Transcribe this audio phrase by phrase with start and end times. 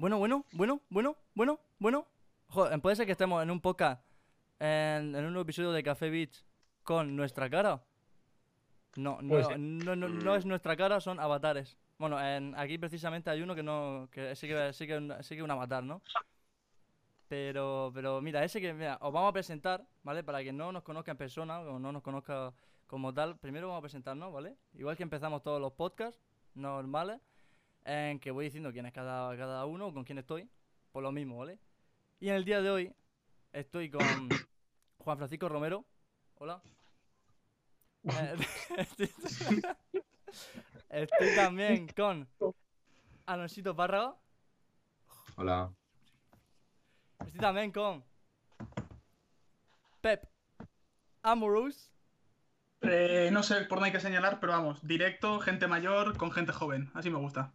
[0.00, 2.06] Bueno, bueno, bueno, bueno, bueno, bueno.
[2.48, 4.02] Joder, puede ser que estemos en un podcast,
[4.58, 6.42] en, en un nuevo episodio de Café Beach
[6.82, 7.82] con nuestra cara.
[8.96, 11.76] No, no, no, no, no es nuestra cara, son avatares.
[11.98, 15.36] Bueno, en- aquí precisamente hay uno que no, que sí que sí que, un- sí
[15.36, 16.00] que un avatar, ¿no?
[17.28, 20.24] Pero, pero mira, ese que, mira, os vamos a presentar, ¿vale?
[20.24, 22.52] Para que no nos conozca en persona o no nos conozca
[22.88, 24.56] como tal, primero vamos a presentarnos, ¿vale?
[24.74, 26.18] Igual que empezamos todos los podcasts
[26.54, 27.20] normales,
[27.84, 30.48] en que voy diciendo quién es cada, cada uno, con quién estoy,
[30.92, 31.58] por lo mismo, ¿vale?
[32.18, 32.94] Y en el día de hoy
[33.52, 34.00] estoy con
[34.98, 35.84] Juan Francisco Romero.
[36.36, 36.62] Hola.
[38.02, 38.34] Eh,
[38.78, 39.12] estoy,
[40.88, 42.26] estoy también con
[43.26, 44.16] Alonsito Párraga.
[45.36, 45.70] Hola.
[47.26, 48.02] Estoy también con
[50.00, 50.26] Pep
[51.22, 51.92] Amorous.
[52.80, 56.52] Eh, no sé por dónde hay que señalar, pero vamos, directo, gente mayor con gente
[56.52, 56.90] joven.
[56.94, 57.52] Así me gusta.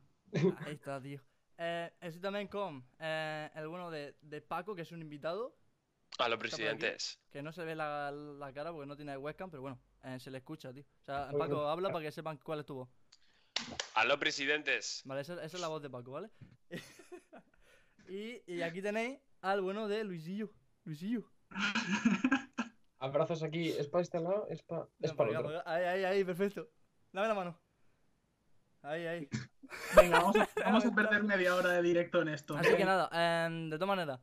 [0.65, 1.21] Ahí está, tío.
[1.57, 5.55] Eh, estoy también con eh, el bueno de, de Paco, que es un invitado.
[6.19, 6.41] A los aquí.
[6.47, 7.19] presidentes.
[7.31, 10.31] Que no se ve la, la cara porque no tiene webcam, pero bueno, eh, se
[10.31, 10.83] le escucha, tío.
[11.01, 12.89] O sea, Paco, habla para que sepan cuál es tu voz.
[13.95, 15.01] A los presidentes.
[15.05, 16.29] Vale, esa, esa es la voz de Paco, ¿vale?
[18.09, 20.51] y, y aquí tenéis al bueno de Luisillo.
[20.83, 21.31] Luisillo.
[22.99, 25.59] Abrazos aquí, es para este lado, es para es para el acá, otro.
[25.59, 25.71] acá.
[25.73, 26.69] Ahí, ahí, ahí, perfecto.
[27.11, 27.59] Dame la mano.
[28.81, 29.29] Ahí, ahí.
[29.95, 32.57] Venga, vamos a, vamos a perder media hora de directo en esto.
[32.57, 33.09] Así que nada,
[33.45, 34.19] em, de todas maneras,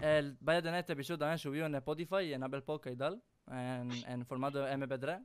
[0.00, 2.98] el, vaya a tener este episodio también subido en Spotify y en Apple Podcast y
[2.98, 5.24] tal, en, en formato MP3,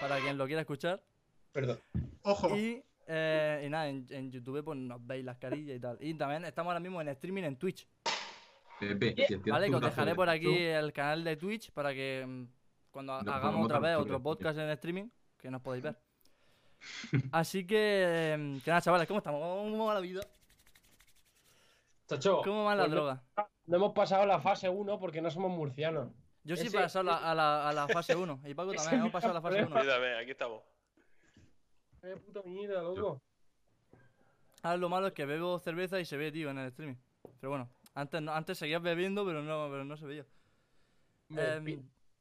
[0.00, 1.02] para quien lo quiera escuchar.
[1.52, 1.80] Perdón.
[2.22, 5.98] Ojo, Y, eh, y nada, en, en YouTube pues nos veis las carillas y tal.
[6.00, 7.88] Y también estamos ahora mismo en streaming en Twitch,
[8.78, 9.68] Pepe, tienes ¿vale?
[9.68, 12.44] Que os dejaré por aquí el canal de Twitch para que mm,
[12.90, 15.96] cuando Nos hagamos otra vez otro podcast en streaming, que nos podéis ver.
[17.32, 19.40] Así que, em, que nada, chavales, ¿cómo estamos?
[19.40, 20.20] ¿Cómo va la vida?
[22.06, 23.22] Chacho, ¿Cómo va la pues no- droga?
[23.66, 26.10] No hemos pasado la fase 1 porque no somos murcianos.
[26.42, 28.40] Yo sí he pasado la- a, la, a la fase 1.
[28.44, 29.76] Y Paco también, hemos pasado a la fase el 1.
[29.80, 30.62] Cuídame, aquí estamos.
[32.02, 33.22] Eh, puta mierda, loco.
[34.62, 36.96] Ahora lo malo es que bebo cerveza y se ve, tío, en el streaming.
[37.40, 40.26] Pero bueno, antes, no- antes seguías bebiendo, pero no, pero no se veía.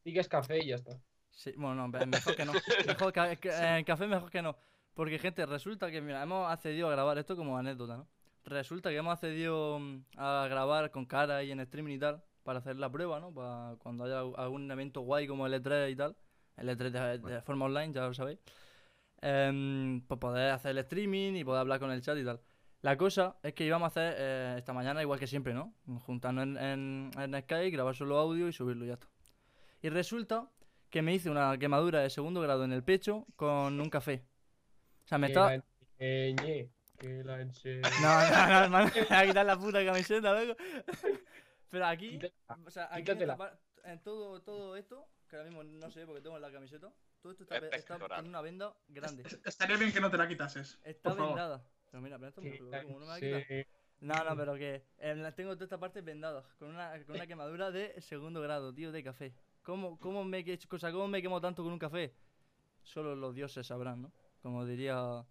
[0.05, 0.97] Di que es café y ya está.
[1.35, 2.53] Sí, bueno, no, mejor que no.
[2.88, 4.55] Mejor que, que- en café mejor que no.
[4.94, 8.07] Porque, gente, resulta que, mira, hemos accedido a grabar esto como anécdota, ¿no?
[8.45, 12.59] Resulta que hemos accedido mm, a grabar con cara y en streaming y tal, para
[12.59, 13.33] hacer la prueba, ¿no?
[13.33, 16.16] Para cuando haya al- algún evento guay como el E3 y tal.
[16.57, 18.38] El E3 de, de forma online, ya lo sabéis.
[19.21, 22.41] Em, pues poder hacer el streaming y poder hablar con el chat y tal.
[22.81, 25.73] La cosa es que íbamos a hacer eh, esta mañana igual que siempre, ¿no?
[26.05, 29.07] Juntarnos en, en, en Skype, grabar solo audio y subirlo y ya está.
[29.81, 30.50] Y resulta
[30.93, 34.23] que me hice una quemadura de segundo grado en el pecho con un café.
[35.03, 35.47] O sea, me Que estaba...
[35.57, 35.63] la
[35.97, 37.81] enseñe, que la enseñe.
[38.03, 40.55] No, no, no, hermano, me voy a quitar la puta camiseta, luego.
[41.71, 42.19] Pero aquí,
[42.63, 43.27] o sea, aquí en,
[43.85, 46.93] en todo, todo esto, que ahora mismo no sé porque tengo en la camiseta,
[47.23, 49.23] todo esto está, está con una venda grande.
[49.25, 50.79] es- estaría bien que no te la quitases.
[50.83, 51.33] Está por favor.
[51.33, 51.65] vendada.
[51.89, 53.41] Pero mira, pero esto me lo- la como no me va a quitar.
[53.41, 53.65] enseñe.
[54.01, 57.25] No, no, pero que eh, la- tengo toda esta parte vendada, con una, con una
[57.25, 59.33] quemadura de segundo grado, tío, de café.
[59.63, 62.13] ¿Cómo, cómo, me, que- cosa, ¿Cómo me quemo tanto con un café?
[62.84, 64.12] Solo los dioses sabrán, ¿no?
[64.41, 65.25] Como diría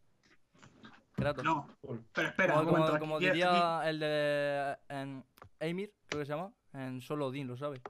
[1.14, 1.44] Kratos.
[1.44, 1.68] No,
[2.14, 2.86] pero espera, como un momento.
[2.92, 5.24] como- como aquí- diría el de en
[5.60, 7.82] Emir, creo que se llama, en Solo Odín, lo sabe.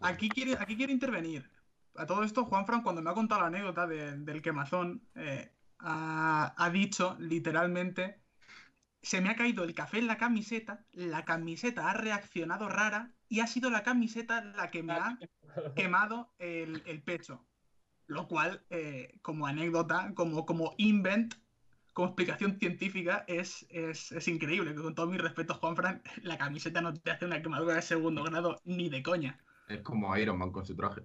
[0.00, 1.50] Aquí quiere, aquí quiere intervenir.
[1.96, 5.50] A todo esto, Juanfran, cuando me ha contado la anécdota de- del quemazón, eh,
[5.80, 8.20] ha, ha dicho literalmente:
[9.02, 13.40] Se me ha caído el café en la camiseta, la camiseta ha reaccionado rara y
[13.40, 15.18] ha sido la camiseta la que me ha
[15.74, 17.46] quemado el, el pecho.
[18.06, 21.34] Lo cual, eh, como anécdota, como, como invent,
[21.94, 24.74] como explicación científica, es, es, es increíble.
[24.74, 28.60] Con todo mi respeto, Juanfran, la camiseta no te hace una quemadura de segundo grado
[28.64, 29.38] ni de coña.
[29.66, 31.00] Es como Iron Man con su traje.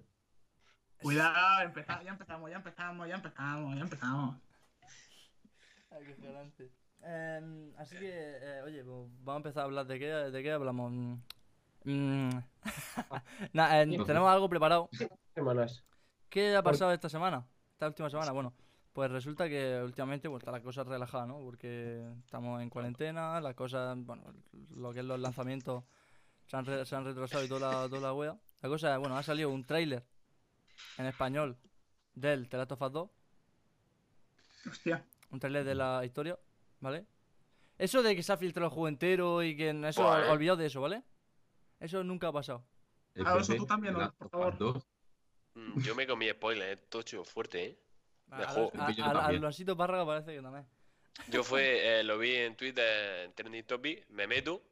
[1.00, 4.36] Cuidado, empeza- ya empezamos, ya empezamos, ya empezamos, ya empezamos.
[5.90, 6.70] Ay, qué.
[7.04, 10.52] Em, así que, eh, oye, pues vamos a empezar a hablar de qué, de qué
[10.52, 10.92] hablamos.
[11.84, 12.30] Mm.
[13.52, 14.88] Nah, eh, tenemos algo preparado.
[15.34, 15.84] Semanas.
[16.28, 17.46] ¿Qué ha pasado esta semana?
[17.72, 18.52] Esta última semana, bueno,
[18.92, 21.38] pues resulta que últimamente pues, está la cosa relajada, ¿no?
[21.40, 24.24] Porque estamos en cuarentena, las cosas, bueno,
[24.74, 25.84] lo que es los lanzamientos
[26.46, 28.36] se han, re- se han retrasado y toda la, toda la wea.
[28.60, 30.04] La cosa es, bueno, ha salido un tráiler
[30.98, 31.56] en español
[32.14, 33.10] del The Last of Us 2,
[34.70, 35.04] Hostia.
[35.30, 36.36] un tráiler de la historia,
[36.80, 37.06] ¿vale?
[37.78, 40.66] Eso de que se ha filtrado el juego entero y que en eso, olvidado de
[40.66, 41.02] eso, ¿vale?
[41.80, 42.64] Eso nunca ha pasado.
[43.16, 44.12] Alonso, PP, tú también, ¿no?
[44.14, 44.58] Por favor.
[44.58, 44.88] 2,
[45.54, 46.82] Mm, Yo me comí spoiler, eh.
[46.88, 47.78] Tocho, fuerte, eh.
[48.30, 48.70] A- De a- juego.
[48.76, 49.26] a-.
[49.26, 50.66] Alonsito Párraga parece que también.
[51.28, 54.62] Yo fue, eh, lo vi en Twitter, en Trending Topic, me meto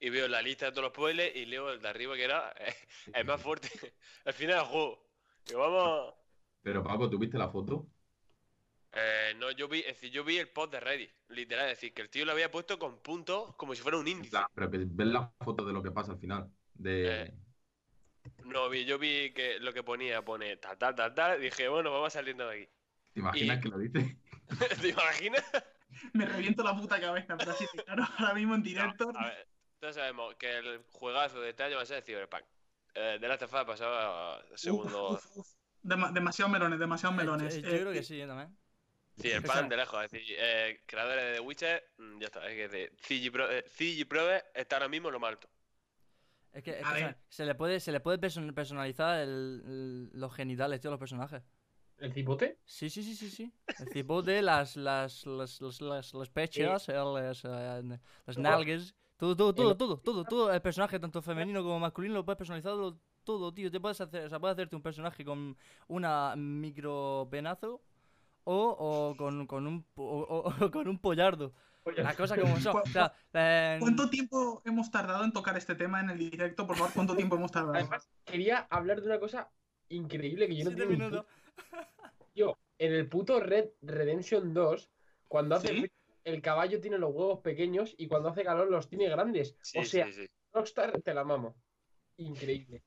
[0.00, 2.52] y veo la lista de todos los spoilers y leo el de arriba que era
[2.58, 2.74] eh,
[3.14, 3.68] el más fuerte.
[4.26, 5.06] Al final del juego.
[5.50, 6.14] Y vamos.
[6.60, 7.86] Pero Paco, ¿tú viste la foto?
[8.96, 11.92] Eh, no, yo vi, es decir, yo vi el post de Reddit, literal, es decir,
[11.92, 14.34] que el tío lo había puesto con puntos como si fuera un índice.
[14.36, 16.48] La- pero ves la foto de lo que pasa al final.
[16.74, 17.22] De...
[17.24, 17.34] Eh.
[18.44, 21.90] No vi, yo vi que lo que ponía, pone tal, tal, tal, tal, dije, bueno,
[21.90, 22.68] vamos saliendo de aquí.
[23.12, 24.16] ¿Te imaginas y- que lo dice?
[24.80, 25.44] ¿Te imaginas?
[26.12, 29.12] Me reviento la puta cabeza, pero así, claro, ahora mismo en directo.
[29.12, 29.48] No, a ver,
[29.80, 32.42] todos sabemos que el juegazo de este año va a ser Cyberpunk.
[32.94, 35.10] Eh, de la Us ha pasado a segundo.
[35.10, 35.46] Uf, uf, uf.
[35.82, 37.56] Dema- demasiados melones, demasiados melones.
[37.56, 38.56] Eh, Yo Eh, creo que sí, yo también.
[39.20, 42.68] Cyberpunk de lejos, es decir, eh, creadores de The Witcher, mm, ya está, es que
[42.68, 45.48] de CG, Pro, eh, CG Prove está ahora mismo en lo más alto.
[46.52, 47.04] Es que, es A que, ver.
[47.04, 50.90] o sea, se le puede, se le puede person- personalizar el- el- los genitales, tío,
[50.90, 51.42] a los personajes.
[51.98, 52.58] ¿El cipote?
[52.64, 53.52] Sí, sí, sí, sí, sí.
[53.78, 59.36] El cipote, las, las, las, las, las, las pechas, el- las, eh, las nalgas, todo,
[59.36, 60.52] todo, todo, El- todo, todo, todo.
[60.52, 63.70] El personaje, tanto femenino como masculino, lo puedes personalizarlo todo, tío.
[63.70, 65.56] Te puedes hacer, o sea, puedes hacerte un personaje con
[65.88, 67.80] una micro penazo
[68.44, 71.52] o, o con, con un, po- o- o- o con un pollardo.
[71.96, 72.76] Las cosas como son.
[72.76, 76.66] O sea, eh, ¿Cuánto tiempo hemos tardado en tocar este tema en el directo?
[76.66, 77.74] Por favor, ¿cuánto tiempo hemos tardado?
[77.74, 79.50] Además, quería hablar de una cosa
[79.90, 81.26] increíble que yo no siete tengo ni minutos.
[82.34, 84.90] Yo, en el puto Red Redemption 2,
[85.28, 85.74] cuando hace ¿Sí?
[85.80, 85.90] frío,
[86.24, 89.54] el caballo tiene los huevos pequeños y cuando hace calor los tiene grandes.
[89.60, 90.26] Sí, o sea, sí, sí.
[90.54, 91.54] Rockstar te la mamo.
[92.16, 92.82] Increíble.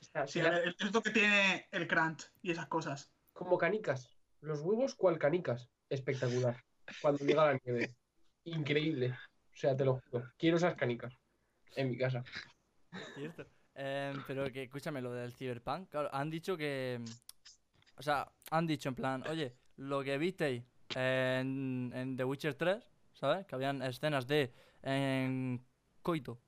[0.00, 3.10] O sea, Sí, se la- es lo que tiene el crunch y esas cosas.
[3.32, 4.10] como canicas.
[4.44, 5.70] Los huevos cual canicas.
[5.88, 6.62] Espectacular.
[7.00, 7.94] Cuando llega la nieve.
[8.44, 9.10] Increíble.
[9.10, 10.30] O sea, te lo juro.
[10.36, 11.14] Quiero esas canicas
[11.76, 12.22] en mi casa.
[13.14, 13.46] Cierto.
[13.74, 17.00] Em, pero que, escúchame, lo del Cyberpunk, claro, han dicho que.
[17.96, 20.62] O sea, han dicho en plan, oye, lo que visteis
[20.94, 23.46] en, The Witcher 3, ¿sabes?
[23.46, 24.52] Que habían escenas de
[24.82, 25.64] en
[26.02, 26.38] coito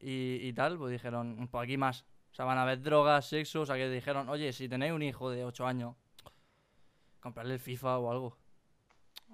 [0.00, 2.04] y, y tal, pues dijeron, pues aquí más.
[2.32, 5.02] O sea, van a haber drogas, sexo, o sea, que dijeron, oye, si tenéis un
[5.02, 5.94] hijo de 8 años,
[7.22, 8.36] comprarle el FIFA o algo.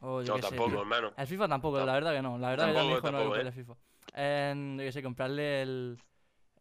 [0.00, 0.80] O yo No, sé, tampoco, tío.
[0.80, 1.12] hermano.
[1.16, 2.38] El FIFA tampoco, Tam- la verdad que no.
[2.38, 3.46] La verdad que ya mi tampoco, hijo no le tampoco, compré ¿eh?
[3.48, 3.76] el FIFA.
[4.14, 5.98] En, yo qué sé, comprarle el,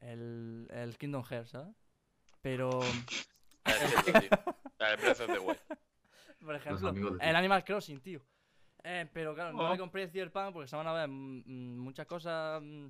[0.02, 1.76] el, el Kingdom Hearts, ¿sabes?
[2.42, 2.80] Pero,
[4.80, 5.60] El Breath of the Wild.
[6.44, 7.36] por ejemplo, el.
[7.36, 8.22] Animal Crossing, tío.
[8.84, 9.72] Eh, pero claro, no Oh.
[9.72, 12.62] le compré el Cyberpunk porque se van a ver muchas cosas.
[12.62, 12.88] mm,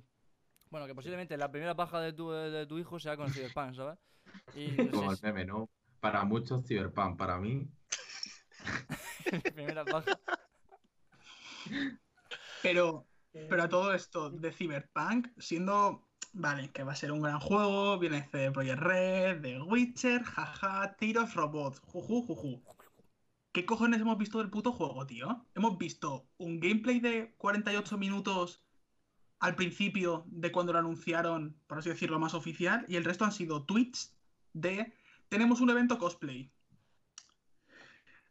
[0.70, 3.74] Bueno, que posiblemente la primera paja de tu, de tu hijo sea con el Cyberpunk,
[3.74, 3.98] ¿sabes?
[4.54, 5.68] Y no Como el sé, meme, ¿no?
[6.00, 7.66] Para muchos Cyberpunk, para mí,
[9.54, 10.18] primera paja.
[12.62, 17.40] Pero, pero a todo esto de Cyberpunk, siendo, vale, que va a ser un gran
[17.40, 22.62] juego, viene de Projekt Red, de Witcher, jaja, tiros robots, juju, juju.
[23.52, 25.46] ¿Qué cojones hemos visto del puto juego, tío?
[25.54, 28.62] Hemos visto un gameplay de 48 minutos
[29.40, 33.32] al principio de cuando lo anunciaron, por así decirlo, más oficial, y el resto han
[33.32, 34.16] sido tweets
[34.52, 34.92] de
[35.28, 36.50] tenemos un evento cosplay.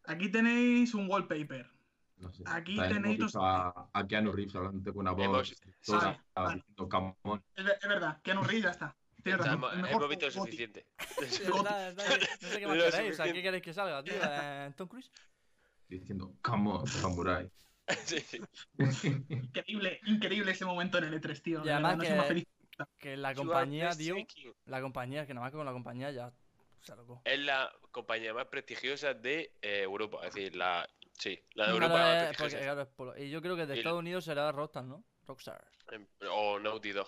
[0.08, 1.70] Aquí tenéis un wallpaper.
[2.18, 2.44] no sé.
[2.48, 5.56] Aquí También tenéis visto a, a Keanu Reeves hablando con una voz Hemos-
[5.86, 6.56] toda sí, vale.
[6.56, 7.44] diciendo "Come on".
[7.56, 8.96] Es, es verdad, Keanu Reeves ya está.
[9.24, 10.40] Tienes O sea, razón, hemos, el mejor hemos visto lo Goti.
[10.52, 10.86] suficiente.
[11.30, 13.74] Sí, es verdad, es verdad, No sé qué más queréis, o sea, ¿qué queréis que
[13.74, 14.14] salga, tío?
[14.24, 15.12] Eh, ¿Tom Cruise?
[15.90, 17.50] diciendo Come on, Samurai.
[18.06, 18.42] Sí, sí.
[19.30, 21.62] Increíble, increíble ese momento en el E3, tío.
[21.62, 22.28] Y de además verdad,
[22.80, 24.16] no que- la compañía, tío,
[24.66, 26.32] la compañía, que nada más que con la compañía ya
[27.26, 30.26] Es la compañía más prestigiosa de eh, Europa.
[30.28, 30.88] Es decir, la.
[31.14, 32.64] Sí, la de Claro, Europa más porque, prestigiosa.
[32.64, 35.04] claro, es polo- Y yo creo que de Y- Estados Unidos será Rockstar, ¿no?
[35.26, 35.68] Rockstar.
[35.92, 37.08] Em, O Naughty Dog.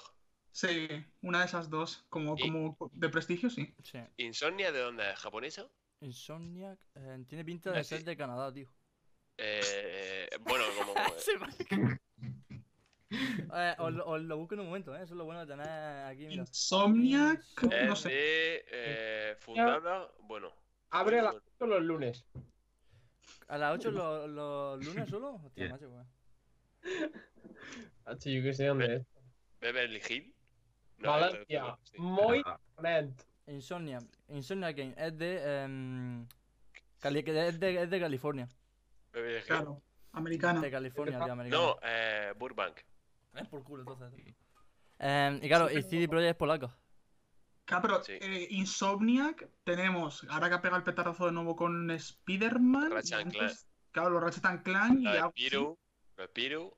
[0.51, 0.87] Sí,
[1.21, 3.73] una de esas dos, como, Y- como de prestigio, sí.
[3.83, 3.99] Sí.
[4.17, 5.19] ¿Insomnia de dónde es?
[5.19, 5.69] ¿Japonesa?
[6.01, 8.73] Insomniac eh, tiene pinta de ser de Canadá, tío.
[9.37, 10.93] Eh, bueno, como.
[13.53, 15.01] Eh, os, lo- os lo busco en un momento, ¿eh?
[15.03, 15.67] Eso es lo bueno de tener
[16.05, 16.43] aquí, mira.
[16.43, 17.41] Insomniac,
[17.87, 18.09] no sé.
[18.09, 18.65] de.
[18.71, 20.11] eh, fundada.
[20.21, 20.51] Bueno.
[20.91, 22.25] Abre la bueno, los lunes.
[23.47, 25.35] ¿A las 8 los, los lunes solo?
[25.43, 25.71] Hostia, Bien.
[25.71, 27.11] macho, pues.
[28.05, 29.05] Ah, sí, yo que sé dónde es.
[29.59, 30.33] Beverly Hill.
[30.97, 31.77] No, Valencia.
[31.83, 31.97] sí.
[31.99, 32.59] Muy Ah.
[33.47, 33.99] Insomnia.
[34.27, 34.93] Insomnia Game.
[34.97, 35.63] Es de.
[35.63, 36.27] em,
[36.99, 38.47] Cali- es, de es de California.
[39.13, 39.45] Beverly Hill.
[39.45, 40.61] Claro, americana.
[40.61, 41.63] De California, tío, americano.
[41.63, 42.79] No, eh, Burbank.
[43.41, 44.35] Es por culo, entonces.
[44.99, 46.73] Em, y claro, y CD Projekt es polaco.
[47.65, 48.13] Claro, pero Sí.
[48.19, 52.91] eh, Insomniac tenemos, ahora que ha pegado el petardazo de nuevo con Spider-Man.
[53.91, 55.77] Claro, los Ratchet and Clank y de Piru.
[56.17, 56.75] La de Piru.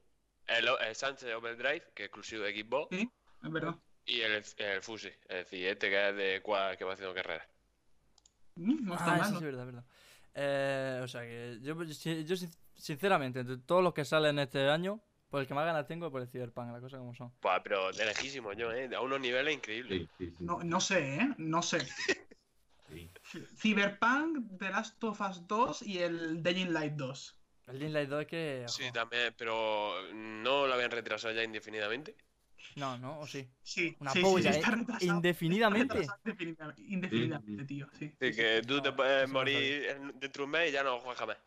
[0.47, 2.95] El, el Sánchez Overdrive, que es exclusivo de Xbox.
[2.95, 3.09] Sí.
[3.43, 3.75] es verdad.
[4.05, 5.07] Y el, el Fusi.
[5.07, 7.47] Es decir, este que es de Quad que va haciendo carreras.
[8.55, 9.39] Mm, No está Ah, mal, sí, ¿no?
[9.39, 9.85] sí, verdad, verdad.
[10.33, 14.69] Eh, o sea que yo, yo, yo sin- sinceramente, entre todos los que salen este
[14.69, 14.99] año,
[15.31, 17.31] por el que más ganas tengo por el Cyberpunk, las cosas como son.
[17.41, 18.89] Buah, pero de lejísimo yo, ¿eh?
[18.93, 20.01] A unos niveles increíbles.
[20.17, 20.43] Sí, sí, sí.
[20.43, 21.29] No, no sé, ¿eh?
[21.37, 21.79] No sé.
[22.89, 23.09] Sí.
[23.57, 27.37] Cyberpunk, The Last of Us 2 y el Dying Light 2.
[27.67, 28.65] El Dying Light 2 es que...
[28.67, 32.13] Sí, también, pero no lo habían retrasado ya indefinidamente.
[32.75, 33.47] No, no, o sí.
[33.63, 34.59] Sí, Una sí, sí, polla, sí, ¿eh?
[34.59, 35.15] está retrasado.
[35.15, 36.01] Indefinidamente.
[36.01, 38.09] Está retrasado indefinidamente, indefinidamente, tío, sí.
[38.19, 38.67] Sí, que sí.
[38.67, 41.37] tú no, te puedes morir en- dentro de un mes y ya no juegas jamás.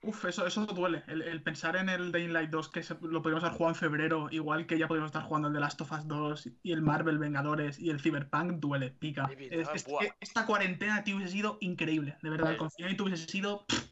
[0.00, 1.02] Uf, eso, eso duele.
[1.08, 3.80] El, el pensar en el Dying Light 2 que se- lo podríamos haber jugado en
[3.80, 6.82] febrero, igual que ya podríamos estar jugando el The Last of Us 2 y el
[6.82, 9.24] Marvel Vengadores y el Cyberpunk, duele, pica.
[9.30, 10.04] Es verdad, Es- es- buah.
[10.20, 12.16] esta cuarentena, tío, hubiese sido increíble.
[12.22, 13.88] De verdad, el confinamiento hubiese sido pff,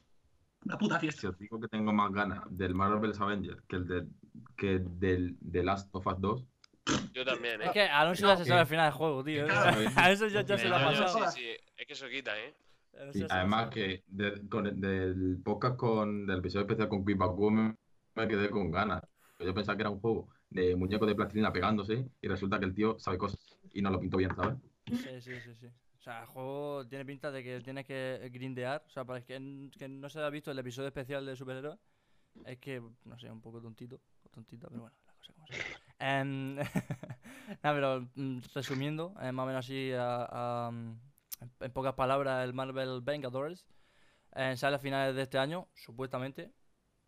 [0.64, 1.28] una puta Si fiesta.
[1.28, 4.08] os digo que tengo más ganas del Marvel's Avengers que el del,
[4.56, 6.44] que del The Last of Us 2,
[7.12, 7.64] Yo también, ¿eh?
[7.66, 9.44] Es que Alonso ya se sabe el final del juego, tío.
[9.46, 9.76] Claro.
[9.96, 11.30] A eso ya, ya se lo ha pasado.
[11.32, 12.54] sí, sí, es que eso quita, ¿eh?
[13.12, 17.18] Sí, además que de- con del podcast con del episodio especial con Quick
[17.50, 17.76] me,
[18.14, 19.02] me quedé con ganas.
[19.38, 22.74] Yo pensaba que era un juego de muñecos de plastilina pegándose y resulta que el
[22.74, 23.38] tío sabe cosas
[23.72, 24.56] y no lo pintó bien, ¿sabes?
[24.86, 25.66] Sí, sí, sí, sí.
[25.98, 28.84] O sea, el juego tiene pinta de que tienes que grindear.
[28.86, 31.78] O sea, para que, que no se haya visto el episodio especial de superhéroes,
[32.44, 34.00] es que, no sé, un poco tontito.
[34.22, 35.56] O tontita, pero bueno, la cosa como sea.
[35.98, 36.56] Em,
[37.62, 40.70] nada, pero mm, resumiendo, eh, más o menos así, a- a,
[41.40, 43.66] en, pocas palabras, el Marvel Vengadores
[44.34, 46.52] eh, sale a finales de este año, supuestamente.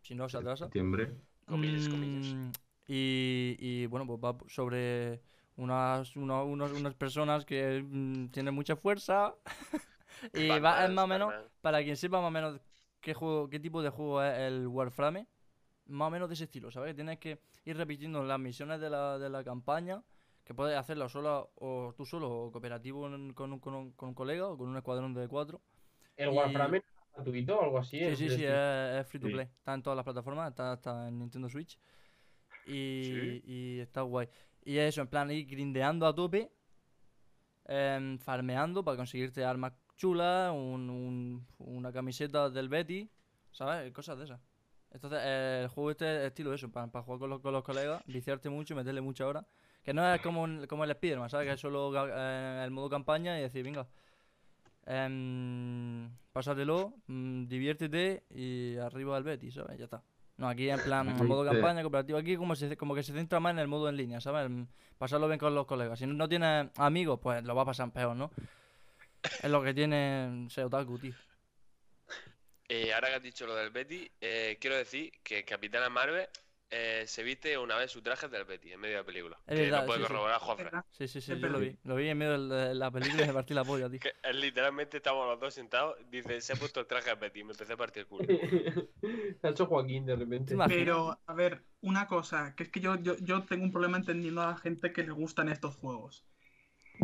[0.01, 0.65] Si no se atrasa.
[0.65, 1.15] Septiembre.
[1.45, 2.33] Comillas, comillas.
[2.33, 2.51] Mm,
[2.87, 5.21] Y, y, bueno, pues va sobre
[5.57, 9.35] unas, uno- unos- unas personas que mm, tienen mucha fuerza.
[10.33, 12.59] y va, es más o menos, para quien sepa más o menos
[13.01, 15.27] qué, juego, qué tipo de juego es el Warframe,
[15.87, 16.95] más o menos de ese estilo, ¿sabes?
[16.95, 20.01] Tienes que ir repitiendo las misiones de la, de la campaña,
[20.49, 24.09] que puedes hacerlo solo o tú solo o cooperativo en- con, un, con, un, con
[24.09, 25.61] un colega o con un escuadrón de cuatro.
[26.17, 27.99] El Y- Warframe es gratuito o algo así.
[27.99, 29.33] Sí, sí, sí, es, es free to Sí.
[29.33, 29.45] play.
[29.45, 31.79] Está en todas las plataformas, está, está en Nintendo Switch.
[32.65, 33.41] Y, Sí.
[33.45, 34.27] y está guay.
[34.65, 36.51] Y eso, en plan, ir grindeando a tope,
[37.65, 43.07] em, farmeando para conseguirte armas chulas, un- un- una camiseta del Betty,
[43.51, 43.91] ¿sabes?
[43.93, 44.41] Cosas de esas.
[44.89, 47.63] Entonces, eh, el juego este es estilo eso, para, para jugar con los, con los
[47.63, 49.45] colegas, viciarte mucho y meterle mucha hora.
[49.83, 51.47] Que no es como, un- como el Spider-Man, ¿sabes?
[51.47, 53.87] Que es solo eh, el modo campaña y decir, venga,
[54.85, 59.77] em, pásatelo, mm, diviértete y arriba al Betis, ¿sabes?
[59.77, 60.01] Ya está.
[60.37, 63.39] No, aquí en plan, Aquí modo campaña, cooperativo, aquí como, se, como que se centra
[63.41, 64.49] más en el modo en línea, ¿sabes?
[64.49, 64.63] Mm,
[64.97, 65.99] Pasarlo bien con los colegas.
[65.99, 68.31] Si no tienes amigos, pues lo va a pasar peor, ¿no?
[69.43, 71.13] Es lo que tiene ser otaku, tío.
[72.67, 76.27] Eh, ahora que has dicho lo del Betty, eh, quiero decir que Capitana Marvel
[76.71, 79.37] eh, se viste una vez su traje del Betty en medio de la película.
[79.47, 80.07] Es que verdad, lo puede sí, sí.
[80.07, 80.85] corroborar Juanfran.
[80.91, 81.75] Sí, sí, sí, yo lo vi.
[81.83, 83.99] Lo vi en medio de la película y me partí la polla, tío.
[83.99, 87.43] Que literalmente estamos los dos sentados, dice, se ha puesto el traje del Betty y
[87.43, 88.25] me empecé a partir el culo.
[89.41, 90.55] Se ha hecho Joaquín de repente.
[90.67, 94.41] Pero, a ver, una cosa, que es que yo, yo, yo tengo un problema entendiendo
[94.41, 96.25] a la gente que le gustan estos juegos.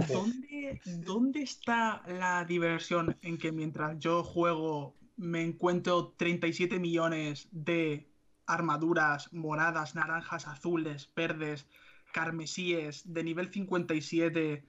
[0.07, 8.10] ¿Dónde, ¿Dónde está la diversión en que mientras yo juego me encuentro 37 millones de
[8.47, 11.67] armaduras moradas, naranjas, azules, verdes,
[12.13, 14.63] carmesíes, de nivel 57.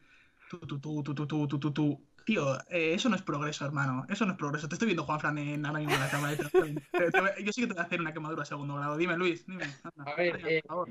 [0.51, 4.05] Tú, tú, tú, tú Tío, eh, eso no es progreso, hermano.
[4.09, 4.69] Eso no es progreso.
[4.69, 6.35] Te estoy viendo, Juanfran, en ahora mismo en la cámara.
[6.35, 8.97] Yo sí que te voy a hacer una quemadura a segundo grado.
[8.97, 9.67] Dime, Luis, dime.
[9.99, 10.91] A ver, eh, por favor.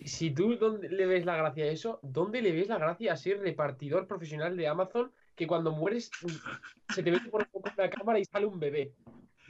[0.00, 3.18] si tú ¿dónde le ves la gracia a eso, ¿dónde le ves la gracia a
[3.18, 6.10] ser repartidor profesional de Amazon que cuando mueres
[6.88, 8.94] se te mete por la cámara y sale un bebé?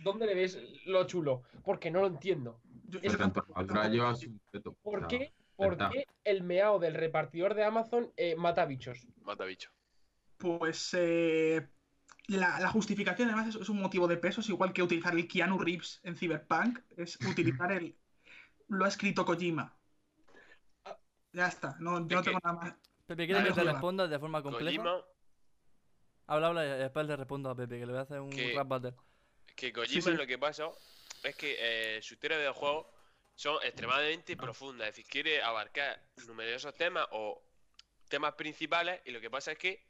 [0.02, 1.42] ¿Dónde le ves lo chulo?
[1.64, 2.60] Porque no lo entiendo.
[2.88, 4.40] Llevas un.
[4.82, 5.32] ¿Por O sea, qué?
[5.56, 9.06] ¿Por qué el meao del repartidor de Amazon eh, mata bichos?
[9.22, 9.70] Mata bicho.
[10.38, 11.68] Pues eh,
[12.26, 15.28] la, la justificación además es, es un motivo de peso, es igual que utilizar el
[15.28, 17.96] Keanu Reeves en Cyberpunk, es utilizar el...
[18.68, 19.76] Lo ha escrito Kojima.
[21.32, 22.74] Ya está, no, yo no tengo nada más.
[23.06, 24.76] Pepe, ¿quieres que te responda de forma compleja?
[24.76, 25.04] Kojima,
[26.26, 28.54] Habla, habla y después le respondo a Pepe, que le voy a hacer un Que-
[28.54, 28.94] rap battle.
[29.68, 30.10] Que Kojima sí.
[30.12, 30.68] lo que pasa
[31.22, 32.86] es que eh, sus teorías de juegos
[33.34, 34.88] son extremadamente profundas.
[34.88, 37.42] Es decir, quiere abarcar numerosos temas o
[38.08, 39.84] temas principales y lo que pasa es que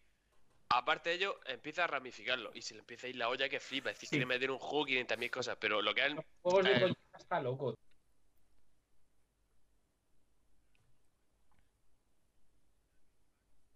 [0.68, 3.60] aparte de ello empieza a ramificarlo y se le empieza a ir la olla que
[3.60, 3.90] flipa.
[3.90, 4.14] Es decir, Sí.
[4.16, 6.80] quiere meter un juego 500.000 cosas, pero lo que es Los juegos de Eh.
[6.80, 7.78] Kojima está loco.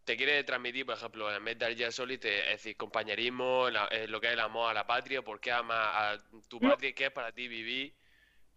[0.07, 4.21] Te quiere transmitir, por ejemplo, en Metal Gear Solid, es decir, compañerismo, la- eh, lo
[4.21, 5.79] que es el amor a la patria, por qué amas
[6.23, 7.97] a tu patria, qué es para ti vivir.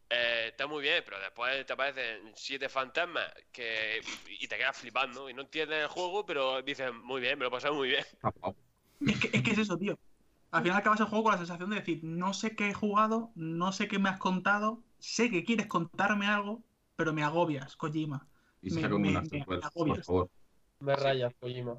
[0.10, 5.30] Eh, está muy bien, pero después te aparecen siete fantasmas que, y te quedas flipando
[5.30, 8.06] y no entiendes el juego, pero dices, muy bien, me lo he pasado muy bien.
[8.22, 8.58] guapo.
[9.06, 10.00] Es que, es que es eso, tío.
[10.52, 13.32] Al final acabas el juego con la sensación de decir, no sé qué he jugado,
[13.36, 16.64] no sé qué me has contado, sé que quieres contarme algo,
[16.96, 18.28] pero me agobias, Kojima.
[18.62, 19.98] Y Me- me- una me secuela, agobias.
[19.98, 20.32] por favor.
[20.80, 21.76] Me rayas, Kojima.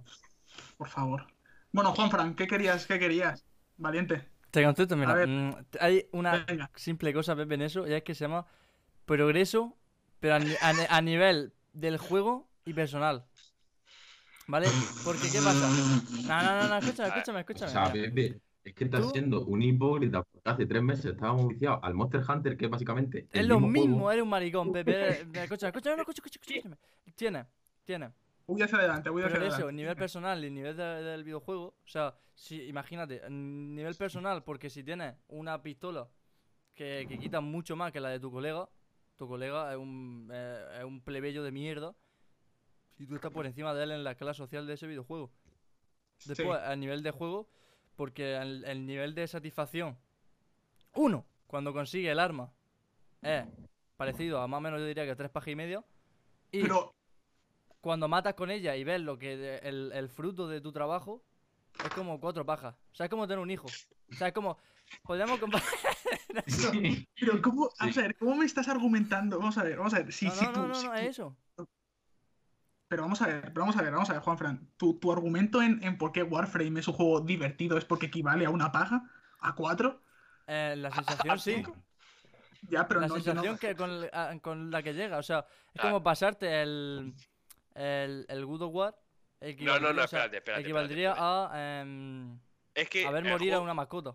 [0.76, 1.26] Por favor.
[1.72, 2.86] Bueno, Juanfran, ¿qué querías?
[2.86, 3.44] ¿Qué querías?
[3.76, 4.24] Valiente.
[4.50, 5.14] Te contesto, mira.
[5.14, 5.28] ver.
[5.28, 6.70] mm, hay una Venga.
[6.74, 8.46] simple cosa, Pepe, en eso, y es que se llama
[9.06, 9.76] progreso,
[10.18, 13.24] pero a, ni- a ni- a nivel del juego y personal.
[14.48, 14.66] ¿Vale?
[15.04, 15.68] Porque, ¿qué pasa?
[16.26, 17.70] No, no, no, no, escúchame, escúchame, O escúchame.
[17.70, 17.92] sea, mira.
[18.08, 21.94] Pepe, es que estás Tú- siendo un hipócrita porque hace tres meses estábamos viciados al
[21.94, 23.28] Monster Hunter, que es básicamente.
[23.32, 24.10] Es lo mismo, juego.
[24.10, 25.20] eres un maricón, Pepe.
[25.20, 26.76] Escúchame, escúchame, no, escúchame, escúchame, escúchame.
[27.14, 27.46] Tiene,
[27.84, 28.10] tiene.
[28.52, 29.76] Voy hacia adelante, voy hacia Progreso, adelante.
[29.76, 31.66] nivel personal y nivel de- del videojuego.
[31.84, 36.08] O sea, si, imagínate, nivel personal, porque si tienes una pistola
[36.74, 38.68] que, que quita mucho más que la de tu colega,
[39.16, 41.94] tu colega es un, eh, es un plebeyo de mierda
[42.98, 45.30] y tú estás por encima de él en la escala social de ese videojuego.
[46.26, 47.48] Después, a nivel de juego,
[47.96, 49.98] porque el, el nivel de satisfacción,
[50.94, 52.52] uno, cuando consigue el arma,
[53.22, 53.44] es
[53.96, 55.84] parecido a más o menos yo diría que tres pajas y media.
[56.52, 56.94] Y Pero,
[57.80, 61.24] cuando matas con ella y ves lo que el, el fruto de tu trabajo
[61.84, 62.74] es como cuatro pajas.
[62.92, 63.66] O sea, es como tener un hijo.
[64.10, 64.58] O sea, es como.
[65.02, 65.66] Podríamos comparar.
[66.46, 67.08] Sí.
[67.20, 68.00] pero ¿cómo, vamos Sí.
[68.00, 69.38] a ver, ¿cómo me estás argumentando?
[69.38, 70.12] Vamos a ver, vamos a ver.
[70.12, 71.36] Si, no, si no, tú- no, no, si no, tú- es eso.
[72.88, 74.68] Pero vamos a ver, pero vamos a ver, vamos a ver, Juanfran.
[74.76, 78.46] Tu, tu argumento en, en por qué Warframe es un juego divertido es porque equivale
[78.46, 79.08] a una paja,
[79.40, 80.02] a cuatro.
[80.46, 81.62] Eh, la sensación sí.
[82.68, 85.18] Ya, pero la no, yo no- sensación que con, a- con la que llega.
[85.18, 85.82] O sea, es Ah.
[85.82, 87.14] como pasarte el.
[87.74, 88.94] El, el Good of War.
[88.94, 91.80] No, no, no, equivaldría- o sea, espérate, espérate, Equivaldría espérate, a.
[91.82, 92.38] em,
[92.74, 94.14] Es que a ver morir a una mascota.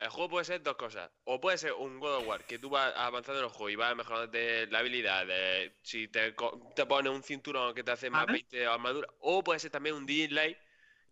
[0.00, 1.10] El juego puede ser dos cosas.
[1.24, 3.76] O puede ser un God of War que tú vas avanzando en el juego y
[3.76, 4.36] vas mejorando
[4.70, 5.26] la habilidad.
[5.26, 6.34] de- si te,
[6.74, 8.32] te pones un cinturón que te hace más Vale.
[8.38, 9.06] 20 de armadura.
[9.20, 10.56] O puede ser también un D-Light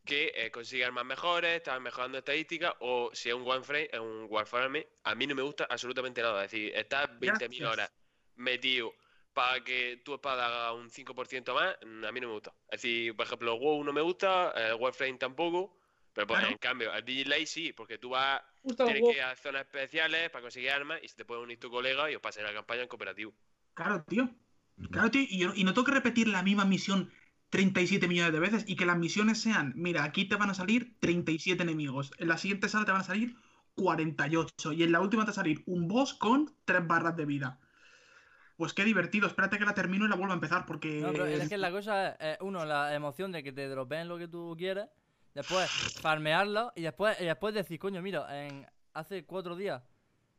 [0.04, 2.72] que eh, consigue armas mejores, estás mejorando estadísticas.
[2.80, 4.84] O si es un Warframe, es un Warframe.
[5.04, 6.44] A mí no me gusta absolutamente nada.
[6.46, 7.70] Es decir, estás 20.000 Gracias.
[7.70, 7.92] horas
[8.36, 8.92] metido
[9.40, 11.76] para que tu espada haga un 5% más.
[11.86, 12.52] mm, A mí no me gusta.
[12.70, 15.76] Es decir, por ejemplo, el WoW no me gusta, el Warframe tampoco.
[16.12, 16.52] Pero pues, Claro.
[16.52, 20.28] en cambio, el D-Light sí, porque tú vas Justo Tienes que ir a zonas especiales
[20.30, 22.82] para conseguir armas y se te puede unir tu colega y os pasáis la campaña
[22.82, 23.32] en cooperativo.
[23.74, 24.28] Claro, tío.
[24.90, 25.22] Claro, tío.
[25.22, 27.10] Y, yo- y no tengo que repetir la misma misión
[27.48, 30.96] 37 millones de veces y que las misiones sean, mira, aquí te van a salir
[31.00, 33.36] 37 enemigos, en la siguiente sala te van a salir
[33.74, 37.24] 48 y en la última te va a salir un boss con 3 barras de
[37.26, 37.60] vida.
[38.60, 41.00] Pues qué divertido, espérate que la termino y la vuelvo a empezar porque...
[41.00, 44.06] No, pero es que la cosa es, eh, uno, la emoción de que te dropeen
[44.06, 44.86] lo que tú quieres,
[45.34, 45.70] después
[46.02, 49.82] farmearla y después, y después decir, coño, mira, en, hace cuatro días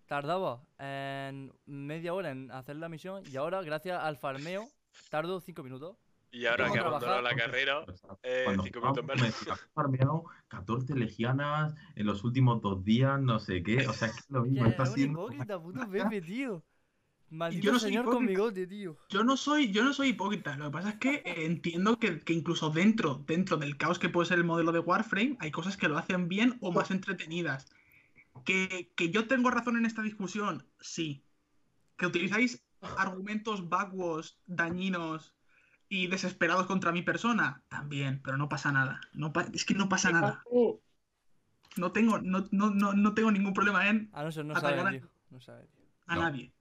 [0.05, 4.69] tardaba en media hora en hacer la misión y ahora, gracias al farmeo,
[5.09, 5.97] tardo cinco minutos.
[6.31, 7.23] Y ahora que a abandonado trabajar.
[7.23, 7.85] la carrera,
[8.21, 9.21] eh, Cuando cinco minutos menos.
[9.47, 13.87] me- he farmeado 14 legianas en los últimos dos días, no sé qué.
[13.87, 14.65] O sea, es que es lo mismo.
[14.67, 15.23] es Está siendo.
[15.23, 16.63] hipócrita, puto Pepe, tío.
[17.31, 18.29] Maldito no soy señor con hipócrita.
[18.31, 18.97] bigote, tío.
[19.09, 20.57] Yo no soy, yo no soy hipócrita.
[20.57, 24.09] Lo que pasa es que eh, entiendo que, que incluso dentro, dentro del caos que
[24.09, 27.67] puede ser el modelo de Warframe, hay cosas que lo hacen bien o más entretenidas.
[28.45, 31.23] Que, que yo tengo razón en esta discusión, sí.
[31.97, 32.63] Que utilizáis
[32.97, 35.33] argumentos vacuos, dañinos
[35.87, 38.99] y desesperados contra mi persona, también, pero no pasa nada.
[39.13, 40.43] No pa- es que no pasa nada.
[41.77, 44.79] No tengo, no, no, no, no tengo ningún problema en A no ser, no sabe,
[44.81, 45.09] a- tío.
[45.29, 45.85] No sabe, tío.
[46.07, 46.21] a No.
[46.23, 46.51] nadie.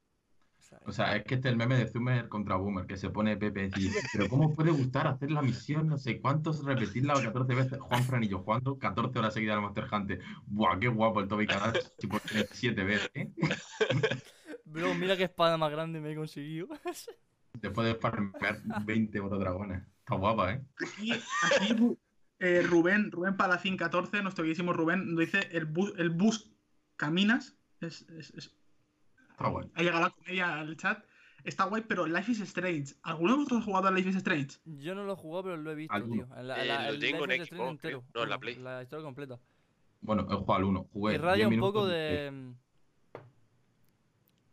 [0.86, 3.36] O sea, es que este es el meme de Zoomer contra Boomer, que se pone
[3.36, 5.86] Pepe y dice, pero ¿cómo puede gustar hacer la misión?
[5.88, 7.78] No sé cuántos, repetirla 14 veces.
[7.80, 10.20] Juan Fran y yo jugando 14 horas seguidas al Monster Hunter.
[10.46, 12.18] Buah, qué guapo el Toby Canal, tipo
[12.52, 13.30] 7 veces, ¿eh?
[14.64, 16.68] Bro, mira qué espada más grande me he conseguido.
[17.60, 19.82] Después de farmear 20 dragones.
[19.98, 20.62] Está guapa, ¿eh?
[20.86, 21.12] Aquí,
[22.38, 26.52] eh, Rubén, Rubén Palacín 14, nuestro queridísimo Rubén, nos dice el bus, el bus
[26.96, 27.58] caminas.
[27.80, 28.56] Es, es- es-
[29.40, 29.70] Está guay.
[29.74, 31.02] ha llegado la comedia al chat.
[31.44, 32.94] Está guay, pero Life is Strange.
[33.02, 34.58] ¿Alguno de vosotros ha jugado a Life is Strange?
[34.66, 36.26] Yo no lo he jugado, pero lo he visto, Alguno.
[36.26, 36.36] tío.
[36.36, 38.04] En la, Eh, la- lo tengo Life en Xbox, entero.
[38.14, 38.56] No, en la Play.
[38.56, 39.38] La historia completa.
[40.02, 40.86] Bueno, he jugado al 1.
[40.92, 42.30] Jugué Y 10 raya un poco de.
[42.30, 42.54] mm,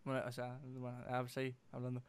[0.06, 2.02] Bueno, o sea, bueno, a seguir hablando.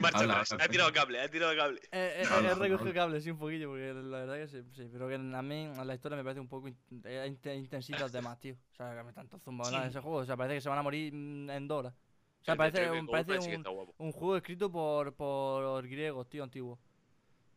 [0.00, 0.52] Marcha Habla, atrás.
[0.52, 1.80] habla, Ha tirado cable, ha tirado cable.
[1.92, 4.88] Eh, eh, Habla, he recogido cable, sí, un poquillo, porque la verdad que sí, sí,
[4.92, 8.22] pero que a mí la historia me parece un poco in- eh, inte- intensita de
[8.22, 8.54] más, tío.
[8.72, 9.88] O sea, que me tanto zumbado en Sí.
[9.88, 11.94] ese juego, o sea, parece que se van a morir mm, en dos horas.
[12.40, 16.78] O sea, parece, un, parece un, un juego escrito por, por griegos, tío, antiguo.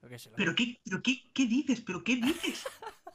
[0.02, 1.82] Yo qué sé, lo- ¿Pero qué, pero qué, qué dices?
[1.82, 2.66] ¿Pero qué dices?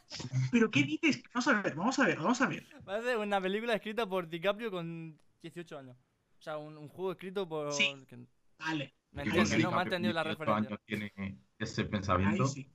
[0.50, 1.22] ¿Pero qué dices?
[1.34, 2.66] Vamos a ver, vamos a ver, vamos a ver.
[2.84, 5.96] Parece una película escrita por DiCaprio con 18 años.
[6.38, 7.72] O sea, un, un juego escrito por...
[7.72, 8.04] Sí.
[8.08, 8.26] que-
[8.58, 8.94] Vale.
[9.12, 9.70] ¿Me entiendes, no?
[9.70, 10.68] Me ha entendido la 18 referencia.
[10.68, 12.46] años tiene ese Ahí pensamiento.
[12.46, 12.70] sí.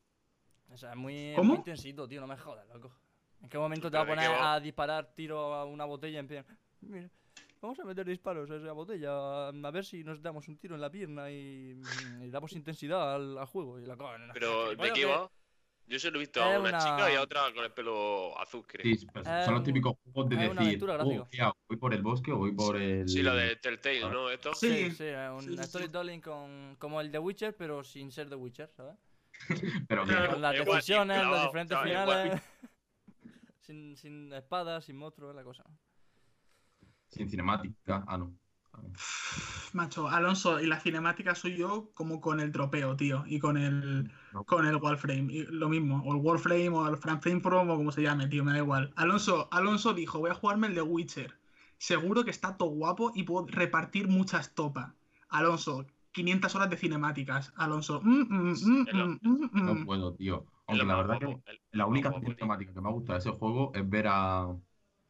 [0.70, 1.50] O sea, es muy, ¿Cómo?
[1.50, 2.92] muy intensito, tío, no me jodas, loco.
[3.42, 5.86] ¿En qué momento te va a Pero ¿de qué poner a disparar tiro a una
[5.86, 6.46] botella en plan,
[6.82, 7.10] mira,
[7.62, 10.82] vamos a meter disparos a esa botella, a ver si nos damos un tiro en
[10.82, 11.78] la pierna y,
[12.24, 13.80] y damos intensidad al, al juego?
[13.80, 13.96] Y la
[14.34, 15.30] Pero, ¿de qué que- va?
[15.86, 18.40] Yo se lo he visto a una, una- chica y a otra con el pelo
[18.40, 18.96] azul, creo.
[18.96, 21.28] Sí, pues, Es son los un- típicos juegos de decir, aventura oh, gráfica.
[21.30, 21.58] ¿qué hago?
[21.68, 23.08] ¿Voy por el bosque o voy por el...?
[23.10, 24.00] Sí, lo de Telltale.
[24.10, 24.30] ¿no?
[24.30, 24.54] Esto.
[24.56, 24.70] Sí.
[24.70, 25.64] Sí, sí, es un Sí, sí, sí.
[25.64, 28.96] storytelling con, como el de Witcher, pero sin ser de Witcher, ¿sabes?
[29.90, 30.32] Pero Claro.
[30.34, 32.42] Con las Igual, decisiones, los diferentes finales.
[33.62, 35.64] sin, sin espadas, sin monstruos, es la cosa.
[37.10, 38.04] sin cinemática.
[38.08, 38.34] Ah, no.
[39.74, 44.12] Macho, Alonso, y la cinemática soy yo como con el tropeo, tío, y con el
[44.34, 44.44] No.
[44.46, 47.92] con el Warframe, y lo mismo, o el Warframe o el Frame From o como
[47.92, 48.94] se llame, tío, me da igual.
[48.96, 51.40] Alonso, Alonso dijo, voy a jugarme el de Witcher.
[51.78, 54.94] Seguro que está todo guapo y puedo repartir muchas topas.
[55.30, 57.52] Alonso, 500 horas de cinemáticas.
[57.56, 58.54] Alonso, mm, mm,
[59.22, 60.46] mm, No puedo, tío.
[60.68, 62.34] Aunque la verdad guapo, que el- la única tío.
[62.36, 64.46] cinemática que me ha gustado de ese juego es ver a,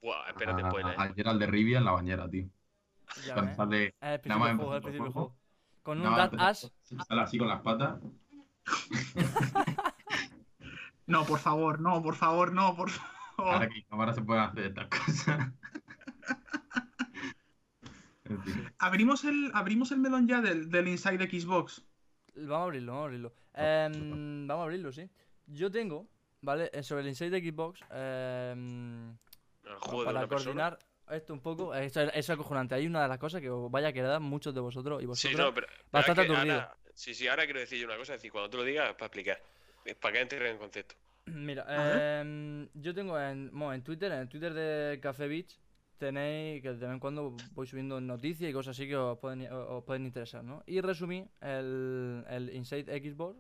[0.01, 0.99] Buah, espérate, a, spoiler.
[0.99, 2.47] a Geralt de Rivia en la bañera, tío.
[3.25, 3.57] Ya ves.
[3.57, 5.13] nada más del juego, principio del
[5.83, 6.65] Con un más Ash.
[7.07, 7.99] sale así con las patas.
[11.05, 12.89] No, por favor, no, por favor, no, por
[13.37, 13.69] Ahora favor.
[13.69, 15.51] que en cámara se pueden hacer estas cosas.
[18.79, 21.83] Abrimos el, abrimos el melón ya del, del Inside Xbox.
[22.35, 23.33] Vamos a abrirlo, vamos a abrirlo.
[23.53, 25.09] Em, vamos a abrirlo, sí.
[25.47, 26.07] Yo tengo,
[26.41, 26.69] ¿vale?
[26.73, 29.09] Eh, Sobre el Inside de Xbox, em,
[29.65, 30.77] El juego de para persona.
[31.11, 32.75] Esto un poco, esto es, es acojonante.
[32.75, 35.07] Hay una de las cosas que os vaya a quedar muchos de vosotros y Sí,
[35.07, 35.39] vosotros.
[35.39, 35.67] no, pero.
[35.67, 38.13] pero bastante Sí, sí, ahora quiero decir yo una cosa.
[38.13, 39.41] Es decir, cuando tú lo digas, para explicar.
[39.83, 40.95] Es Para que entre en concepto.
[41.25, 41.65] Mira,
[42.21, 45.57] em, yo tengo en, bueno, en Twitter, en el Twitter de Café Beach,
[45.97, 49.41] tenéis que de vez en cuando voy subiendo noticias y cosas así que os pueden,
[49.51, 50.63] os- os pueden interesar, ¿no?
[50.67, 53.39] Y resumí el, el Inside Xbox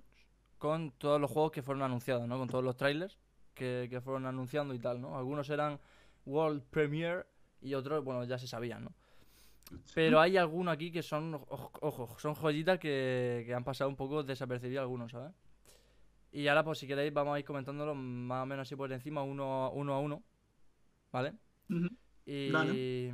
[0.57, 2.37] con todos los juegos que fueron anunciados, ¿no?
[2.39, 3.17] Con todos los trailers
[3.53, 5.17] que, que fueron anunciando y tal, ¿no?
[5.17, 5.79] Algunos eran
[6.25, 7.25] World Premiere
[7.63, 8.93] y otros, bueno, ya se sabían, ¿no?
[9.95, 14.21] Pero hay algunos aquí que son, ojo, son joyitas que, que han pasado un poco
[14.23, 15.31] desapercibidas algunos, ¿sabes?
[16.31, 19.23] Y ahora, pues si queréis, vamos a ir comentándolo más o menos así por encima,
[19.23, 20.23] uno, uno a uno,
[21.11, 21.33] ¿vale?
[22.25, 23.13] Y, Vale.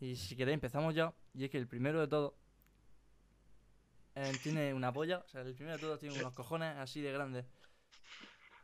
[0.00, 1.12] y si queréis, empezamos ya.
[1.34, 2.34] Y es que el primero de todo
[4.14, 7.12] eh, tiene una polla, o sea, el primero de todo tiene unos cojones así de
[7.12, 7.46] grandes.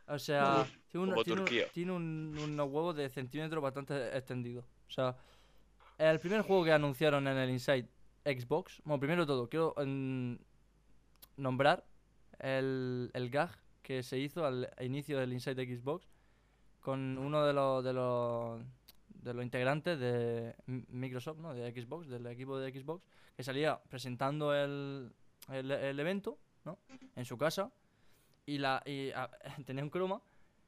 [0.07, 1.67] O sea, tiene, un- tiene un- Turquía.
[1.71, 4.65] tiene un- unos huevos de centímetros bastante extendidos.
[4.89, 5.15] O sea,
[5.97, 7.87] el primer juego que anunciaron en el Inside
[8.25, 10.35] Xbox, bueno, primero de todo, quiero mm,
[11.37, 11.85] nombrar
[12.39, 16.07] el, el gag que se hizo al inicio del Inside Xbox
[16.79, 18.61] con uno de los, de los
[19.07, 21.53] de los integrantes de Microsoft, ¿no?
[21.53, 23.03] De Xbox, del equipo de Xbox,
[23.35, 25.11] que salía presentando el,
[25.51, 26.79] el, el evento, ¿no?
[27.15, 27.71] En su casa
[28.45, 29.11] y la y,
[29.65, 30.21] tenía un croma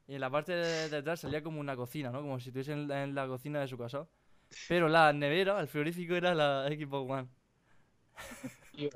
[0.06, 2.20] y en la parte de detrás salía como una cocina, ¿no?
[2.22, 4.08] Como si estuviese en, la- en la cocina de su casa.
[4.66, 7.28] Pero la nevera, el frigorífico era la Xbox One.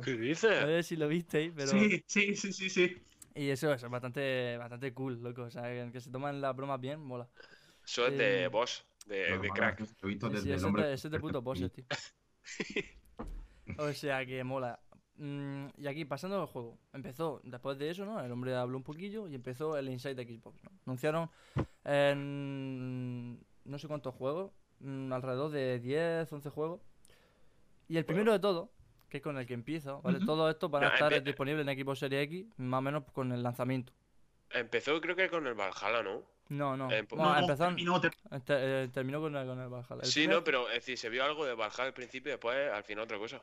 [0.02, 0.16] ¿Qué
[0.58, 0.68] No dices?
[0.68, 1.92] sé si lo visteis, pero...
[1.92, 2.96] Sí, sí, sí, sí, sí.
[3.34, 5.42] Y eso, eso es bastante, bastante cool, loco.
[5.42, 7.28] O sea, que, que se toman las bromas bien, mola.
[7.84, 9.80] Eso es de Eh, boss, de, Lo de crack.
[10.02, 11.84] visto Sí, desde sí, el eso es de, eso de puto bosses, tío.
[13.76, 14.80] O sea, que mola.
[15.18, 16.76] Mm, y aquí, pasando al juego.
[16.92, 18.20] Empezó, después de eso, ¿no?
[18.22, 20.70] El hombre habló un poquillo y empezó el Inside de Xbox, ¿no?
[20.86, 21.30] Anunciaron
[21.84, 26.80] en no sé cuántos juegos, mm, alrededor de 10, 11 juegos.
[27.88, 28.70] Y el primero de todo,
[29.08, 30.18] que es con el que empiezo, ¿vale?
[30.18, 30.26] Ujú.
[30.26, 33.32] Todo esto van a No, estar disponibles en Xbox Series X, más o menos con
[33.32, 33.92] el lanzamiento.
[34.50, 36.22] Empezó creo que con el Valhalla, ¿no?
[36.48, 36.90] No, no.
[36.92, 40.02] Eh, Bueno, No, empezaron- terminó, ter- Te- eh, terminó con el, con el Valhalla.
[40.02, 42.32] El Sí, primer- no, pero es decir, se vio algo de Valhalla al principio y
[42.34, 43.42] después al final otra cosa.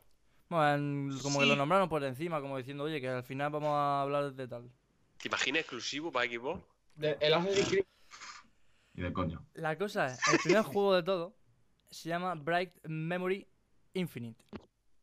[0.53, 4.01] Bueno, como que lo nombraron por encima, como diciendo, oye, que al final vamos a
[4.01, 4.69] hablar de tal.
[5.17, 6.61] ¿Te imaginas exclusivo para Xbox?
[6.95, 7.83] De- El Assassin's Creed
[8.95, 9.43] Y de coño.
[9.55, 11.35] La cosa es, el primer juego de todo
[11.89, 13.47] se llama Bright Memory
[13.93, 14.43] Infinite.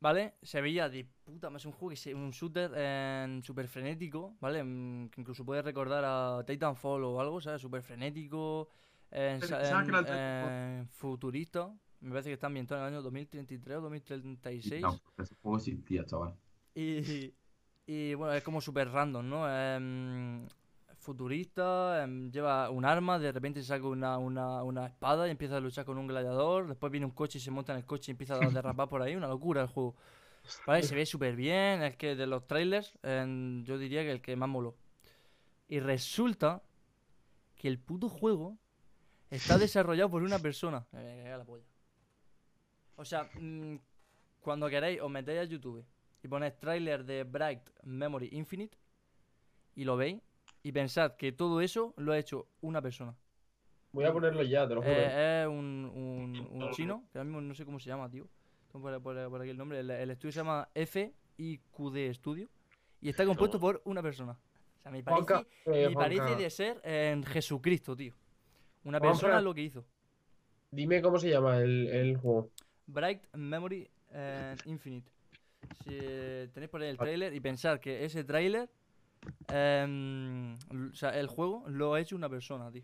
[0.02, 0.34] ¿Vale?
[0.40, 4.62] Se veía de puta más un juego que se, un shooter en super frenético, ¿vale?
[4.64, 7.60] Mm, Que incluso puede recordar a Titanfall o algo, ¿sabes?
[7.60, 8.68] Super frenético,
[9.10, 10.52] en, en- Titanfall.
[10.52, 11.70] en futurista.
[12.00, 14.82] Me parece que está ambientado en el año 2033 o 2036.
[14.82, 16.34] No, ese juego existía, chaval.
[16.74, 17.34] Y,
[17.86, 19.48] y bueno, es como súper random, ¿no?
[19.48, 20.46] Em,
[20.98, 25.60] futurista, em, lleva un arma, de repente saca una, una, una espada y empieza a
[25.60, 26.68] luchar con un gladiador.
[26.68, 29.02] Después viene un coche y se monta en el coche y empieza a derrapar por
[29.02, 29.16] ahí.
[29.16, 29.96] Una locura el juego.
[30.66, 31.82] Vale, se ve súper bien.
[31.82, 34.76] Es que de los trailers, em, yo diría que el que más moló.
[35.68, 36.62] Y resulta
[37.56, 38.56] que el puto juego
[39.30, 40.86] está desarrollado por una persona.
[40.92, 41.69] Me caga la polla.
[43.00, 43.76] O sea, mm,
[44.42, 45.82] cuando queráis os metéis a YouTube
[46.22, 48.76] y ponéis trailer de Bright Memory Infinite
[49.74, 50.20] y lo veis
[50.62, 53.14] Y pensad que todo eso lo ha hecho una persona.
[53.92, 54.92] Voy a ponerlo ya, te lo juro.
[54.94, 58.28] Eh, es un, un, un chino, que ahora mismo no sé cómo se llama, tío.
[58.70, 59.80] Tengo por, por- por aquí el nombre.
[59.80, 62.48] El, el estudio se llama FIQD Studio.
[63.00, 64.32] Y está compuesto por una persona.
[64.32, 68.12] O sea, me Juanca, parece, eh, me parece Juanca, de ser en Jesucristo, tío.
[68.84, 69.18] Una Juanfran.
[69.30, 69.84] persona lo que hizo.
[70.70, 72.50] Dime cómo se llama el, el juego.
[72.92, 75.11] Bright Memory eh, Infinite.
[75.85, 77.11] Si eh, tenéis por ahí el Vale.
[77.11, 78.70] tráiler y pensar que ese tráiler,
[79.48, 80.57] l-
[80.90, 82.83] o sea, el juego lo ha hecho una persona, tío.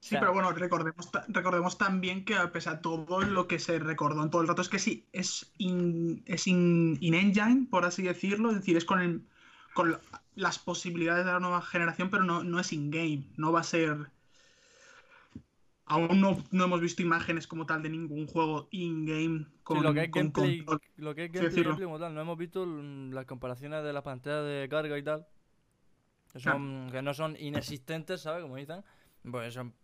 [0.00, 4.22] Sí, pero bueno, recordemos, recordemos también que a pesar de todo lo que se recordó
[4.22, 8.48] en todo el rato es que sí, es in, es in, in-engine, por así decirlo,
[8.50, 9.22] es decir, es con, el-
[9.74, 10.00] con la-
[10.36, 14.10] las posibilidades de la nueva generación, pero no, no es in-game, no va a ser...
[15.90, 19.92] Aún no, no hemos visto imágenes como tal de ningún juego in-game con, Sí, lo
[19.92, 20.80] que es con gameplay, control.
[20.98, 24.44] lo que es gameplay, gameplay como tal, no hemos visto las comparaciones de las pantallas
[24.44, 25.26] de carga y tal.
[26.32, 28.42] Que, son, que no son inexistentes, ¿sabes?
[28.42, 28.84] Como dicen.
[29.28, 29.74] Pues son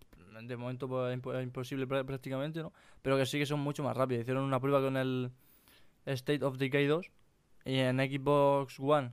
[0.42, 2.72] de momento pues, impo- imposible prá- prácticamente, ¿no?
[3.02, 4.22] Pero que sí que son mucho más rápidas.
[4.22, 5.32] Hicieron una prueba con el
[6.04, 7.10] State of Decay 2
[7.64, 9.10] y en Xbox One.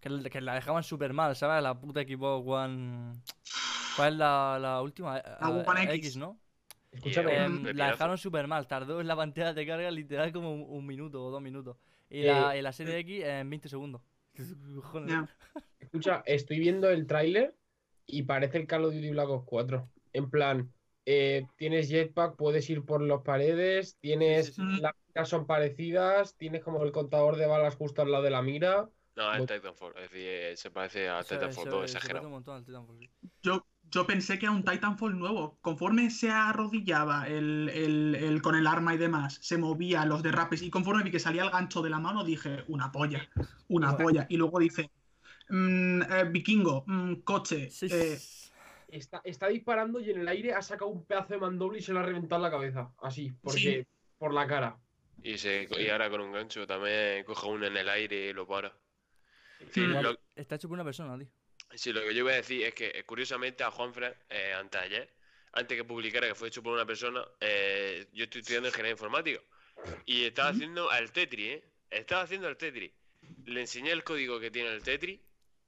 [0.00, 1.62] Que, que la dejaban súper mal, ¿sabes?
[1.62, 3.12] La puta Xbox One.
[3.96, 5.14] ¿Cuál es la, la última?
[5.16, 6.16] La Eh, One eh, X.
[6.16, 6.38] ¿no?
[6.92, 10.52] Escúchame, Eh, Em, la dejaron súper mal, tardó en la pantalla de carga literal como
[10.54, 11.76] un, un minuto o dos minutos.
[12.08, 14.02] Y Eh, la, la serie X en 20 segundos.
[15.80, 17.54] Escucha, estoy viendo el tráiler
[18.06, 19.88] y parece el Call of Duty Black Ops 4.
[20.12, 20.72] En plan,
[21.06, 24.80] eh, tienes jetpack, puedes ir por las paredes, tienes Sí, sí, sí.
[24.80, 28.42] las miras son parecidas, tienes como el contador de balas justo al lado de la
[28.42, 28.88] mira.
[29.16, 29.94] No, es Titanfall.
[29.98, 32.22] Es decir, se parece a Titanfall se- 2 se parece exagerado.
[33.42, 35.58] Yo, yo pensé que era un Titanfall nuevo.
[35.60, 40.62] Conforme se arrodillaba el, el- el- con el arma y demás, se movía los derrapes
[40.62, 43.28] y conforme vi que salía el gancho de la mano, dije, una polla,
[43.68, 44.04] una Bueno.
[44.04, 44.26] polla.
[44.28, 44.90] Y luego dice,
[45.48, 47.70] mm, eh, vikingo, mm, coche.
[47.70, 48.18] Sí, eh.
[48.88, 51.92] Está, está disparando y en el aire ha sacado un pedazo de mandoble y se
[51.92, 52.92] lo ha reventado en la cabeza.
[53.02, 53.86] Así, porque
[54.18, 54.76] por la cara.
[55.22, 58.46] Y, se, y ahora con un gancho también coge uno en el aire y lo
[58.46, 58.72] para.
[59.72, 60.00] Sí, Mm.
[60.02, 61.28] lo, Está hecho por una persona, tío.
[61.74, 64.80] Sí, lo que yo voy a decir es que eh, curiosamente a Juanfran, eh, antes
[64.80, 65.16] de ayer,
[65.52, 69.40] antes que publicara que fue hecho por una persona, eh, yo estoy estudiando ingeniería informática.
[70.06, 71.64] Y estaba haciendo el Tetris, ¿eh?
[71.90, 72.92] Estaba haciendo el Tetris.
[73.44, 75.20] Le enseñé el código que tiene el Tetris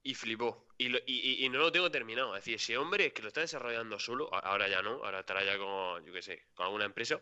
[0.02, 0.68] y flipó.
[0.78, 2.36] Y, lo- y- y- no lo tengo terminado.
[2.36, 5.44] Es decir, ese hombre es que lo está desarrollando solo, ahora ya no, ahora estará
[5.44, 7.20] ya con, yo qué sé, con alguna empresa.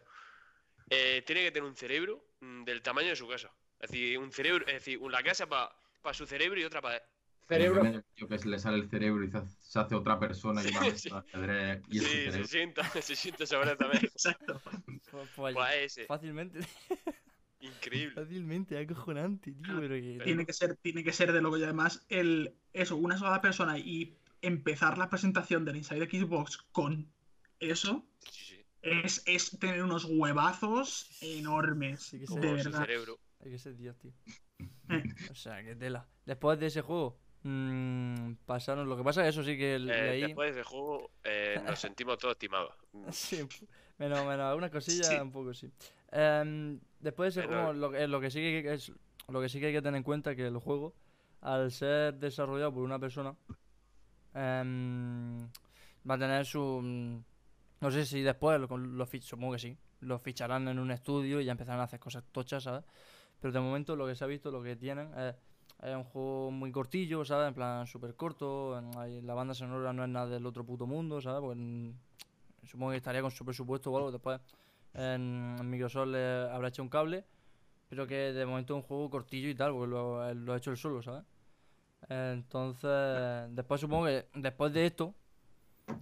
[0.90, 3.54] eh, tiene que tener un cerebro mm, del tamaño de su casa.
[3.78, 7.02] Es decir, un cerebro, es decir, una casa para su cerebro y otra para
[7.46, 11.08] Cerebro, Yo que se le sale el cerebro y se hace, otra persona y Sí,
[11.10, 14.04] de ajedrez y Sí, se sienta, se sienta sobre también.
[14.04, 14.60] exacto.
[15.10, 16.60] Pues, pues, Pues ese, fácilmente,
[17.60, 18.14] increíble.
[18.14, 19.80] fácilmente, acojonante, tío.
[19.80, 20.20] Pero que.
[20.24, 21.58] Tiene que ser, tiene que ser de loco.
[21.58, 27.10] Y además, el, eso, una sola persona y empezar la presentación del Inside Xbox con
[27.60, 28.66] eso Sí, sí.
[28.82, 32.10] es, es tener unos huevazos enormes.
[32.10, 32.80] Que de verdad.
[32.80, 33.20] cerebro.
[33.44, 34.12] Hay que ser Dios, tío.
[34.88, 35.02] Eh.
[35.30, 36.08] O sea, que tela.
[36.26, 38.88] Después de ese juego, mm, pasaron.
[38.88, 40.20] Lo que pasa es que eso sí que Eh, leí.
[40.22, 42.74] después del juego eh, nos sentimos todos timados.
[43.12, 43.36] Sí,
[43.98, 45.16] menos, menos algunas cosillas, Sí.
[45.20, 45.70] un poco sí.
[46.10, 48.92] Em, después de ese juego, lo, que- lo que sí que es,
[49.28, 50.94] lo que sí que hay que tener en cuenta es que el juego,
[51.40, 53.34] al ser desarrollado por una persona,
[54.34, 55.46] em,
[56.08, 57.18] va a tener su mm,
[57.80, 61.44] no sé si después lo, lo supongo que sí, lo ficharán en un estudio y
[61.44, 62.84] ya empezarán a hacer cosas tochas, ¿sabes?
[63.40, 65.34] Pero de momento lo que se ha visto, lo que tienen es,
[65.82, 67.48] es un juego muy cortillo, ¿sabes?
[67.48, 68.80] En plan súper corto,
[69.22, 71.40] la banda sonora no es nada del otro puto mundo, ¿sabes?
[71.40, 71.90] Pues, mm,
[72.64, 74.12] supongo que estaría con su presupuesto o algo.
[74.12, 74.40] Después
[74.94, 77.24] en, Microsoft le habrá hecho un cable,
[77.88, 80.70] pero que de momento es un juego cortillo y tal, porque lo, lo ha hecho
[80.70, 81.24] él solo, ¿sabes?
[82.08, 85.14] Entonces, después supongo que después de esto,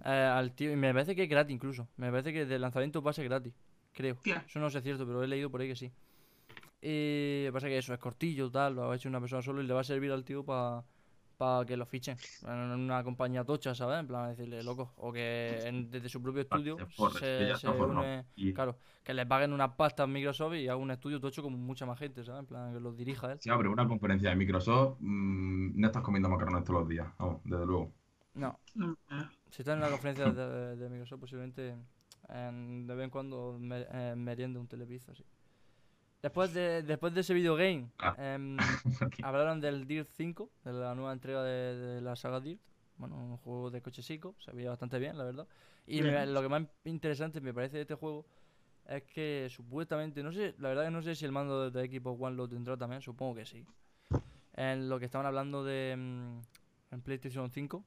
[0.05, 3.01] eh, al tío, y me parece que es gratis incluso, me parece que de lanzamiento
[3.01, 3.53] va a ser gratis,
[3.93, 4.17] creo.
[4.45, 5.91] Eso no sé cierto, pero he leído por ahí que sí.
[6.85, 9.73] Y pasa que eso es cortillo, tal, lo ha hecho una persona solo y le
[9.73, 10.83] va a servir al tío para
[11.65, 13.99] que lo fichen en una compañía tocha, ¿sabes?
[13.99, 16.83] En plan, decirle, loco, o que en- desde su propio estudio que
[17.19, 21.19] se, se une- claro, que le paguen una pasta en Microsoft y haga un estudio
[21.21, 22.41] tocho con mucha más gente, ¿sabes?
[22.41, 23.39] En plan, que los dirija él.
[23.39, 27.41] Si abre una conferencia de Microsoft, mm, no estás comiendo macarrones todos los días, vamos,
[27.45, 27.93] desde luego.
[28.35, 31.75] No, Mm, eh, si está en la conferencia de, de Microsoft, posiblemente
[32.29, 35.23] en- de vez en cuando me, eh, meriende un telepizza, así.
[36.23, 38.15] Después de, después de ese videogame, Ah.
[38.17, 38.57] em,
[39.23, 42.61] hablaron del Dirt 5, de la nueva entrega de, de la saga Dirt.
[42.97, 45.45] Bueno, un juego de cochecico, se veía bastante bien, la verdad.
[45.85, 48.25] Y me- lo que más interesante me parece de este juego
[48.87, 52.21] es que supuestamente, no sé, la verdad que no sé si el mando de Xbox
[52.21, 53.65] One lo tendrá también, supongo que sí.
[54.55, 57.83] En lo que estaban hablando de mm, en PlayStation 5,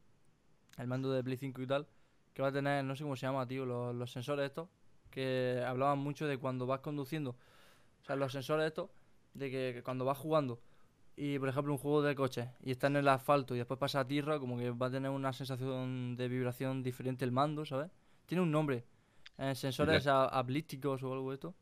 [0.77, 1.87] el mando de Play 5 y tal,
[2.35, 4.69] que va a tener, no sé cómo se llama, tío, los, los sensores estos,
[5.11, 7.35] que hablaban mucho de cuando vas conduciendo.
[8.07, 8.89] O sea, los sensores estos,
[9.35, 10.61] de que, que cuando vas jugando
[11.17, 13.99] y, por ejemplo, un juego de coche y está en el asfalto y después pasa
[14.01, 17.91] a tierra, como que va a tener una sensación de vibración diferente el mando, ¿sabes?
[18.27, 18.85] Tiene un nombre.
[19.39, 21.55] eh, sensores a- aplísticos o algo de esto.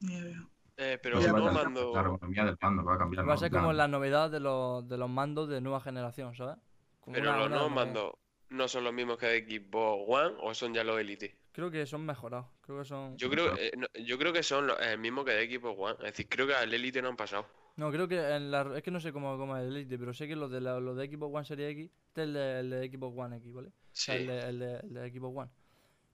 [0.00, 0.44] Idea.
[0.76, 1.92] Eh, pero no a mando.
[1.94, 3.28] La ergonomía del mando va a cambiar.
[3.28, 6.56] Va a ser como la novedad de los, de los mandos de nueva generación, ¿sabes?
[7.00, 8.12] Como Pero una- los nuevos mandos
[8.50, 11.38] no son los mismos que de Xbox One o son ya los Elite.
[11.56, 12.48] Creo que son mejorados.
[12.60, 13.16] Creo que son.
[13.16, 15.94] Yo creo, eh, no, yo creo que son los- el mismo que de Xbox One.
[16.00, 17.46] Es decir, creo que al Elite no han pasado.
[17.76, 18.76] No, creo que en la...
[18.76, 20.80] es que no sé cómo, cómo es el Elite, pero sé que los de, la-
[20.80, 23.54] los de Xbox One Series X, este es el de, el de Xbox One X,
[23.54, 23.70] ¿vale?
[23.92, 24.12] Sí.
[24.12, 25.50] el de, el de- el de Xbox One.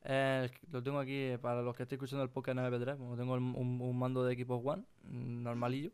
[0.04, 3.16] Eh, lo tengo aquí eh, para los que estéis escuchando el podcast en MP3, como
[3.16, 5.90] tengo un, un mando de Xbox One, normalillo.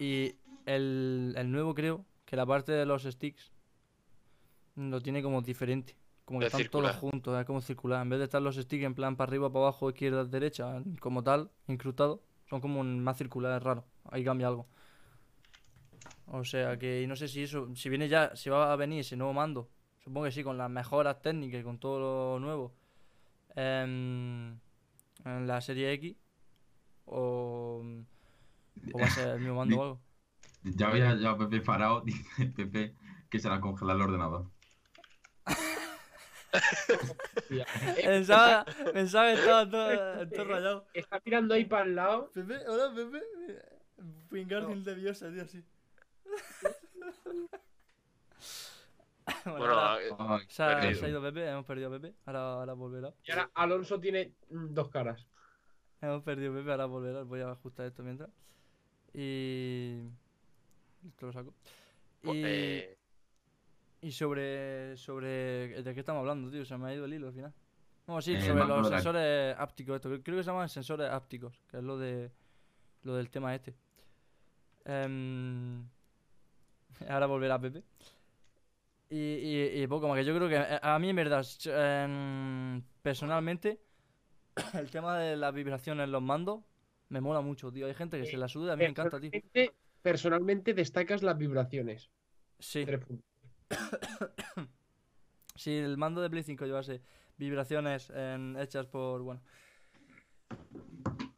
[0.00, 0.34] Y
[0.66, 3.52] el, el nuevo creo que la parte de los sticks
[4.74, 5.96] lo tiene como diferente.
[6.28, 6.94] Como que Es están todos circular.
[6.94, 8.02] juntos, es como circular.
[8.02, 11.24] En vez de estar los sticks en plan para arriba, para abajo, izquierda, derecha, como
[11.24, 13.84] tal, incrustados, son como un- más circulares raros.
[14.10, 14.68] Ahí cambia algo.
[16.26, 19.16] O sea que no sé si eso, si viene ya, si va a venir ese
[19.16, 21.98] nuevo mando, supongo que sí, con las mejoras técnicas y con todo
[22.34, 22.74] lo nuevo
[23.56, 24.58] em,
[25.24, 26.16] en la serie X,
[27.06, 27.82] o,
[28.92, 30.00] o va a ser el mismo mando o algo.
[30.64, 32.94] Ya había ya Pepe parado, dice Pepe
[33.30, 34.46] que se la congela el ordenador.
[38.02, 40.86] Pensaba, pensaba que estaba todo, todo rayado.
[40.94, 42.30] Está mirando ahí para el lado.
[42.32, 43.22] Pepe, hola Pepe.
[44.30, 45.62] Wingardium de Diosa, tío, así.
[49.44, 52.14] bueno, Bueno, ahora eh, Ay, se, ha, se ha ido Pepe, hemos perdido a Pepe,
[52.26, 53.12] ahora, ahora volverá.
[53.24, 55.26] Y ahora Alonso tiene dos caras.
[56.00, 57.22] Hemos perdido Pepe, ahora volverá.
[57.24, 58.30] Voy a ajustar esto mientras.
[59.12, 60.00] Y.
[61.08, 61.54] Esto lo saco.
[62.22, 62.97] pues, Y, eh,
[64.00, 64.96] y sobre.
[64.96, 65.82] sobre.
[65.82, 66.64] ¿De qué estamos hablando, tío?
[66.64, 67.52] Se me ha ido el hilo al final.
[68.06, 69.96] No, sí, El sobre los sensores ápticos.
[69.96, 70.08] Esto.
[70.22, 72.30] Creo que se llaman sensores ápticos, que es lo de.
[73.02, 73.74] lo del tema este.
[74.84, 75.86] Em,
[77.08, 77.82] ahora volverá Pepe.
[79.10, 82.82] Y, y, y poco más, que yo creo que eh, a mí en verdad, em,
[83.02, 83.80] personalmente,
[84.74, 86.60] el tema de las vibraciones en los mandos
[87.08, 87.86] me mola mucho, tío.
[87.86, 89.30] Hay gente que se la suda, a mí me encanta, tío.
[89.30, 92.10] Personalmente, personalmente destacas las vibraciones.
[92.58, 93.27] Sí, Tres puntos.
[95.56, 97.02] si el mando de Play 5 llevase
[97.36, 98.10] vibraciones
[98.58, 99.40] hechas por, bueno,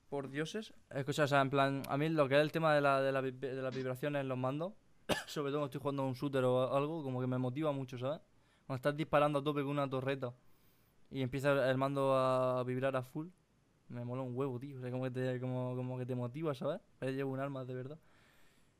[0.08, 2.80] por dioses, escucha, o sea, en plan, a mí lo que es el tema de,
[2.80, 4.72] la, de, la de las vibraciones en los mandos,
[5.26, 7.98] sobre todo cuando estoy jugando a un shooter o algo, como que me motiva mucho,
[7.98, 8.20] ¿sabes?
[8.66, 10.32] Cuando estás disparando a tope con una torreta
[11.10, 13.28] y empieza el mando a vibrar a full,
[13.88, 14.78] me mola un huevo, tío.
[14.78, 16.80] O sea, como que te, como, que te motiva, ¿sabes?
[17.00, 17.98] Que llevo un arma de verdad.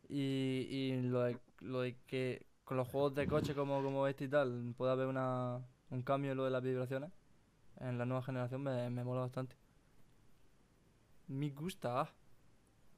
[0.08, 4.24] Y, y lo, de, lo de que con los juegos de coche como, como este
[4.26, 7.10] y tal pueda haber una, un cambio en lo de las vibraciones
[7.80, 9.56] en la nueva generación me, me mola bastante.
[11.38, 12.14] Me gusta,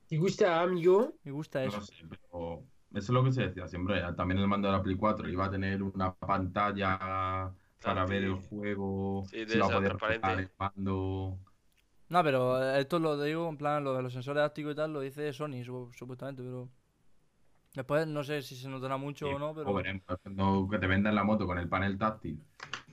[0.07, 1.15] ¿Te gusta amigo?
[1.25, 1.83] me gusta no eso.
[1.83, 4.01] sé, pero eso es lo que se decía siempre.
[4.17, 8.35] También el mando de la Play 4 iba a tener una pantalla para ver el
[8.37, 9.31] juego.
[9.31, 10.39] Sí, de a esa poder transparente.
[10.59, 11.41] mando.
[12.09, 15.01] No, pero esto lo digo en plan, lo de los sensores ápticos y tal, lo
[15.01, 16.71] dice Sony, sup- supuestamente, pero...
[17.75, 19.71] Después no sé si se notará mucho Sí, o no, pero...
[19.71, 22.39] o veremos, cuando que te vendan la moto con el panel táctil.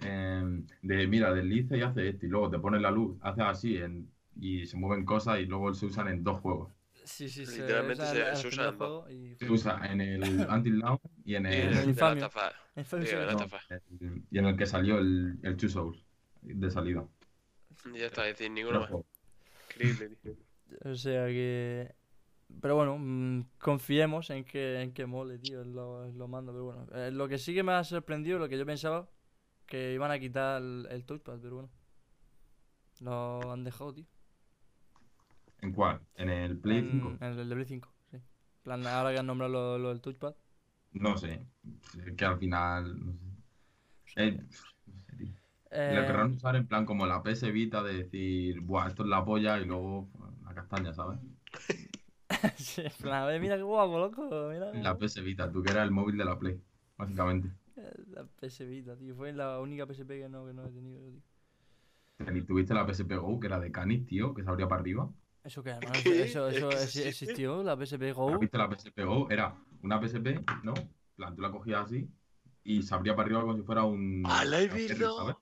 [0.01, 0.43] eh,
[0.81, 2.25] de mira, desliza y hace esto.
[2.25, 5.73] Y luego te pones la luz, hace así en- y se mueven cosas y luego
[5.73, 6.71] se usan en dos juegos.
[7.03, 9.35] Sí, sí, se Literalmente se- usa en y...
[9.35, 12.01] Se usa en el Until Dawn y en y el, el el de
[12.75, 13.37] Sí, sí, no,
[14.31, 16.05] y en el que salió el, el Two Souls
[16.41, 17.05] de salida.
[17.93, 18.91] Ya está, es decir, ninguno más.
[19.71, 20.35] Increíble, tío.
[20.85, 21.95] O sea que...
[22.61, 26.51] Pero bueno, mm, confiemos en que, en que mole, tío, en lo, en lo mando.
[26.51, 29.09] Pero bueno, Eh, lo que sí que me ha sorprendido, lo que yo pensaba,
[29.67, 31.71] que iban a quitar el, el touchpad, pero bueno.
[33.01, 34.05] Lo han dejado, tío.
[35.61, 36.01] ¿En cuál?
[36.15, 37.17] ¿En el Play en, 5?
[37.21, 38.17] en el de Play 5, sí.
[38.63, 40.35] Plan, ahora que han nombrado lo, lo del touchpad.
[40.91, 41.45] No sé.
[42.05, 42.99] Es que al final.
[43.05, 43.13] No
[44.05, 44.21] sé.
[44.23, 44.37] Eh,
[44.85, 45.33] no sé, tío.
[45.71, 49.09] Eh, Lo querrán usar en plan como la PS Vita de decir, buah, esto es
[49.09, 51.19] la polla y luego pues, la castaña, ¿sabes?
[52.57, 54.23] sí, en plan, "Eh, mira qué guapo, loco.
[54.51, 54.99] Mira La guapo".
[54.99, 56.61] PS Vita, tú que eras el móvil de la Play,
[56.97, 57.49] básicamente.
[58.15, 59.15] La PS Vita, tío.
[59.15, 61.21] Fue la única PSP que no, que no he tenido, tío.
[62.47, 65.09] Tuviste la PSP Go, que era de Canis, tío, que se abría para arriba.
[65.43, 66.03] ¿Eso qué, hermano?
[66.03, 66.23] ¿Qué?
[66.23, 67.07] ¿Eso, ¿Es eso que existe?
[67.09, 67.63] existió?
[67.63, 68.39] ¿La PSP ¿Has Go?
[68.39, 69.27] visto la PSP Go?
[69.29, 70.73] Era una PSP, ¿no?
[70.75, 72.09] En plan, tú la cogías así
[72.63, 74.23] y se abría para arriba como si fuera un...
[74.25, 75.37] ¡Ah, la he visto!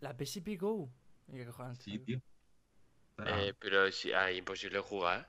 [0.00, 0.90] ¿La PSP Go?
[1.28, 1.78] ¿Y qué cojones?
[1.78, 2.20] Sí, tío.
[3.18, 5.28] Era- Eh, pero sí, ah, imposible jugar.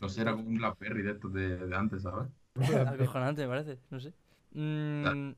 [0.00, 2.28] No sé, era como un BlackBerry de estos de, de antes, ¿sabes?
[2.86, 3.78] Acojonante, me parece.
[3.90, 4.12] No sé.
[4.52, 5.30] Mm,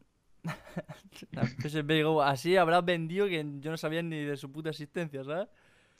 [1.32, 5.22] La PSP Go, así habrá vendido que yo no sabía ni de su puta existencia,
[5.24, 5.48] ¿sabes?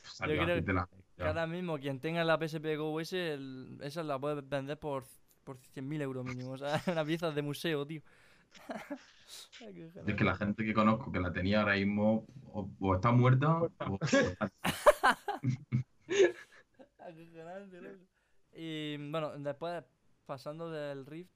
[0.03, 3.79] Salió creo así, te la- Que ahora mismo quien tenga la PSP Go ese, el-
[3.83, 5.05] esa la puede vender por,
[5.45, 6.53] por 100.000 euros mínimo.
[6.53, 8.03] O sea, una pieza de museo, tío.
[10.07, 13.63] Es que la gente que conozco que la tenía ahora mismo o, o está muerta
[13.63, 14.51] o, o está-.
[18.55, 19.83] Y bueno, después
[20.27, 21.31] pasando del Rift,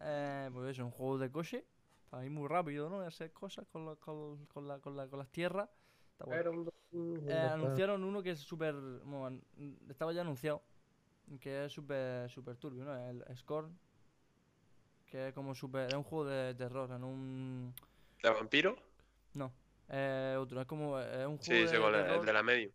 [0.00, 1.64] eh, pues eso, un juego de coche,
[2.08, 3.02] para ir muy rápido, ¿no?
[3.02, 5.68] Y hacer cosas con, la- con, con la- con la- con las tierras.
[6.92, 8.74] Eh, anunciaron uno que es súper.
[9.04, 9.40] bueno,
[9.88, 10.62] estaba ya anunciado.
[11.40, 12.96] Que es súper super turbio, ¿no?
[12.96, 13.76] El Scorn.
[15.06, 15.88] Que es como súper.
[15.88, 17.74] Es un juego de terror, en un.
[18.22, 18.76] ¿De vampiro?
[19.34, 19.52] No.
[19.88, 20.98] Eh, otro, es como.
[20.98, 22.20] Es un juego Sí, de cuál es, terror.
[22.20, 22.72] el de la medium.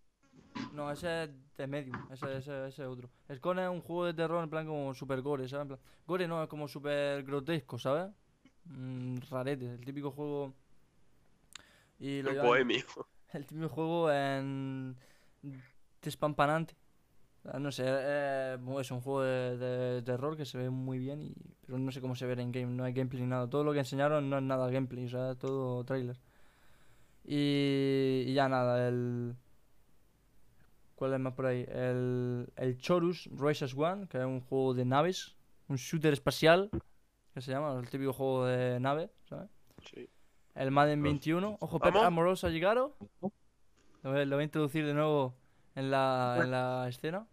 [0.74, 3.08] No, ese es de Medium, ese, ese, ese es otro.
[3.32, 5.64] Scorn es un juego de terror en plan como super gore, ¿sabes?
[5.64, 8.12] En plan, gore no, es como super grotesco, ¿sabes?
[8.66, 10.54] Mm, rarete, el típico juego.
[12.00, 12.84] Y lo bohemio.
[13.34, 14.96] el típico juego en
[16.02, 16.76] despampanante.
[17.46, 21.22] Ah, No sé, eh, es un juego de, de terror que se ve muy bien,
[21.22, 23.48] y, pero no sé cómo se ve en game, no hay gameplay ni nada.
[23.50, 26.18] Todo lo que enseñaron no es nada gameplay, o sea, es todo trailer.
[27.26, 29.36] Y, y ya nada, el...
[30.96, 31.66] ¿Cuál es más por ahí?
[31.70, 35.36] El, el Chorus Races One, que es un juego de naves,
[35.68, 36.70] un shooter espacial,
[37.34, 39.50] que se llama, el típico juego de nave, ¿sabes?
[39.84, 40.08] Sí.
[40.56, 41.58] El Madden Pues, 21.
[41.60, 42.08] Ojo, Pep ¿Vamos?
[42.08, 42.96] Amoroso ha llegado.
[44.04, 45.36] Lo voy, lo voy a introducir de nuevo
[45.76, 47.28] en la, en la escena.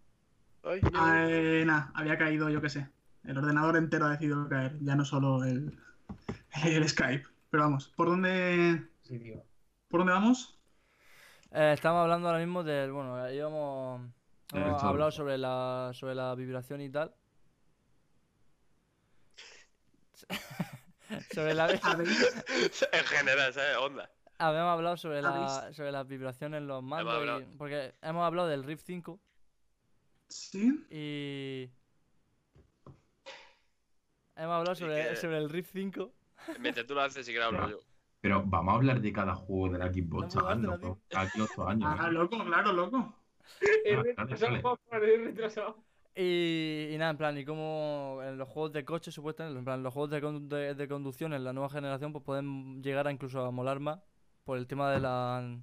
[0.62, 2.88] Ay, Ah, eh, nada, había caído, yo qué sé.
[3.24, 5.78] El ordenador entero ha decidido caer, ya no solo el,
[6.64, 7.28] el Skype.
[7.50, 9.44] Pero vamos, ¿por dónde, Sí, tío.
[9.88, 10.59] ¿por dónde vamos?
[11.52, 12.92] Eh, estamos hablando ahora mismo del.
[12.92, 14.00] Bueno, ahí hemos,
[14.52, 17.12] El hemos hablado sobre la, sobre la vibración y tal.
[21.34, 22.32] sobre la, ¿Habéis,
[22.92, 23.76] en general, ¿sabes?
[23.78, 24.10] Onda.
[24.38, 27.42] habíamos hablado sobre la, ¿Habéis- sobre las vibraciones en los mandos.
[27.42, 29.18] y- porque hemos hablado del Rift 5
[30.28, 30.86] sí?
[30.90, 31.70] y.
[34.36, 36.12] Hemos hablado sobre, que- sobre el Rift 5.
[36.60, 37.78] Mientras tú lo haces, si quieres hablo yo.
[38.20, 40.98] Pero vamos a hablar de cada juego de la Xbox, chaval, loco.
[41.14, 41.88] Aquí 8 años.
[41.98, 42.12] Ah, ¿eh?
[42.12, 43.14] loco, claro, loco.
[43.84, 45.74] Es Ah.
[46.14, 49.82] Y, y nada, en plan, y como en los juegos de coche, supuestamente, en plan,
[49.82, 53.12] los juegos de, con- de, de conducción en la nueva generación, pues pueden llegar a
[53.12, 54.00] incluso a molar más
[54.44, 55.56] por el tema de la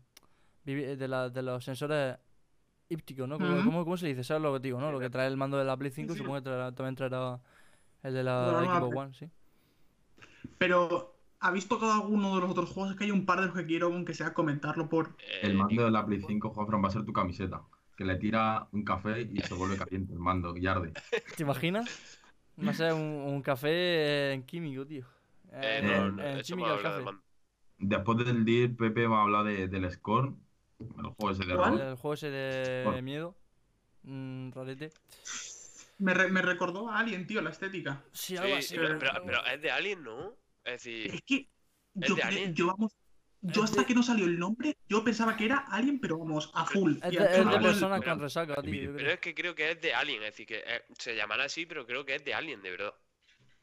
[0.63, 2.17] de, la, de los sensores
[2.89, 3.37] ípticos, ¿no?
[3.37, 4.23] ¿Cómo, cómo- cómo se dice?
[4.23, 4.91] ¿Sabes lo que digo, no?
[4.91, 6.19] Lo que trae el mando de la Play 5, sí.
[6.19, 7.39] supongo que traerá- también traerá
[8.03, 8.95] el de la Xbox.
[8.95, 9.29] One, sí.
[10.57, 12.91] Pero, ¿habéis tocado alguno de los otros juegos?
[12.91, 15.15] Es que hay un par de los que quiero, aunque sea comentarlo por...
[15.41, 17.61] El Eh, mando de la Play 5, Juanfran, va a ser tu camiseta.
[17.95, 20.93] Que le tira un café y se vuelve caliente el mando y arde.
[21.35, 22.19] ¿Te imaginas?
[22.55, 25.05] No sé, un, un café en químico, tío.
[25.51, 27.17] eh, En- no, en no, me Chemical habla Café.
[27.79, 30.39] Después del día, Pepe va a hablar de, del Scorn,
[30.79, 31.71] el juego ese de ¿Cuál?
[31.71, 31.81] rol.
[31.81, 33.35] El juego ese de miedo.
[34.03, 34.91] Mm, rarete.
[35.99, 38.03] Me, re- me recordó a Alien, tío, la estética.
[38.11, 38.75] Sí, Sí, algo así.
[38.75, 40.33] pero, pero- pero es de Alien, ¿no?
[40.67, 41.49] Es decir, Es que
[41.99, 42.53] ¿Es yo, de cre- Alien?
[42.53, 42.95] yo, vamos,
[43.41, 46.51] yo hasta de- que no salió el nombre, yo pensaba que era Alien, pero vamos,
[46.53, 46.95] a full.
[47.03, 48.81] Es de, es pero- con resaca, tío.
[48.81, 49.11] pero creo.
[49.13, 51.85] es que creo que es de Alien, es decir, que eh, se llamará así, pero
[51.87, 52.93] creo que es de Alien, de verdad.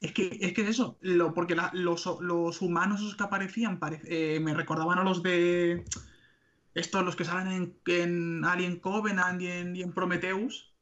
[0.01, 3.79] Es que es que es eso, lo, porque la- los, los humanos esos que aparecían
[3.79, 5.85] pare- eh, me recordaban a los de
[6.75, 10.73] estos, los que salen en, en Alien Covenant y en, y en Prometheus,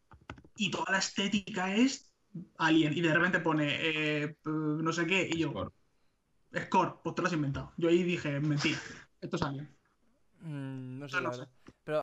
[0.57, 2.13] y toda la estética es
[2.59, 5.73] Alien, y de repente pone eh, no sé qué, y yo.
[6.57, 7.73] Score, pues te lo has inventado.
[7.77, 8.79] Yo ahí dije, mentira,
[9.21, 9.69] esto es Alien.
[10.41, 11.49] Mm, no sé, no verdad.
[11.85, 12.03] Pero,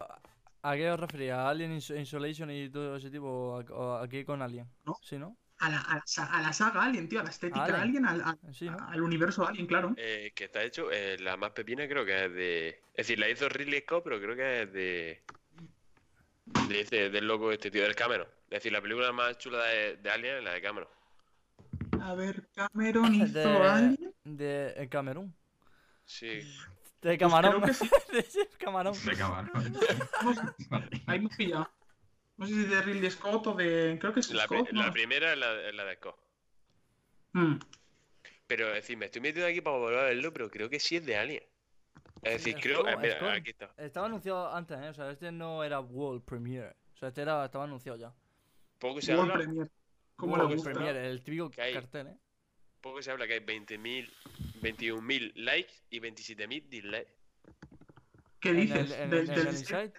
[0.64, 1.42] ¿a qué os refería?
[1.42, 3.28] ¿A Alien Ins- Insolation y todo ese tipo?
[3.70, 4.68] ¿O aquí con Alien?
[4.86, 4.96] ¿No?
[5.02, 5.36] Sí, ¿no?
[5.60, 7.82] A la, a la a la saga Alien, tío, a la estética Alien.
[7.82, 8.78] Alien, al, al- Sí, ¿no?
[8.80, 9.94] al universo Alien, claro.
[9.98, 12.70] Eh, que está hecho, eh, la más pepina creo que es de.
[12.94, 15.22] Es decir, la hizo Ridley Scott, pero creo que es de.
[16.70, 18.28] de este- del loco este tío, del Cameron.
[18.46, 20.90] Es decir, la película más chula de, de Alien es la de Cameron.
[22.02, 24.09] A ver, Cameron hizo De, Alien.
[24.38, 25.36] De eh, Camerún.
[26.06, 26.28] Sí.
[27.02, 27.62] De Pues Camarón.
[27.62, 27.90] creo que sí.
[28.42, 28.94] de Camarón.
[29.06, 29.52] De camarón.
[30.24, 30.42] No sé,
[31.08, 31.70] ahí me pillado.
[32.38, 33.98] No sé si de Ridley Scott o de.
[34.00, 34.68] Creo que es La, Scott.
[34.94, 36.18] primera es la, la de Scott.
[37.34, 37.56] Mm.
[38.48, 40.96] Pero es decir, me estoy metiendo aquí para volver a verlo, pero creo que sí
[40.96, 41.44] es de Alien.
[42.24, 42.78] Es decir, Es creo.
[42.80, 43.72] como- eh, mira, es como- aquí está.
[43.78, 44.90] Estaba anunciado antes, ¿eh?
[44.90, 46.76] O sea, este no era World Premiere.
[46.96, 48.14] O sea, este era, estaba anunciado ya.
[48.80, 49.44] Poco se World habla.
[49.46, 49.72] Premier.
[50.16, 50.64] ¿Cómo World?
[50.64, 52.18] Premiere, el típico Que hay- cartel, ¿eh?
[52.82, 54.10] Poco se habla que hay 20.000,
[54.62, 57.12] 21.000 likes y 27.000 dislikes.
[58.40, 58.92] ¿Qué dices?
[58.92, 59.92] en el- ¿Del, en del, el Inside?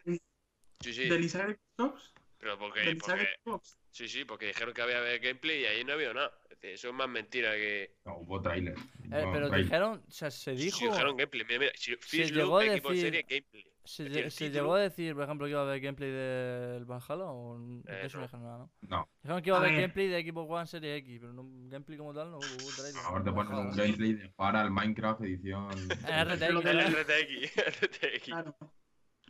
[0.81, 1.09] Sí, sí.
[1.09, 2.13] del Inside Xbox?
[2.39, 3.77] Pero porque, ¿Del porque Xbox?
[3.91, 6.33] Sí, sí, porque dijeron que había gameplay y ahí no había nada.
[6.63, 7.97] Eso es más mentira que.
[8.05, 8.75] No, hubo trailer.
[9.13, 10.79] Eh, pero dijeron, o sea, se dijo.
[10.79, 11.45] Sí, dijeron gameplay.
[11.47, 11.73] Mira, mira.
[11.75, 13.70] Si Fish llegó a Loop, equipo decir- serie, gameplay.
[13.85, 17.25] ¿Se, el se llegó a decir, por ejemplo, que iba a haber gameplay del Valhalla
[17.25, 18.27] o Eh, eso no no.
[18.27, 18.71] dijeron nada, ¿no?
[18.89, 19.81] No, Dijeron que iba a haber ver.
[19.83, 22.71] gameplay de Equipo One Serie X, pero no, gameplay como tal no hubo.
[22.77, 23.03] trailer.
[23.05, 25.71] ahora te ponen un gameplay de jugar al Minecraft edición.
[25.71, 26.95] RTX, El.
[26.95, 27.57] RTX.
[27.81, 28.25] RTX.
[28.25, 28.57] Claro.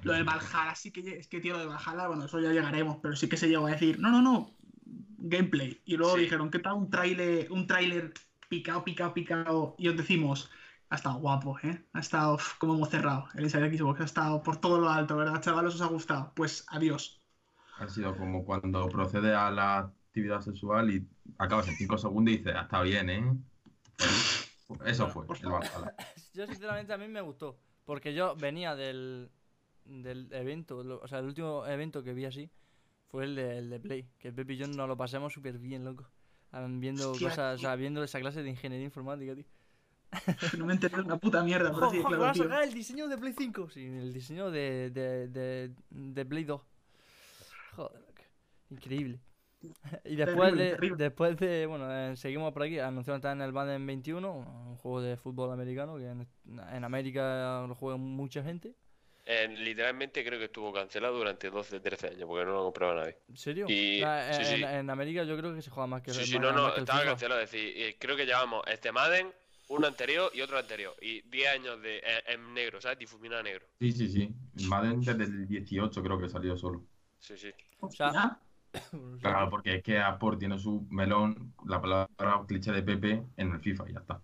[0.03, 2.99] Lo del Valhalla sí que es que tío, lo de Valhalla, bueno, eso ya llegaremos,
[3.03, 4.51] pero sí que se llegó a decir, no, no, no,
[5.19, 5.81] gameplay.
[5.85, 6.23] Y luego Sí.
[6.23, 8.13] dijeron, ¿qué tal un tráiler, un tráiler
[8.49, 9.75] picado, picado, picado?
[9.79, 10.51] Y os decimos,
[10.91, 11.84] ha estado guapo, ¿eh?
[11.93, 13.26] Ha estado uf, como hemos cerrado.
[13.34, 15.74] El Inside Xbox ha estado por todo lo alto, ¿verdad, chavales?
[15.74, 16.32] ¿Os ha gustado?
[16.34, 17.22] Pues adiós.
[17.78, 21.07] Ha sido como cuando procede a la actividad sexual y
[21.38, 23.36] acabas en 5 segundos y dices, "Ah, está bien, ¿eh?
[24.84, 25.49] Eso fue, el.
[26.34, 27.59] Yo, sinceramente, a mí me gustó.
[27.84, 29.30] Porque yo venía del,
[29.84, 32.51] del evento, lo- o sea, el último evento que vi así
[33.09, 34.09] fue el de, el de Play.
[34.18, 36.09] Que el Pepe y yo nos lo pasamos súper bien, loco.
[36.53, 39.45] Viendo Hostia, cosas, o sea, viendo esa clase de ingeniería informática, tío.
[40.59, 42.75] No me enteré de una puta mierda, pero sí, Ojo, claro, van a sacar el
[42.75, 43.71] diseño de Play 5.
[43.71, 46.61] Sí, el diseño de, de, de, de Play 2.
[47.77, 48.01] Joder.
[48.71, 49.21] Increíble.
[50.05, 50.97] Y después Terrible, de, terrible.
[51.05, 55.17] después de, bueno, eh, seguimos por aquí, anunciaron también el Madden 21, un juego de
[55.17, 56.27] fútbol americano que en,
[56.73, 58.75] en América lo juega mucha gente.
[59.27, 63.19] Eh, literalmente creo que estuvo cancelado durante 12, 13 años porque no lo compraba nadie.
[63.29, 63.67] ¿En serio?
[63.69, 64.65] Y- sí, en, sí.
[64.65, 66.81] en América yo creo que se juega más que Sí, sí, no, más no, el
[66.81, 67.41] estaba cancelado.
[67.41, 69.31] Es decir, creo que llevamos este Madden,
[69.71, 70.95] uno anterior y otro anterior.
[71.01, 72.99] Y 10 años de, en, en negro, ¿sabes?
[72.99, 73.66] Difuminado a negro.
[73.79, 74.35] Sí, sí, sí.
[74.66, 76.85] Madden desde el 18 creo que salió solo.
[77.18, 77.51] Sí, sí.
[77.81, 78.39] Hostia.
[79.21, 82.09] Claro, porque es que Apple tiene su melón, la palabra
[82.47, 84.21] cliché de Pepe en el FIFA y ya está.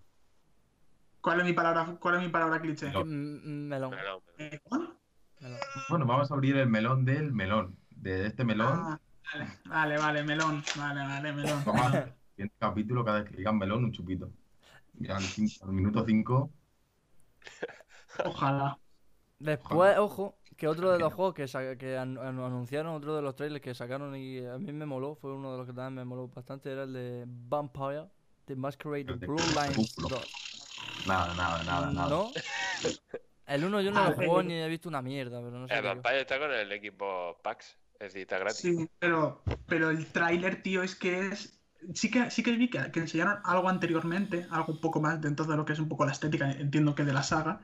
[1.19, 2.89] ¿Cuál es mi palabra, cuál es mi palabra cliché?
[2.89, 3.03] No.
[3.03, 3.89] Mm, mm, Melón.
[3.91, 4.21] Melón.
[4.37, 4.95] Eh, ¿cuál?
[5.41, 5.59] melón.
[5.89, 7.75] Bueno, vamos a abrir el melón del melón.
[7.89, 8.99] De este melón, Ah,
[9.33, 10.63] vale, vale, vale, melón.
[10.77, 11.63] Vale, vale, melón.
[11.65, 14.31] vamos a hacer el siguiente capítulo, cada vez que digan melón, un chupito.
[15.09, 16.51] Al, minuto 5,
[18.23, 18.79] Ojalá.
[19.39, 21.45] Después, ojo, que otro de los juegos que,
[21.77, 25.15] que an- an- anunciaron, otro de los trailers que sacaron y a mí me moló,
[25.15, 28.05] fue uno de los que también me moló bastante, era el de Vampire,
[28.45, 30.09] The Masquerade Bloodlines Crepúsculo.
[30.09, 30.27] 2.
[31.05, 32.09] nada, nada, nada, nada.
[32.09, 32.33] ¿No?
[33.45, 35.75] El uno yo no Ah, lo juego ni he visto una mierda, pero no sé.
[35.75, 37.77] El Vampire está con el equipo PAX.
[37.99, 38.61] Es decir, está gratis.
[38.61, 41.59] Sí, pero, pero el tráiler, tío, es que es.
[41.93, 45.45] Sí que, sí que vi que, que enseñaron algo anteriormente, algo un poco más dentro
[45.45, 47.61] de lo que es un poco la estética, entiendo que de la saga.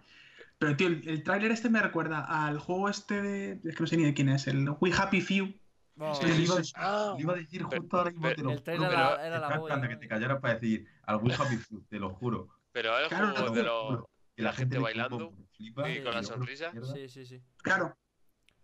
[0.60, 3.52] Pero, tío, el, el tráiler este me recuerda al juego este de.
[3.68, 5.54] Es que no sé ni de quién es, el We Happy Few.
[5.96, 6.74] Bueno, Sí, sí, iba, a sí.
[7.22, 9.28] iba a decir Pero- justo ahora mismo, pero- te lo El juro, trailer pero era-
[9.28, 9.90] era la ¿no?
[9.90, 12.50] que te callaras para decir al We Happy Few, te lo juro.
[12.72, 14.04] Pero el Claro, juego de.
[14.36, 16.72] Que la gente bailando flipa y con la sonrisa.
[16.94, 17.42] Sí, sí, sí.
[17.62, 17.96] Claro,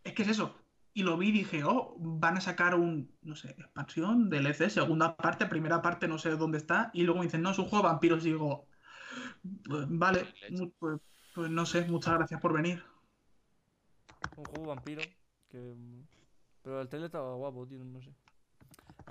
[0.04, 0.56] es que es eso.
[1.00, 5.16] Y lo vi y dije, oh, van a sacar un, no sé, expansión, DLC, segunda
[5.16, 6.90] parte, primera parte, no sé dónde está.
[6.94, 8.26] Y luego me dicen, no, es un juego de vampiros.
[8.26, 8.66] Y digo,
[9.64, 10.28] "Pues, vale,
[10.78, 11.00] pues,
[11.34, 12.84] pues no sé, muchas gracias por venir.
[14.36, 15.02] Un juego vampiro.
[15.50, 15.74] Que...
[16.64, 18.10] Pero el trailer estaba guapo, tío, no sé.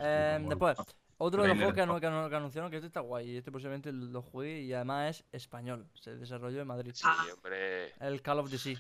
[0.01, 0.49] Eh, bueno.
[0.51, 0.79] después,
[1.17, 2.01] otro de los juegos que, anu- top.
[2.01, 3.31] que anu- que anunciaron que este está guay.
[3.31, 5.89] Y este posiblemente lo juegue y además es español.
[5.95, 6.93] Se desarrolló en Madrid.
[6.95, 7.25] Sí, Ah.
[7.35, 7.93] hombre.
[7.99, 8.77] El Call of the Sea.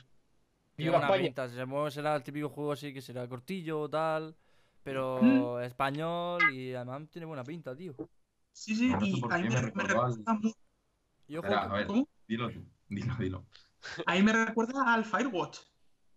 [0.78, 1.22] Tiene Viva una España.
[1.24, 1.48] pinta.
[1.48, 4.36] se mueve- será el típico juego así que será cortillo o tal.
[4.84, 5.62] Pero Mm.
[5.62, 7.94] español y además tiene buena pinta, tío.
[8.52, 10.52] Sí, sí, No y a mí me, al- recuerda, mu-
[11.26, 12.08] Y ojo, Espera, a que- ver, ¿cómo?
[12.28, 12.48] dilo
[12.88, 13.44] dilo, dilo.
[14.06, 15.58] A mí me recuerda al Firewatch.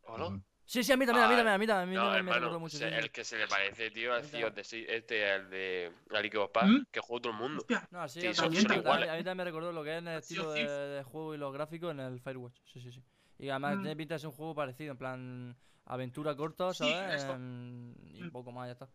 [0.03, 0.43] ¿O no?
[0.64, 2.01] Sí, sí, a mí también, a mí Ah, también, a mí también, a mí No,
[2.03, 2.78] también me hermano, recuerda mucho.
[2.78, 4.22] sí, el que se le parece, tío, al
[4.53, 6.84] the Sea, este, el de al Equipo Pass, ¿Mm?
[6.91, 7.57] que jugó todo el mundo.
[7.62, 9.09] Hostia, No, sí, Sí, no, son- sí, son a mí- iguales.
[9.09, 11.38] A mí también me recordó lo que es en el estilo de, de juego y
[11.39, 12.55] los gráficos en el Firewatch.
[12.66, 13.03] Sí, sí, sí.
[13.42, 13.82] Y además Mm.
[13.82, 17.24] tiene pinta de ser un juego parecido, en plan aventura corta, ¿sabes?
[17.24, 18.30] Em, y Mm.
[18.32, 18.88] poco más, ya está.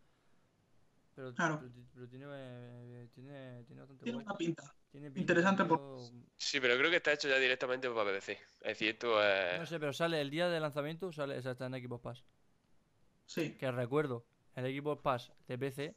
[1.15, 1.57] Pero, Claro.
[1.59, 4.63] pero, ti- pero tiene, eh, tiene, tiene bastante tiene una pinta.
[4.89, 5.99] Tiene pinta, interesante por-.
[6.37, 8.31] Sí, pero creo que está hecho ya directamente para BBC.
[8.61, 9.59] Es decir, esto es.
[9.59, 12.23] No sé, pero sale el día de lanzamiento, sale, o sea, está en Xbox Pass.
[13.25, 13.55] Sí.
[13.59, 14.23] Que recuerdo,
[14.55, 15.95] el Xbox Pass de PC,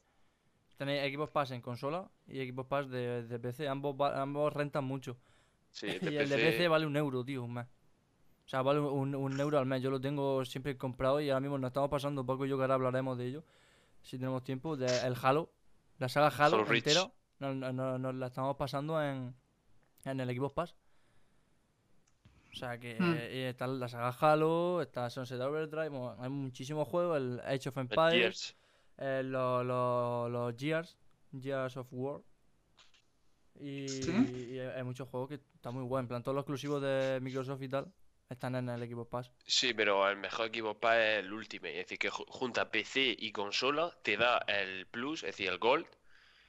[0.77, 5.17] tenéis Xbox Pass en consola y Xbox Pass de, de PC, ambos, ambos rentan mucho.
[5.69, 7.67] Sí, Y este el de PC PC vale un euro, tío, un mes.
[8.45, 9.81] O sea, vale un, un euro al mes.
[9.81, 12.63] Yo lo tengo siempre comprado y ahora mismo nos estamos pasando, Paco y yo que
[12.63, 13.43] ahora hablaremos de ello,
[14.01, 15.49] si tenemos tiempo, de el Halo,
[15.99, 19.33] la saga Halo entera, nos, nos- nos- la estamos pasando en,
[20.05, 20.75] en el Xbox Pass.
[22.51, 23.13] O sea que Hmm.
[23.17, 27.77] eh, está la saga Halo, está Sunset Overdrive, bueno, hay muchísimos juegos, el Age of
[27.77, 28.55] Empires, Gears.
[28.97, 30.97] eh, lo- lo- los Gears,
[31.39, 32.19] Gears of War.
[33.59, 34.11] Y, ¿Sí?
[34.53, 36.05] y hay hay muchos juegos que están muy buenos.
[36.05, 37.93] En plan, todos los exclusivos de Microsoft y tal
[38.33, 39.31] están en el Xbox Pass.
[39.45, 41.79] Sí, pero el mejor equipo Pass es el Ultimate.
[41.79, 45.57] Es decir, que ju- junta PC y consola, te da el Plus, es decir, el
[45.59, 45.87] Gold,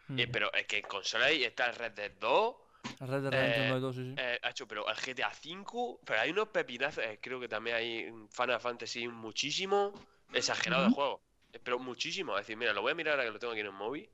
[0.08, 0.18] Mm.
[0.20, 2.56] Eh, pero es que en consola ahí está el Red Dead 2,
[3.00, 4.14] El Red Dead Redemption eh, 2 y 2, sí, sí.
[4.16, 8.12] eh, hacho, pero el GTA 5, pero hay unos pepinazos, eh, creo que también hay
[8.30, 9.92] Final Fantasy muchísimo
[10.32, 10.96] exagerado de Ujú.
[10.96, 11.22] juego,
[11.52, 13.60] eh, pero muchísimo, es decir, mira, lo voy a mirar ahora que lo tengo aquí
[13.60, 14.10] en el móvil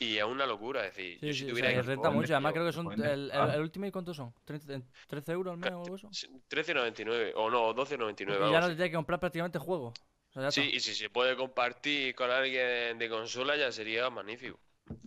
[0.00, 2.32] y es una locura, es decir, Sí, yo sí, si o tuviera sea, renta mucho.
[2.32, 2.84] Además, creo que son.
[2.86, 4.34] pueden El, el Ultimate, ¿cuántos son?
[4.46, 6.08] ¿13, 13 euros al mes o algo eso?
[6.48, 8.48] 13.99 o no, 12.99.
[8.48, 8.68] Y ya no así.
[8.68, 9.94] te tienes que comprar prácticamente juegos.
[10.30, 10.76] O sea, ya Sí, está.
[10.76, 14.58] y si se puede compartir con alguien de consola ya sería magnífico.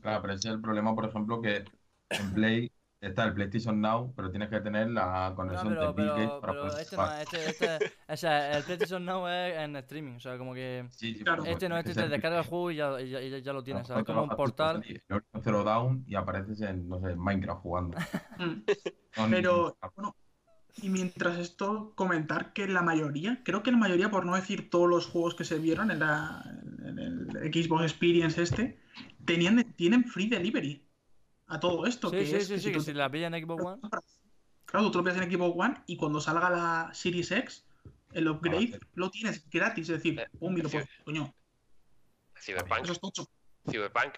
[0.01, 1.63] Claro, pero ese es el problema, por ejemplo, que
[2.09, 2.71] en Play
[3.05, 6.25] está el PlayStation Now, pero tienes que tener la No, conexión pero, de Bill Gates
[6.29, 7.21] pero, para pero poder este no, jugar.
[7.21, 11.15] este, este, o sea, el PlayStation Now es en streaming, o sea, como que Sí,
[11.15, 11.43] sí, Claro.
[11.45, 13.53] este no, este es te descarga el juego y ya, y ya, y ya- ya
[13.53, 14.83] lo tienes, Como un portal.
[15.43, 17.97] Dawn y apareces en, no sé, Minecraft jugando.
[19.15, 20.15] No, Pero, bueno,
[20.81, 24.89] y mientras esto, comentar que la mayoría, creo que la mayoría, por no decir todos
[24.89, 26.43] los juegos que se vieron en, la,
[26.83, 28.79] en el Xbox Experience este,
[29.23, 30.81] tenían, tienen free delivery
[31.53, 32.09] a todo esto.
[32.09, 33.81] Sí, que sí, es sí, que sí, que tú si la pilla en Xbox One.
[34.65, 37.65] Claro, tú te lo pillas en Xbox One y cuando salga la Series X,
[38.13, 39.89] el upgrade lo tienes gratis.
[39.89, 41.33] Es decir, Eh, un pues, coño,
[42.39, 43.27] Cyberpunk, eso es tocho.
[43.69, 44.13] Cyberpunk.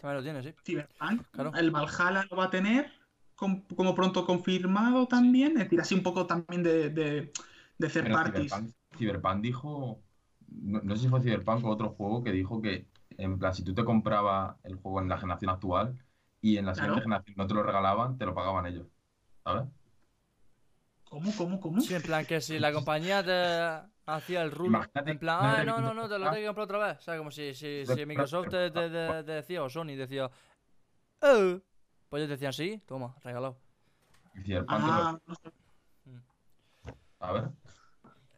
[0.00, 0.54] También lo tienes, sí.
[0.64, 1.52] Cyberpunk, Claro.
[1.54, 2.90] el Valhalla lo va a tener
[3.34, 5.52] com- como pronto confirmado también.
[5.52, 7.32] Es decir, así un poco también de, de,
[7.78, 8.52] de third Pero parties.
[8.52, 10.00] Cyberpunk, Cyberpunk dijo,
[10.48, 13.62] no, no sé si fue Cyberpunk o otro juego que dijo que, en plan, si
[13.64, 16.03] tú te comprabas el juego en la generación actual
[16.44, 17.04] y en la siguiente Claro.
[17.04, 18.86] generación no te lo regalaban, te lo pagaban ellos.
[19.44, 19.64] ¿Sabes?
[21.08, 21.80] ¿Cómo, cómo, cómo?
[21.80, 25.64] Sí, en plan, que si la compañía te hacía el rule, Imagínate- en plan, ah,
[25.64, 26.98] no, no, te no, te lo tengo que comprar otra vez.
[26.98, 29.96] O sea, como si, si, si Microsoft te, te- pero- te- te decía, o Sony
[29.96, 30.30] decía,
[31.22, 31.60] eh,
[32.10, 33.56] pues ellos decían, sí, toma, regalado.
[34.34, 35.50] Y lo- Ah, no sé.
[37.18, 37.44] ¿sabes?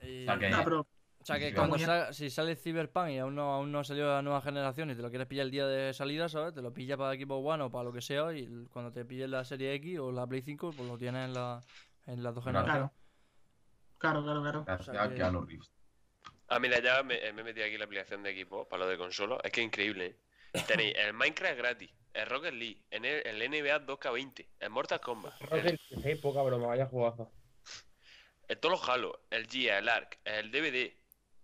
[0.02, 0.86] Y- O sea que- Ah, pero
[1.26, 1.82] O sea que cuando vamos.
[1.86, 4.94] sa- si sale Cyberpunk y aún no, aún no ha salido la nueva generación y
[4.94, 6.54] te lo quieres pillar el día de salida, ¿sabes?
[6.54, 9.28] Te lo pilla para Xbox One o para lo que sea y cuando te pilles
[9.28, 11.60] la serie X o la Play 5, pues lo tienes en, la,
[12.06, 12.60] en las dos Claro.
[12.60, 12.92] generaciones.
[13.98, 14.64] claro, claro, claro.
[14.64, 15.58] Gracias sea a que-.
[16.48, 18.96] Ah, mira, ya me, me he metido aquí la aplicación de equipo para lo de
[18.96, 19.38] consola.
[19.42, 20.06] Es que es increíble.
[20.52, 20.62] ¿eh?
[20.68, 25.34] Tenéis el Minecraft gratis, el Rocket League, en el, el NBA 2K20, el Mortal Kombat,
[25.40, 27.32] el, Rocket League, poca broma, vaya jugazo.
[28.46, 30.94] el todos los Halo, el G, el Ark, el DVD,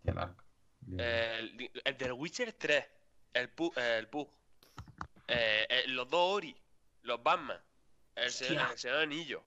[0.04, 0.18] Y el
[0.98, 2.84] el, el del Witcher 3,
[3.34, 4.28] el Pug, el Pug,
[5.28, 6.54] eh, eh, los dos Ori,
[7.02, 7.58] los Batman,
[8.16, 8.68] el, Se- Hostia.
[8.72, 9.44] el Señor Anillo,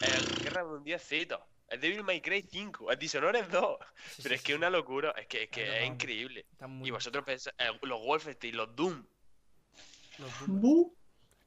[0.00, 1.38] el Guerra Mundial Z,
[1.68, 3.78] el Devil May Cry 5, el Dishonored 2.
[4.10, 4.52] Sí, Pero sí, es que sí.
[4.52, 6.46] es una locura, es que, es, que es increíble.
[6.68, 9.04] Muy Y vosotros pensáis, eh, los Wolfenstein, los Doom,
[10.18, 10.60] los Doom.
[10.60, 10.96] Bu.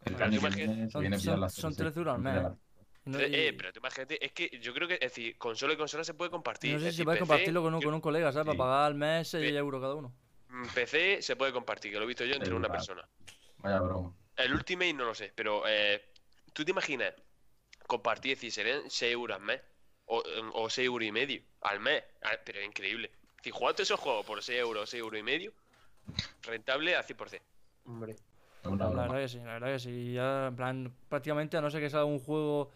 [0.06, 2.60] El que viene Son- viene son- son Series 13 X, euros al no
[3.06, 3.10] ¿eh?
[3.10, 6.04] no- y- pero tú imagínate, es que yo creo que, es decir, consola y consola
[6.04, 6.74] se puede compartir.
[6.74, 8.45] no sé si puedes PC, compartirlo con un, yo- con un colega, ¿sabes?
[8.51, 8.58] Sí.
[8.58, 9.56] Para pagar al mes 6 Sí.
[9.56, 10.14] euros cada uno.
[10.49, 12.80] mm, PC se puede compartir, que lo he visto yo entre Sí, una claro.
[12.80, 13.08] persona.
[13.58, 14.14] Vaya broma.
[14.36, 16.04] El Ultimate no lo sé, pero eh,
[16.54, 17.14] ¿tú te imaginas
[17.88, 19.62] compartir, es decir, serían 6 euros al mes?
[20.06, 20.22] O,
[20.54, 22.04] o 6 euros y medio al mes.
[22.24, 23.10] Ah, Pero es increíble.
[23.41, 25.54] Si jugaste esos juegos por 6 euros, 6 euros y medio,
[26.41, 27.41] rentable al 100%.
[27.86, 28.16] Hombre.
[28.64, 30.14] La verdad que sí, la verdad que sí.
[30.14, 32.72] Ya, en plan, prácticamente a no ser que salga un juego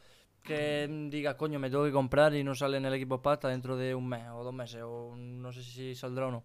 [0.48, 3.76] que digas, coño, me tengo que comprar y no sale en el equipo pasta dentro
[3.78, 6.44] de un mes o dos meses, o no sé si saldrá o no.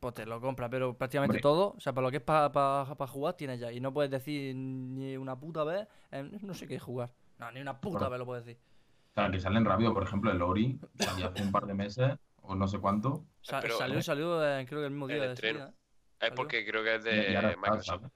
[0.00, 1.42] Pues te lo compras, pero prácticamente Hombre.
[1.42, 3.72] todo, o sea, para lo que es para jugar tienes ya.
[3.72, 7.10] Y no puedes decir ni una puta vez, eh, no sé qué jugar.
[7.38, 8.60] No, ni una puta vez lo puedes decir.
[9.16, 12.12] O sea, que salen rápido, por ejemplo, el Ori salió hace un par de meses
[12.42, 13.24] o no sé cuánto.
[13.40, 15.66] Sa- Pero- salió, salió eh, creo que el mismo día El de ¿eh?
[16.20, 17.84] Es porque creo que es de Microsoft.
[18.02, 18.10] ¿sabes?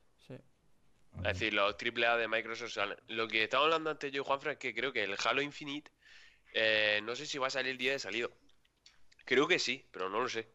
[1.18, 2.96] Es decir, los AAA de Microsoft salen.
[3.08, 5.90] Lo que estaba hablando antes yo, Juanfran, es que creo que el Halo Infinite,
[6.54, 8.30] eh, no sé si va a salir el día de salido.
[9.24, 10.48] Creo que sí, pero no lo sé.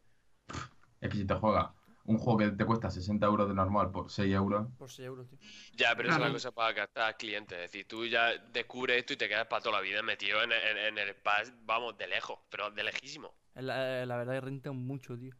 [1.01, 1.69] Es que si te juegas
[2.05, 5.27] un juego que te cuesta 60 euros de normal por 6 euros, Por 6 euros,
[5.29, 5.39] tío.
[5.73, 6.33] Ya, pero esa es la Claro.
[6.33, 7.57] cosa para captar clientes.
[7.57, 10.51] Es decir, tú ya descubres esto y te quedas para toda la vida metido en,
[10.51, 13.35] en- en el pass, vamos, de lejos, pero de lejísimo.
[13.55, 15.35] Eh, La, la verdad que renta mucho, tío.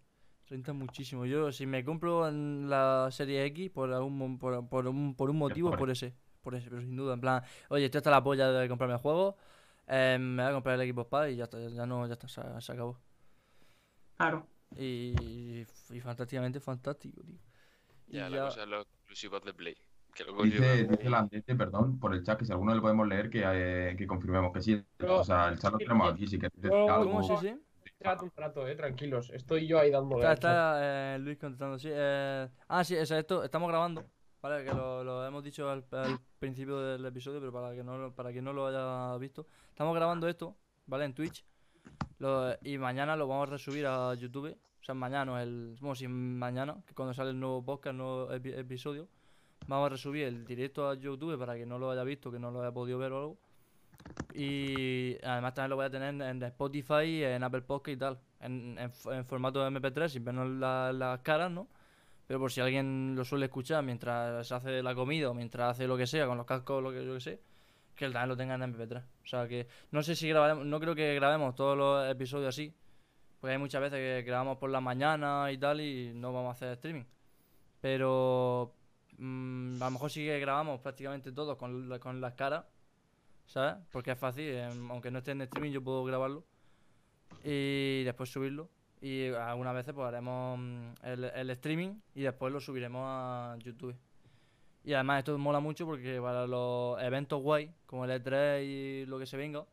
[0.48, 1.26] Renta muchísimo.
[1.26, 5.38] Yo, si me compro en la serie X por algún por, por un, por un
[5.38, 6.14] motivo, por por ese.
[6.41, 7.16] Por ese, pero sin duda.
[7.16, 9.36] En plan, oye, esto está la polla de comprarme el juego.
[9.88, 12.28] eh, me voy a comprar el equipo Pass y ya está, ya no, ya está,
[12.28, 13.00] se, se acabó.
[14.18, 14.48] Claro.
[14.78, 17.39] Y, y fantásticamente fantástico, tío.
[18.08, 19.76] Y Ya, la ya- cosa es los exclusivos de Play.
[20.14, 23.06] Que lo dice, dice el Andete, perdón, por el chat, que si alguno le podemos
[23.06, 24.82] leer, que, eh, que confirmemos que sí.
[24.96, 27.12] Pero- o sea, el chat lo tenemos aquí, si queréis decir No, algo.
[27.12, 27.41] ¿Cómo?
[27.41, 27.60] Sí, sí.
[27.98, 29.30] Espérate un rato, eh, tranquilos.
[29.32, 30.22] Estoy yo ahí dándole.
[30.22, 31.89] Está, está eh, Luis contestando, sí.
[31.91, 34.04] eh, ah, sí, o sea, esto, estamos grabando,
[34.41, 34.64] ¿vale?
[34.66, 38.32] Que lo, lo hemos dicho al, al principio del episodio, pero para que no, para
[38.32, 39.48] quien no lo haya visto.
[39.70, 41.06] Estamos grabando esto, ¿vale?
[41.06, 41.46] En Twitch.
[42.20, 44.56] Lo- y mañana lo vamos a resubir a YouTube.
[44.82, 48.30] O sea, mañana, el, bueno, sí, mañana, que cuando sale el nuevo podcast, el nuevo
[48.32, 49.08] epi- episodio,
[49.68, 52.52] Vamos a resubir el directo a YouTube para que no lo haya visto, que no
[52.52, 53.38] lo haya podido ver o algo.
[54.34, 58.20] Y además también lo voy a tener en Spotify, en Apple Podcast y tal.
[58.39, 58.78] En,
[59.26, 61.68] formato MP3, sin vernos la- las caras, ¿no?
[62.28, 65.96] Pero por si alguien lo suele escuchar mientras hace la comida o mientras hace lo
[65.96, 67.39] que sea, con los cascos o lo que yo sé,
[67.96, 69.04] que también lo tenga en MP3.
[69.24, 72.74] O sea que no sé si grabaremos, no creo que grabemos todos los episodios así.
[73.39, 76.52] Porque hay muchas veces que grabamos por la mañana y tal y no vamos a
[76.54, 77.04] hacer streaming.
[77.80, 78.74] Pero
[79.18, 82.66] mm, a lo mejor sí que grabamos prácticamente todos con, con las caras,
[83.46, 83.76] ¿sabes?
[83.91, 86.43] Porque es fácil, em, aunque no esté en streaming yo puedo grabarlo
[87.43, 88.70] y después subirlo.
[89.02, 93.96] Y algunas veces pues haremos mm, el, streaming y después lo subiremos a YouTube.
[94.84, 99.20] Y además esto mola mucho porque para los eventos guay, como el E3 y lo
[99.20, 99.66] que se venga,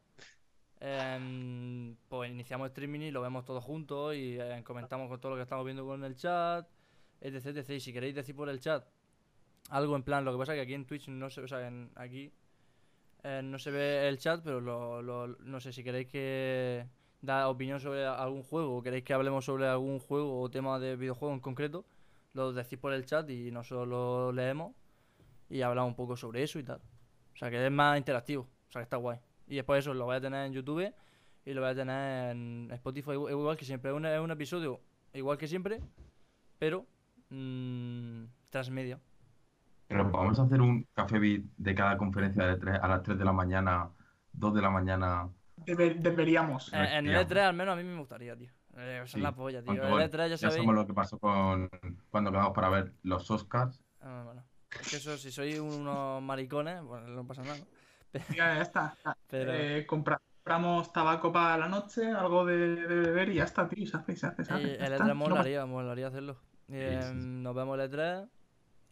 [0.81, 5.37] em, pues iniciamos streaming y lo vemos todos juntos y eh, comentamos con todo lo
[5.37, 6.67] que estamos viendo con el chat,
[7.21, 7.71] etc, etc.
[7.71, 8.85] Y si queréis decir por el chat
[9.71, 11.67] algo en plan, lo que pasa es que aquí en Twitch no se, o sea,
[11.67, 12.33] en- aquí
[13.25, 16.87] eh, no se ve el chat, pero lo, lo- no sé si queréis que
[17.21, 20.97] da opinión sobre algún juego o queréis que hablemos sobre algún juego o tema de
[20.97, 21.85] videojuego en concreto,
[22.35, 24.73] lo decís por el chat y nosotros lo leemos
[25.51, 26.81] y hablamos un poco sobre eso y tal.
[27.35, 29.19] O sea, que es más interactivo, o sea, que está guay.
[29.49, 30.93] Y después eso lo voy a tener en YouTube
[31.45, 33.91] y lo voy a tener en Spotify igual que siempre.
[33.91, 34.81] Es un, un episodio
[35.15, 35.81] igual que siempre,
[36.59, 36.87] pero
[37.31, 39.01] mm, transmedia.
[39.93, 43.19] Pero vamos a hacer un café beat de cada conferencia de 3 a las 3
[43.19, 43.89] de la mañana,
[44.33, 45.29] 2 de la mañana.
[45.57, 46.73] Debe- deberíamos.
[46.73, 47.37] En, en el Hostia.
[47.45, 48.51] E3 al menos a mí me gustaría, tío.
[48.77, 49.77] Eh, Sí, la polla, tío.
[49.77, 50.55] cuando- El E3 ya Ya sabéis.
[50.57, 51.71] sabemos lo que pasó con
[52.11, 53.81] cuando quedamos para ver los Oscars.
[54.01, 54.43] Ah, bueno.
[54.81, 57.59] Es que eso, si sois unos maricones, pues no pasa nada.
[57.59, 57.65] ¿no?
[58.37, 58.95] Ya, ya está.
[59.05, 59.17] Ya.
[59.29, 63.69] Pero Eh, compra- compramos tabaco para la noche, algo de, de beber y ya está,
[63.69, 63.87] tío.
[63.87, 64.75] Se hace, se hace, se hace.
[64.75, 65.05] el está.
[65.05, 66.37] E3 No molaría, molaría hacerlo.
[66.69, 67.27] Y, Sí, em, sí, sí.
[67.29, 68.29] Nos vemos el E3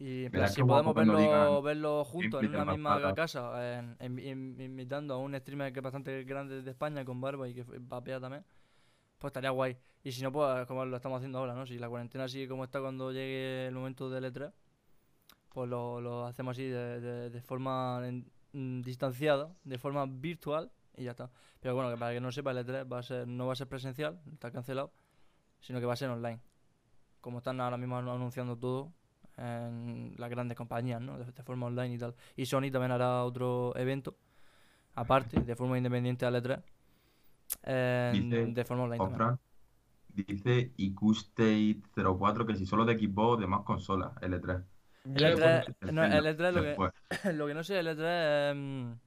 [0.03, 3.13] y si podemos verlo, digan, verlo juntos en una misma patas.
[3.33, 7.21] casa, en- en- in- invitando a un streamer que es bastante grande de España con
[7.21, 8.43] barba y que vapea también,
[9.19, 9.77] pues estaría guay.
[10.03, 11.65] Y si no, pues como lo estamos haciendo ahora, ¿no?
[11.67, 14.51] Si la cuarentena sigue como está cuando llegue el momento del E3,
[15.49, 20.71] pues lo, lo hacemos así de, de- de forma en- mm, distanciada, de forma virtual
[20.97, 21.29] y ya está.
[21.59, 23.55] Pero bueno, que para que no sepa, el E3 va a ser, no va a
[23.55, 24.91] ser presencial, está cancelado,
[25.59, 26.39] sino que va a ser online.
[27.19, 28.91] Como están ahora mismo anu- anunciando todo
[29.41, 31.17] en las grandes compañías, ¿no?
[31.17, 32.15] De, de forma online y tal.
[32.35, 34.15] Y Sony también hará otro evento,
[34.95, 36.61] aparte, de forma independiente al E3,
[37.63, 39.21] en- Dice de forma online también.
[39.21, 39.39] Ofran,
[40.09, 44.63] dice IQState04 que si solo de Xbox de más consolas, L3.
[45.03, 47.79] El Yo le E3, El no, el Zelda, E3 lo que, lo que no sé,
[47.79, 48.97] el E3 em,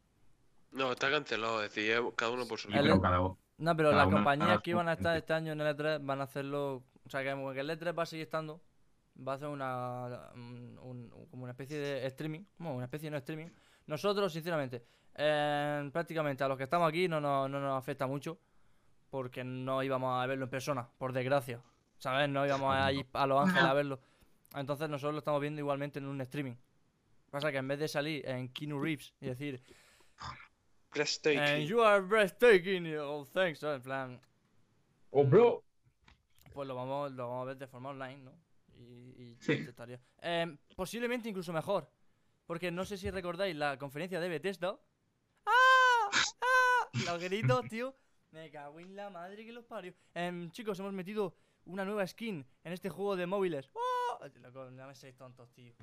[0.73, 3.91] No, está cancelado, es decir, cada uno por su Sí, pero cada uno- No, pero
[3.91, 6.83] Cada las compañías que iban a estar este año en el E3 van a hacerlo.
[7.07, 8.61] O sea, que el E3 va a seguir estando.
[9.17, 10.31] Va a hacer una.
[10.35, 12.41] un- un- como una especie de streaming.
[12.59, 13.47] Bueno, una especie de no streaming.
[13.87, 14.85] Nosotros, sinceramente,
[15.15, 18.39] eh, prácticamente a los que estamos aquí no nos, no nos afecta mucho.
[19.11, 21.61] Porque no íbamos a verlo en persona, por desgracia.
[21.99, 22.29] ¿Sabes?
[22.29, 24.01] No íbamos a ir a Los Ángeles a verlo.
[24.57, 26.55] Entonces nosotros lo estamos viendo igualmente en un streaming.
[27.31, 29.63] Pasa que en vez de salir en Keanu Reeves y decir.
[30.21, 30.37] And
[30.93, 31.67] Breathtaking.
[31.67, 33.63] you are breathtaking, oh thanks.
[33.63, 34.21] En plan.
[35.11, 35.63] Oh, bro.
[36.53, 38.33] Pues lo vamos, lo vamos a ver de forma online, ¿no?
[38.79, 39.53] Y, y Sí.
[39.53, 40.01] estaría.
[40.21, 41.91] Em, posiblemente incluso mejor.
[42.47, 44.79] Porque no sé si recordáis la conferencia de Bethesda.
[45.47, 46.11] ¡Ah!
[46.13, 46.89] ¡Ah!
[47.07, 47.95] Los gritos, tío.
[48.33, 49.95] Me cago en la madre que los parió.
[50.15, 53.71] Em, chicos, hemos metido una nueva skin en este juego de móviles.
[53.75, 54.19] ¡Oh!
[54.41, 55.75] Loco, no me seáis tontos, tío.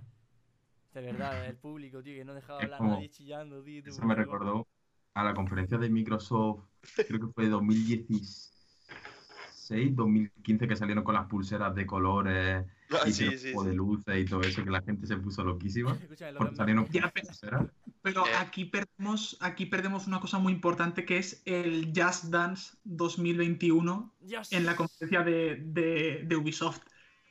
[0.93, 3.81] De verdad, el público, tío, que no dejaba hablar como- nadie chillando, tío.
[3.85, 4.67] Eso me recordó
[5.13, 6.63] a la conferencia de Microsoft,
[7.07, 12.65] creo que fue 2016, 2015, que salieron con las pulseras de colores
[13.05, 15.93] Ah, y sí, sí, de luces y todo eso, que la gente se puso loquísima.
[16.01, 17.11] Escúchame, lo que Porque me- salieron con Ya,
[17.41, 17.69] pero-.
[18.01, 18.29] Pero Eh.
[18.37, 24.51] aquí perdemos, aquí perdemos una cosa muy importante que es el Just Dance 2021 Dios.
[24.51, 26.81] en la conferencia de, de- de Ubisoft.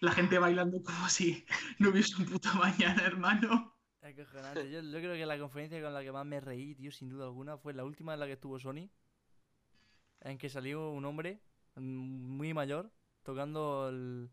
[0.00, 1.44] La gente bailando como si
[1.78, 3.76] no hubiese un puto mañana, hermano.
[4.02, 4.70] Acojonante.
[4.70, 7.24] Yo, yo creo que la conferencia con la que más me reí, tío, sin duda
[7.26, 8.88] alguna, fue la última en la que estuvo Sony.
[10.22, 11.42] En que salió un hombre
[11.76, 12.90] mm, muy mayor
[13.22, 14.30] tocando el,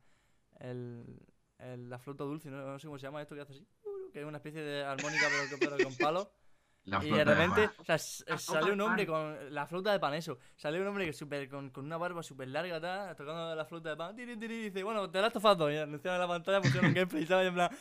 [0.60, 1.20] el-
[1.60, 3.68] el- la flauta dulce, no, no sé cómo se llama esto que hace así.
[4.14, 5.28] Que es una especie de armónica
[5.60, 6.28] pero, pero con palos.
[6.86, 9.36] La Y de repente, o sea, s- La salió flauta un hombre pan.
[9.38, 10.40] con la flauta de pan, eso.
[10.56, 13.90] Salió un hombre que super, con, con una barba súper larga atrás, tocando la flauta
[13.90, 14.16] de pan.
[14.16, 15.70] tiri, tiri, y dice, bueno, te la has tofado.
[15.70, 17.44] Y anunciaron en la pantalla, pusieron un gameplay, ¿sabes?
[17.44, 17.78] Y en plan,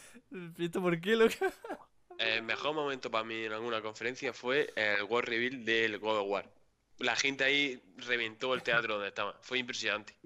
[0.58, 1.34] ¿esto por qué, loco?
[2.18, 6.26] El mejor momento para mí en alguna conferencia fue el War Reveal del God of
[6.28, 6.50] War.
[6.98, 9.38] La gente ahí reventó el teatro donde estaba.
[9.40, 10.16] Fue impresionante.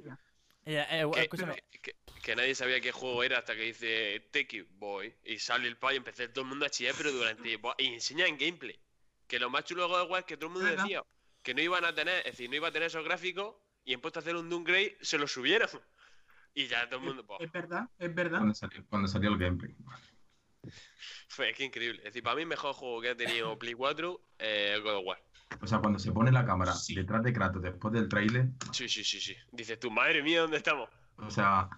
[0.67, 4.29] Y, eh, eh, Que- escúchame, que- que nadie sabía qué juego era hasta que dice
[4.31, 7.13] Take It Boy y sale el pavo y empecé todo el mundo a chillar, pero
[7.13, 7.59] durante.
[7.79, 8.79] Y enseña en gameplay.
[9.27, 10.85] Que lo más chulo de God of War es que todo el mundo ¿Verdad?
[10.85, 11.03] decía
[11.43, 14.01] que no iban a tener, es decir, no iba a tener esos gráficos y en
[14.01, 15.69] puesto a hacer un downgrade se los subieron.
[16.53, 17.25] Y ya todo el mundo.
[17.39, 18.39] Es verdad, es verdad.
[18.39, 19.73] Cuando salió, cuando salió el gameplay.
[21.29, 21.99] fue que increíble.
[21.99, 25.05] Es decir, para mí el mejor juego que ha tenido Play 4 eh, God of
[25.07, 25.23] War.
[25.63, 26.95] O sea, cuando se pone la cámara Sí.
[26.95, 29.35] detrás de Kratos después del tráiler, Sí, sí, sí, sí.
[29.53, 30.89] Dices tú, madre mía, ¿dónde estamos?
[31.19, 31.69] o sea,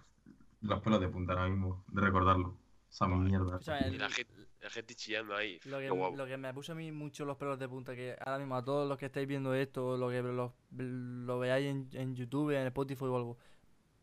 [0.60, 2.56] los pelos de punta ahora mismo, de recordarlo.
[2.90, 3.56] Esa mierda.
[3.56, 5.58] O sea, Y el- la gente, la gente chillando ahí.
[5.64, 6.14] Lo que, guapo.
[6.16, 8.62] lo que me puso a mí mucho los pelos de punta, que ahora mismo a
[8.64, 12.66] todos los que estáis viendo esto, lo que lo, lo veáis en, en YouTube, en
[12.68, 13.38] Spotify o algo,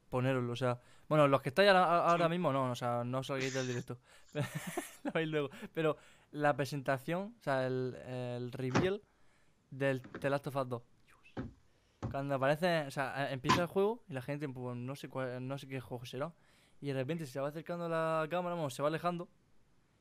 [0.09, 2.31] ponéroslo, o sea, bueno, los que estáis ahora, ahora Sí.
[2.31, 3.99] mismo no, o sea, no salgáis del directo,
[5.03, 5.95] lo veis luego, pero
[6.31, 9.01] la presentación, o sea, el, el reveal
[9.69, 10.81] del The Last of Us 2.
[12.11, 15.47] Cuando aparece, o sea, eh, empieza el juego y la gente, pues, no sé cuál,
[15.47, 16.33] no sé qué juego será,
[16.81, 19.29] y de repente se va acercando la cámara, bueno, se va alejando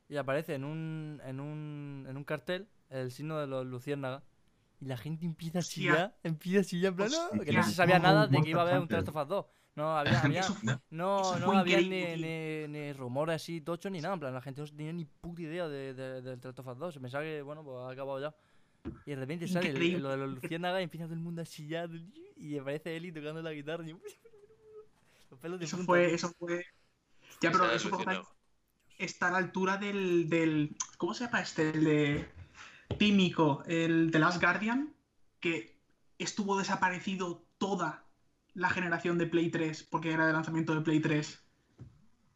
[0.07, 4.23] y aparece en un, en un, en un cartel el signo de los luciérnagas.
[4.81, 7.09] Y la gente empieza a chillar, empieza a chillar, en plan.
[7.11, 8.97] "No", que no se sabía nada de que iba a haber un Hunter.
[8.99, 9.45] Last of Us 2.
[9.75, 10.11] No había,
[10.41, 10.41] había-
[10.89, 11.89] no, no había ni,
[12.21, 14.13] ni, ni rumores así tochos ni nada.
[14.13, 16.77] En plan, la gente no tenía ni puta idea de, de, del Last of Us
[16.77, 16.93] 2.
[16.93, 18.33] Se pensaba que, bueno, pues ha acabado ya.
[19.05, 21.45] Y de repente sale el- lo de los luciérnagas y empieza todo el mundo a
[21.45, 21.89] chillar.
[22.37, 23.87] Y aparece Eli tocando la guitarra.
[23.87, 23.91] Y...
[25.29, 26.65] Los pelos de Eso punta, fue, eso fue.
[27.41, 28.27] Ya, pero eso por alucinado.
[28.97, 30.75] está a la altura del, del.
[30.97, 31.69] ¿Cómo se llama este?
[31.69, 32.29] El de.
[32.97, 34.91] Tímico, el de Last Guardian,
[35.39, 35.77] que
[36.17, 38.03] estuvo desaparecido toda
[38.55, 41.39] la generación de Play 3, porque era de lanzamiento de Play 3.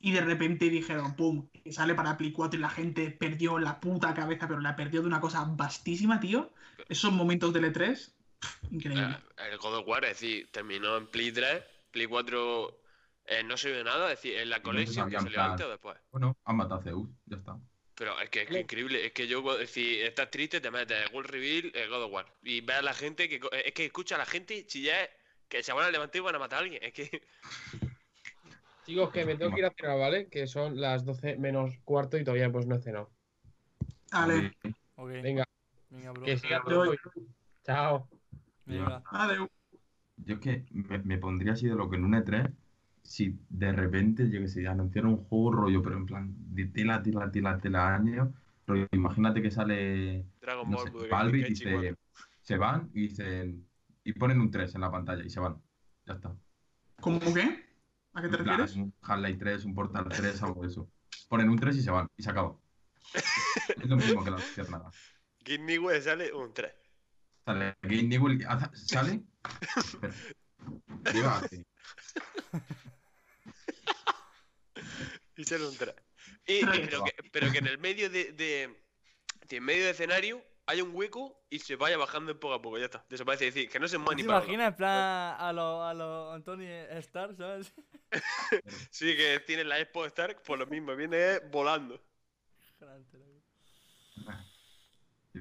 [0.05, 1.47] Y de repente dijeron, ¡pum!
[1.63, 4.99] Que sale para Play 4 y la gente perdió la puta cabeza, pero la perdió
[5.01, 6.51] de una cosa vastísima, tío.
[6.89, 9.15] Esos momentos del E3, pff, increíble.
[9.37, 12.81] Eh, El God of War, es decir, terminó en Play 3, Play 4
[13.27, 15.69] eh, no se vio nada, es decir, en la no collection que salió antes o
[15.69, 15.97] después.
[16.11, 17.57] Bueno, han matado a Zeus, ya está.
[17.95, 21.13] Pero es que es que increíble, es que yo, es decir, estás triste, te metes
[21.13, 22.25] World Reveal, el God of War.
[22.43, 23.39] Y ves a la gente que.
[23.39, 25.09] co- Es que escucha a la gente chillar
[25.47, 26.83] que se van a levantar y van a matar a alguien.
[26.83, 27.21] Es que.
[28.85, 30.27] Chicos, que me tengo que ir a cenar, ¿vale?
[30.27, 33.09] Que son las 12 menos cuarto y todavía pues no he cenado.
[34.11, 34.51] Vale,
[34.95, 35.43] Ok, Venga,
[35.89, 36.23] venga, bro.
[36.23, 36.93] que siga todo.
[37.63, 38.07] Chao.
[38.65, 39.01] Venga.
[39.05, 39.47] adeu.
[40.17, 42.53] Yo es que me, me pondría así de lo que en un E3,
[43.01, 47.01] si de repente, yo que sé, anunciaron un juego rollo, pero en plan, de tela,
[47.01, 48.33] tela, tela, tela año,
[48.67, 51.97] rollo, imagínate que sale, Dragon no Ball sé, Valve y dice, 4.
[52.41, 53.67] se van y dicen,
[54.03, 55.57] y ponen un 3 en la pantalla y se van.
[56.05, 56.35] Ya está.
[57.01, 57.63] ¿Cómo qué?
[58.13, 58.75] ¿A qué te En plan, refieres?
[58.75, 60.89] un Half-Life 3, un Portal 3, algo de eso.
[61.29, 62.55] Ponen un 3 y se van, y se acaba.
[63.81, 64.37] es lo mismo que la
[64.69, 64.91] nada.
[65.43, 66.73] Kid Nightmare sale un 3.
[67.45, 69.21] Sale Game Newell, hace- sale.
[71.25, 71.65] Así.
[75.35, 75.95] Y sale un 3.
[76.45, 78.83] Y, y pero, que, pero que en el medio de, de,
[79.47, 82.77] de en medio de escenario haya un hueco y se vaya bajando poco a poco,
[82.77, 83.05] ya está.
[83.09, 85.83] Desaparece, es decir, que no se mueva ¿Te ni para imaginas en plan a los
[85.83, 86.67] a lo Anthony
[86.99, 87.73] Starr, ¿sabes?
[88.91, 91.99] Sí, que tiene la Expo Stark, por lo mismo, viene volando.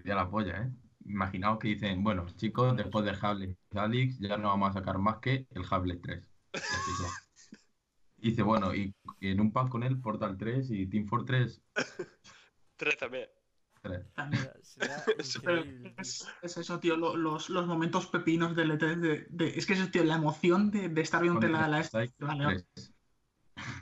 [0.05, 0.71] Ya la polla, ¿eh?
[1.05, 4.99] Imaginaos que dicen, bueno, chicos, después de Hable y Alix, ya no vamos a sacar
[4.99, 6.25] más que el Hable 3.
[6.55, 7.59] Y así ya.
[8.19, 11.61] Y dice, bueno, y, y en un pack con él, Portal 3 y Team Fortress
[12.77, 13.29] 3 también.
[13.83, 14.13] 3.
[14.15, 14.49] También.
[14.63, 15.03] Sería
[15.43, 15.91] Pero increíble.
[15.91, 15.95] tío.
[15.99, 19.75] es, es eso, tío, lo- los, los momentos pepinos del E3 de, de- es que
[19.75, 21.83] eso, tío, la emoción de, de estar viendo la, la
[22.19, 22.67] vale,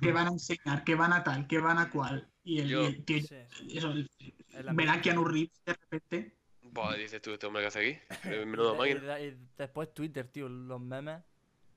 [0.01, 2.29] que van a enseñar, que van a tal, que van a cual.
[2.43, 3.37] Y el, Yo- y el tío, Sí.
[3.77, 4.11] eso, el-
[4.51, 5.01] El ver a.
[5.01, 6.37] Keanu Reeves de repente.
[6.63, 7.99] Buah, dices tú, este hombre que hace aquí.
[8.43, 9.21] Eh, Menudo máquina.
[9.21, 11.23] y después Twitter, tío, los memes.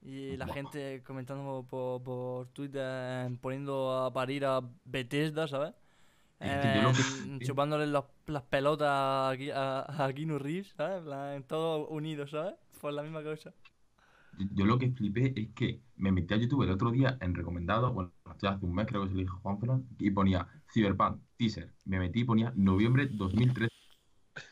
[0.01, 5.74] Y la gente comentando por, por Twitter, eh, poniendo a parir a Bethesda, ¿sabes?
[6.44, 9.30] Eh, flipé- chupándole los- las pelotas a,
[10.06, 11.04] a, Keanu Reeves, ¿sabes?
[11.36, 12.56] En todos unidos, ¿sabes?
[12.82, 13.54] Por la misma cosa.
[14.52, 17.94] Yo, lo que flipé es que me metí a YouTube el otro día en recomendado,
[17.94, 21.72] bueno, hace un mes creo que se lo dije a Juan y ponía Cyberpunk, teaser.
[21.86, 23.70] Me metí y ponía noviembre 2013.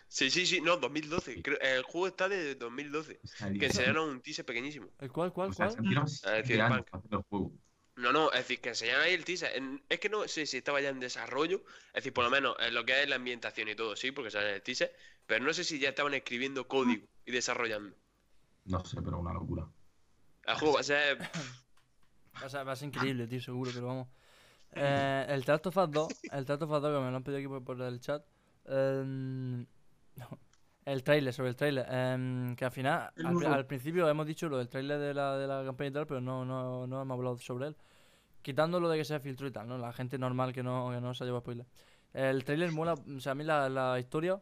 [0.07, 1.41] Sí, sí, sí, no, 2012.
[1.41, 3.19] Creo- el juego está de 2012.
[3.23, 4.87] O sea, Que enseñaron un teaser pequeñísimo.
[4.99, 6.07] ¿El cuál, cuál, o sea, cuál?
[6.07, 6.75] se han tirado
[7.11, 7.51] el juego.
[7.95, 9.55] No, no, es decir, que enseñaron ahí el teaser.
[9.55, 11.63] En- es que no sé si estaba ya en desarrollo.
[11.89, 14.31] Es decir, por lo menos en lo que es la ambientación y todo, sí, porque
[14.31, 14.95] sale en el teaser.
[15.27, 17.95] Pero no sé si ya estaban escribiendo código y desarrollando.
[18.65, 19.67] No sé, pero una locura.
[20.45, 21.19] El juego va a ser.
[21.21, 24.07] Va a ser, va a ser increíble, tío, seguro, pero vamos.
[24.73, 27.47] Eh, el of Us 2, el of Us 2 que me lo han pedido aquí
[27.47, 28.23] por, por el chat.
[28.65, 29.65] em,
[30.85, 31.85] el trailer, sobre el trailer.
[31.89, 35.47] em, que al final, al, al principio hemos dicho lo del trailer de la, de
[35.47, 37.77] la campaña y tal, pero no, no, no hemos hablado sobre él.
[38.41, 39.77] quitando lo de que sea filtro y tal, ¿no?
[39.77, 41.67] La gente normal que no, que no se ha llevado spoiler.
[42.13, 44.41] El trailer mola, o sea, a mí la, la historia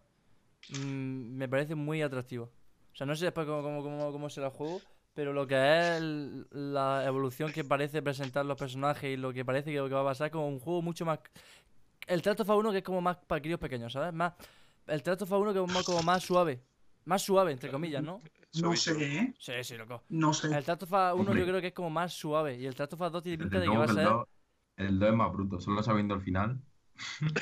[0.69, 2.45] mm, me parece muy atractiva.
[2.45, 4.83] O sea, no sé después cómo, cómo, cómo, cómo será el juego,
[5.13, 9.45] pero lo que es el- la evolución que parece presentar los personajes y lo que
[9.45, 11.19] parece que, que va a pasar como un juego mucho más...
[12.07, 14.13] El Trato fa 1 que es como más para críos pequeños, ¿sabes?
[14.13, 14.33] Más,
[14.89, 16.61] el Trato fa 1 que es más, como más suave.
[17.05, 18.21] Más suave, entre comillas, ¿no?
[18.61, 19.33] No sé, ¿eh?
[19.39, 20.03] Sí, sí, loco.
[20.09, 20.55] No sé.
[20.55, 21.39] El Trato fa 1 Hombre.
[21.39, 23.67] yo creo que es como más suave y el Trato fa 2 tiene pinta de
[23.67, 24.03] que va a ser...
[24.03, 24.27] 2
[24.77, 26.61] el 2 es más bruto, solo sabiendo el final.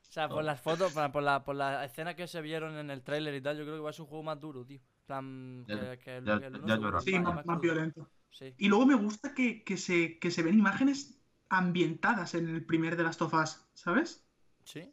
[0.00, 2.90] O sea, por las fotos, por, por la, por las escenas que se vieron en
[2.90, 4.78] el tráiler y tal, yo creo que va a ser un juego más duro, tío.
[4.80, 6.98] En plan, Ya- que, que el, ya- que el uno ya seguro llora.
[6.98, 8.10] es Sí, más- violento.
[8.30, 8.54] Sí.
[8.58, 11.20] Y luego me gusta que, que se, que se ven imágenes
[11.50, 14.27] ambientadas en el primer de las tofas, ¿sabes?
[14.68, 14.92] Sí.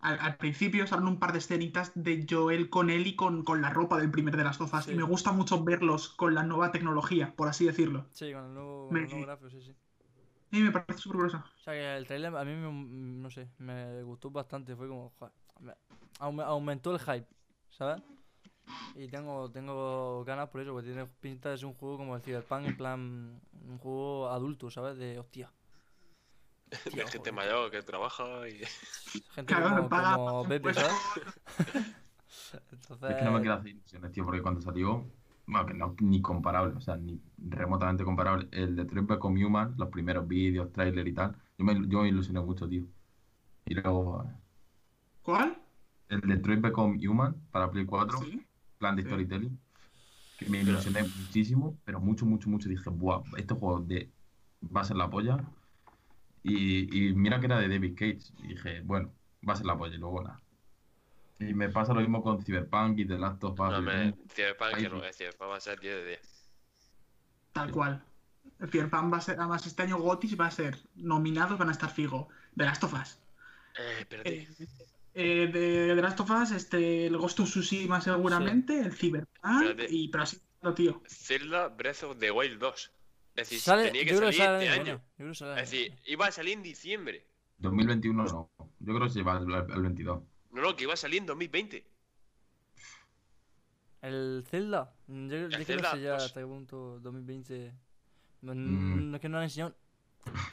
[0.00, 3.60] Al, al principio salen un par de escenitas de Joel con él y con, con
[3.60, 4.84] la ropa del primer de las tofas.
[4.84, 4.92] Sí.
[4.92, 8.06] Y me gusta mucho verlos con la nueva tecnología, por así decirlo.
[8.12, 9.74] Sí, con el nuevo, Me- con el nuevo gráfico, sí, sí.
[10.52, 11.38] Y me parece súper grueso.
[11.38, 14.76] O sea, que el trailer a mí, me, mm, no sé, me gustó bastante.
[14.76, 15.74] Fue como, joder, me-
[16.20, 17.26] aume- aumentó el hype,
[17.70, 18.00] ¿sabes?
[18.94, 22.22] Y tengo, tengo ganas por eso, porque tiene pinta de ser un juego como el
[22.22, 24.96] Cyberpunk, en plan, un juego adulto, ¿sabes?
[24.98, 25.50] De hostia.
[26.70, 27.32] De Tío, gente joder.
[27.32, 28.62] mayor que trabaja y.
[29.34, 30.74] Gente Claro, como, como Pepe.
[30.74, 30.98] ¿sabes?
[32.70, 35.12] Entonces, Es que no me quiero hacer ilusiones, tío, porque cuando salió,
[35.46, 38.48] bueno, que no, ni comparable, o sea, ni remotamente comparable.
[38.52, 42.08] El de Detroit Become Human, los primeros vídeos, trailer y tal, yo me, yo me
[42.08, 42.86] ilusioné mucho, tío.
[43.66, 44.34] Y luego, eh,
[45.22, 45.62] ¿Cuál?
[46.08, 48.46] el de Detroit Become Human para Play 4, Sí.
[48.78, 49.08] plan de Sí.
[49.08, 49.60] storytelling,
[50.36, 52.68] que me ilusioné muchísimo, pero mucho, mucho, mucho.
[52.68, 54.14] Dije, buah, este juego de,
[54.62, 55.36] va a ser la polla.
[56.48, 58.32] Y, y mira que era de David Cage.
[58.44, 59.12] Y dije, bueno,
[59.46, 59.94] va a ser la polla.
[59.94, 60.40] Y luego nada.
[61.38, 63.70] Y me pasa lo mismo con Cyberpunk y The Last of Us.
[63.70, 64.14] No, y me.
[64.28, 65.06] Cyberpunk que no sí.
[65.08, 66.50] es Cyberpunk, va a ser 10 de 10.
[67.52, 68.04] Tal cual.
[68.60, 71.72] El Cyberpunk va a ser, además este año Gotis va a ser nominados, van a
[71.72, 72.28] estar fijo.
[72.54, 73.18] De Last of Us.
[73.78, 74.38] Eh, espérate.
[74.38, 74.48] Eh,
[75.14, 79.86] eh, de The Last of Us, este, el Ghost of Tsushima seguramente, el Cyberpunk, Espérate.
[79.90, 81.02] y pero así, no, tío.
[81.06, 82.92] Zelda Breath of the Wild 2.
[83.36, 85.02] Es decir, sale, tenía que yo creo que salir sale el este año, año.
[85.02, 85.78] bueno, yo creo que sale el Es año.
[85.82, 87.26] decir, iba a salir en diciembre.
[87.58, 88.50] 2021 no.
[88.80, 90.22] Yo creo que se va al, al 22.
[90.52, 91.86] No, no, que iba a salir en 2020.
[94.02, 96.24] El Zelda, mm, yo, yo que no Zelda sé ya 2.
[96.24, 97.72] hasta qué punto 2020.
[98.42, 99.10] No, Mm.
[99.10, 99.74] no es que no han enseñado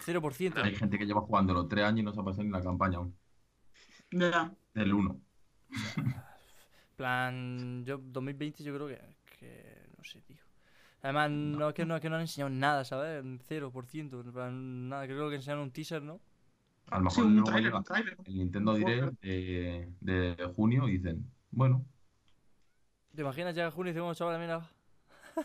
[0.05, 0.61] 0%.
[0.63, 2.97] Hay gente que lleva jugándolo tres años y no se ha pasado ni la campaña
[2.97, 3.15] aún.
[4.11, 4.53] Ya.
[4.73, 5.21] Del 1.
[6.95, 8.99] plan, yo 2020 yo creo que,
[9.39, 10.37] que no sé, tío.
[11.03, 13.23] Además, no, es que no, es que no han enseñado nada, ¿sabes?
[13.47, 16.19] 0%, en plan, nada, creo que enseñaron un teaser, ¿no?
[16.91, 18.17] A lo Sí, mejor un luego trailer, llega un trailer.
[18.25, 21.85] el Nintendo Direct de, de junio y dicen, bueno,
[23.15, 24.69] ¿Te imaginas llega junio y decimos, chaval, mira,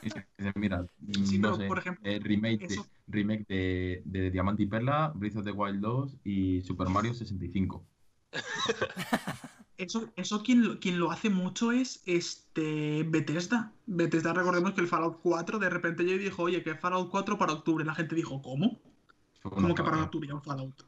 [0.00, 0.86] y dicen, mira,
[1.22, 5.12] Sí, no pero, sé, por ejemplo, eh, remake, de, remake de, de Diamante y Perla,
[5.14, 7.86] Breath of the Wild 2 y Super Mario 65.
[9.78, 13.72] Eso, eso quien, lo- quien lo hace mucho es este Bethesda.
[13.86, 17.52] Bethesda, recordemos que el Fallout 4 de repente yo dijo, oye, que Fallout 4 para
[17.52, 17.84] octubre.
[17.84, 18.80] La gente dijo, ¿cómo?
[19.40, 20.82] Fue ¿Cómo una que para octubre un Fallout?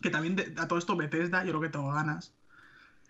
[0.00, 2.32] Que también de- a todo esto Bethesda, yo creo que tengo ganas.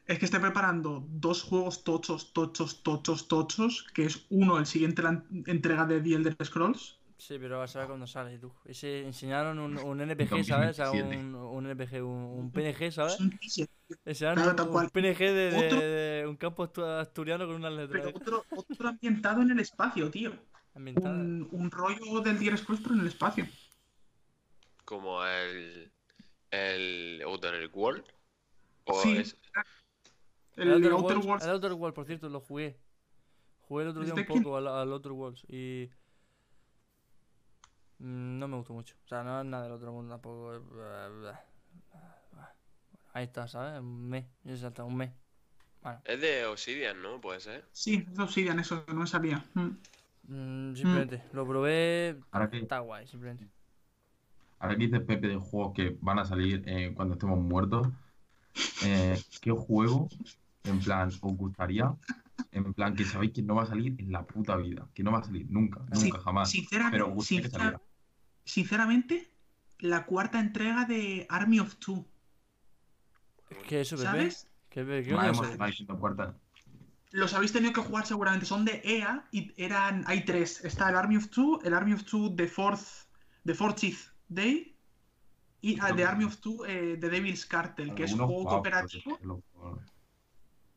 [0.07, 5.03] Es que esté preparando dos juegos tochos, tochos, tochos, tochos, que es uno, el siguiente
[5.03, 6.97] la en- entrega de The Elder Scrolls.
[7.19, 8.53] Sí, pero vas a ver cuando sale, tú.
[8.65, 10.71] Ese, enseñaron un, un NPG, ¿sabes?
[10.71, 11.17] O sea, 2027.
[11.17, 13.19] un, un NPG, un, un PNG, ¿sabes?
[14.05, 14.91] Enseñaron Claro, un.
[14.91, 18.89] PNG de, de- Otro- de un campo astu- asturiano con unas letras pero otro, otro
[18.89, 20.33] ambientado en el espacio, tío.
[20.75, 21.17] ambientadas.
[21.19, 23.47] Un, un rollo del Scrolls, pero en el espacio.
[24.85, 25.91] Como el.
[26.51, 28.05] El Outer World.
[28.85, 29.17] O Sí.
[29.17, 29.37] es-
[30.57, 32.79] El, Outer Outer Worlds- Worlds el Outer Worlds, por cierto, lo jugué.
[33.63, 35.89] Jugué el otro día un poco al, al Outer Worlds y.
[38.05, 38.95] mm, No me gustó mucho.
[39.05, 40.55] O sea, no es nada del otro mundo tampoco.
[40.55, 41.33] eh,
[43.13, 43.81] Ahí está, ¿sabes?
[43.81, 44.25] Un mes.
[44.45, 45.11] Exacto, un mes.
[45.83, 47.21] Bueno, es de Obsidian, ¿no?
[47.21, 47.65] Puede ser.
[47.73, 49.45] Sí, es Obsidian, eso no me sabía.
[49.55, 49.69] Mm.
[50.29, 52.19] mm, simplemente lo probé.
[52.33, 53.47] Ahora que, Está guay, simplemente.
[54.59, 57.87] ahora que dices Pepe de juegos que van a salir eh, cuando estemos muertos,
[58.85, 60.09] eh, ¿qué juego,
[60.65, 61.95] en plan, os gustaría?
[62.51, 65.13] En plan, que sabéis que no va a salir en la puta vida, que no
[65.13, 66.51] va a salir nunca, nunca, Sí, jamás.
[66.51, 67.27] Sinceramente, Pero os
[68.45, 69.31] sinceramente,
[69.79, 72.07] la cuarta entrega de Army of Two,
[73.69, 74.03] ¿Qué es eso?
[74.03, 74.49] ¿sabes?
[74.69, 76.35] ¿Qué, qué, qué puertas.
[77.11, 80.65] Los habéis tenido que jugar seguramente, son de EA y eran, hay tres.
[80.65, 83.07] Está el Army of Two, el Army of Two The Fourth,
[83.45, 84.77] The 40th Day
[85.61, 89.43] y ah, The Army of Two eh, The Devil's Cartel, que es Algunos juego cooperativo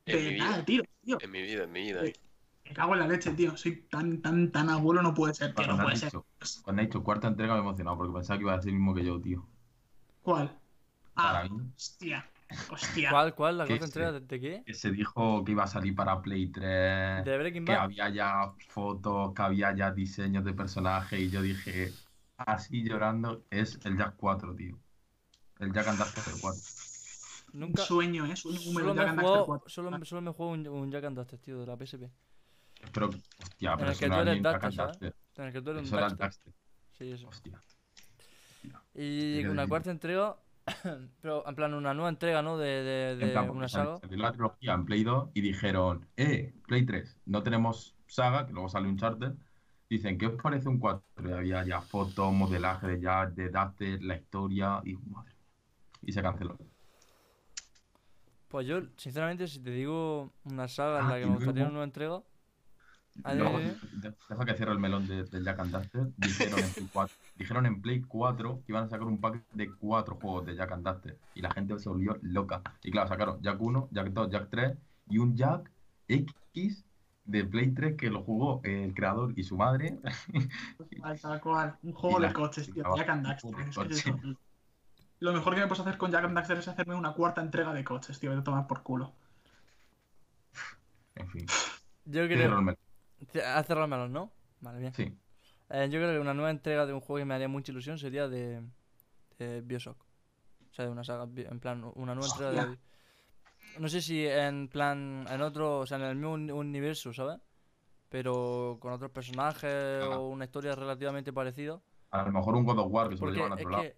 [0.05, 0.45] de vida.
[0.45, 0.83] nada, tío.
[1.03, 1.17] tío.
[1.19, 2.05] En mi vida, en mi vida.
[2.05, 2.13] Eh,
[2.69, 3.57] Me cago en la leche, tío.
[3.57, 5.65] Soy tan, tan, tan abuelo, no puede ser, tío.
[5.65, 6.11] Cuando No puede ser.
[6.11, 6.25] dicho-
[6.63, 8.75] cuando has dicho cuarta entrega me he emocionado porque pensaba que iba a decir el
[8.77, 9.49] mismo que yo, tío.
[10.21, 10.59] ¿Cuál?
[11.19, 12.31] Para Ah, mí, hostia.
[12.67, 13.09] Hostia.
[13.09, 13.57] ¿Cuál, cuál?
[13.57, 14.65] ¿La ¿Qué cuarta entrega de, de qué?
[14.65, 17.75] que se dijo que iba a salir para Play 3, ¿De Breaking que Bad?
[17.75, 21.99] había ya fotos, que había ya diseños de personajes y yo dije,
[22.37, 24.81] así llorando, es el Jack 4, tío.
[25.59, 26.63] El Jack and Daxter 4.
[27.51, 27.77] Un Nunca.
[27.77, 28.41] sueño, ¿eh?
[28.43, 29.69] Un Solo me, he Jack and Daxter jugado, 4.
[29.69, 32.11] solo, solo me he jugado un, un Jack and Daxter, tío, de la PSP.
[32.93, 34.27] Pero, hostia, En pero el eso que tú eres
[34.63, 34.97] and ¿sabes?
[35.37, 36.53] En el que tú eres un el.
[36.97, 37.27] Sí, eso.
[37.27, 37.61] Hostia.
[38.95, 40.35] Y una cuarta entrega,
[41.21, 42.57] pero en plan una nueva entrega, ¿no?
[42.57, 43.97] De, de, En plan, una saga.
[43.99, 48.53] salió la trilogía en Play 2 y dijeron, eh, Play 3, no tenemos saga, que
[48.53, 49.33] luego sale un charter.
[49.89, 51.03] Dicen, ¿qué os parece un 4?
[51.29, 55.33] Y había ya fotos, modelaje de Jack, de Daxter, la historia y madre.
[56.01, 56.57] Y se canceló.
[58.49, 61.65] Pues yo, sinceramente, si te digo una saga en Ah, la que me gustaría luego-
[61.65, 62.21] una nueva entrega.
[63.35, 63.75] Luego, de-
[64.29, 66.07] deja que cierre el melón de- del Jack and Daxter.
[66.17, 69.71] Dijeron en, Play 4, dijeron en Play 4 que iban a sacar un pack de
[69.75, 71.17] cuatro juegos de Jack and Daxter.
[71.35, 72.61] Y la gente se volvió loca.
[72.83, 74.77] Y claro, sacaron Jack 1, Jack 2, Jack 3
[75.09, 75.71] y un Jack
[76.07, 76.83] X
[77.25, 79.97] de Play 3 que lo jugó el creador y su madre.
[81.21, 81.75] Tal, cual.
[81.83, 82.83] Un juego de coches, tío.
[82.95, 83.51] Jack and Daxter.
[83.55, 84.37] de
[85.19, 87.73] Lo mejor que me puedes hacer con Jack and Daxter es hacerme una cuarta entrega
[87.73, 88.35] de coches, tío.
[88.35, 89.13] De tomar por culo.
[91.15, 91.45] En fin,
[92.05, 92.61] Yo creo.
[93.19, 93.47] Melón.
[93.57, 94.31] A cerrármelos, ¿no?
[94.61, 94.93] Vale, bien.
[94.93, 95.17] Sí.
[95.69, 97.97] Eh, yo creo que una nueva entrega de un juego que me haría mucha ilusión
[97.97, 98.63] sería de,
[99.37, 99.99] de Bioshock.
[99.99, 102.77] O sea, de una saga, en plan, una nueva entrega de...
[103.79, 107.39] No sé si en plan, en otro, o sea, en el mismo uni- universo, ¿sabes?
[108.09, 110.19] Pero con otros personajes Ajá.
[110.19, 111.81] o una historia relativamente parecida.
[112.11, 113.83] A lo mejor un God of War que se lo llevan a es otro lado.
[113.83, 113.97] que...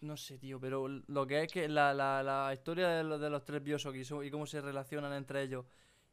[0.00, 3.30] No sé, tío, pero lo que es que la, la, la historia de los, de
[3.30, 5.64] los tres Bioshock y, su- y cómo se relacionan entre ellos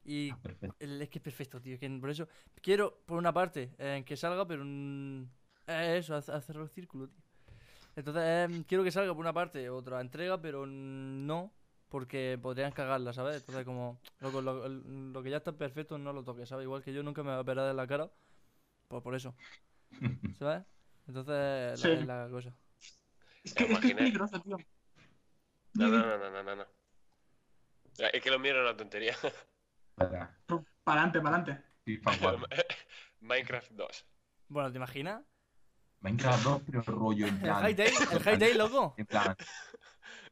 [0.06, 0.39] y Ah,
[0.80, 1.80] Es que es perfecto, tío.
[1.80, 2.28] Que por eso
[2.62, 5.24] quiero, por una parte, eh, que salga, pero mm,
[5.68, 7.22] eh, eso, hace- hacer el círculo, tío.
[7.95, 11.51] Entonces, eh, quiero que salga por una parte otra entrega, pero mm, no,
[11.89, 13.38] porque podrían cagarla, ¿sabes?
[13.38, 16.64] Entonces, como loco, lo, lo que ya está perfecto, no lo toques, ¿sabes?
[16.66, 18.10] Igual que yo nunca me va a operar de la cara,
[18.88, 19.34] pues por eso,
[20.39, 20.64] ¿sabes?
[21.08, 21.88] Entonces, Sí.
[21.88, 22.54] la, es la cosa.
[23.43, 24.01] Es que, Me es que es imaginé.
[24.01, 24.58] peligroso, tío.
[25.76, 26.66] No, no, no, no, no, no, no.
[28.12, 29.16] Es que lo mío era una tontería.
[29.95, 30.33] Para
[30.85, 31.63] adelante, para adelante.
[31.85, 32.47] FIFA 4.
[33.21, 34.05] Minecraft 2.
[34.49, 35.21] Bueno, ¿te imaginas?
[36.01, 37.61] Minecraft 2, pero rollo en El plan.
[37.61, 38.93] High Day, el High Day, loco.
[38.97, 39.35] En plan.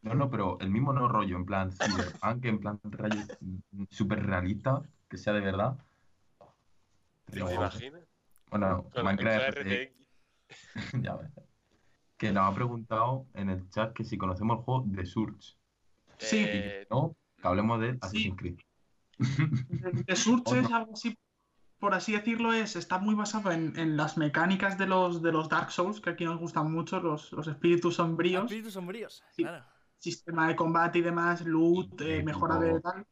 [0.01, 3.21] No, no, pero el mismo no rollo, en plan Cyberpunk, en plan rayo
[3.89, 5.77] súper realista, que sea de verdad.
[7.25, 8.03] ¿Te Pero, imaginas?
[8.49, 9.93] bueno, Con Minecraft, eh,
[10.49, 10.93] RTX.
[11.03, 11.29] ya ves.
[12.17, 15.55] Que nos ha preguntado en el chat que si conocemos el juego de Surge.
[16.17, 16.41] Sí.
[16.41, 18.55] Y que Eh, no, que hablemos de Assassin's Creed.
[18.57, 18.63] The
[20.15, 20.59] Surge Otro.
[20.61, 21.17] es algo así,
[21.79, 25.49] por así decirlo, es, está muy basado en, en las mecánicas de los, de los
[25.49, 29.43] Dark Souls, que aquí nos gustan mucho, los, los espíritus sombríos, Espíritus sombríos, Sí.
[29.43, 29.65] claro.
[29.97, 33.05] sistema de combate y demás, loot, eh, mejora de tal.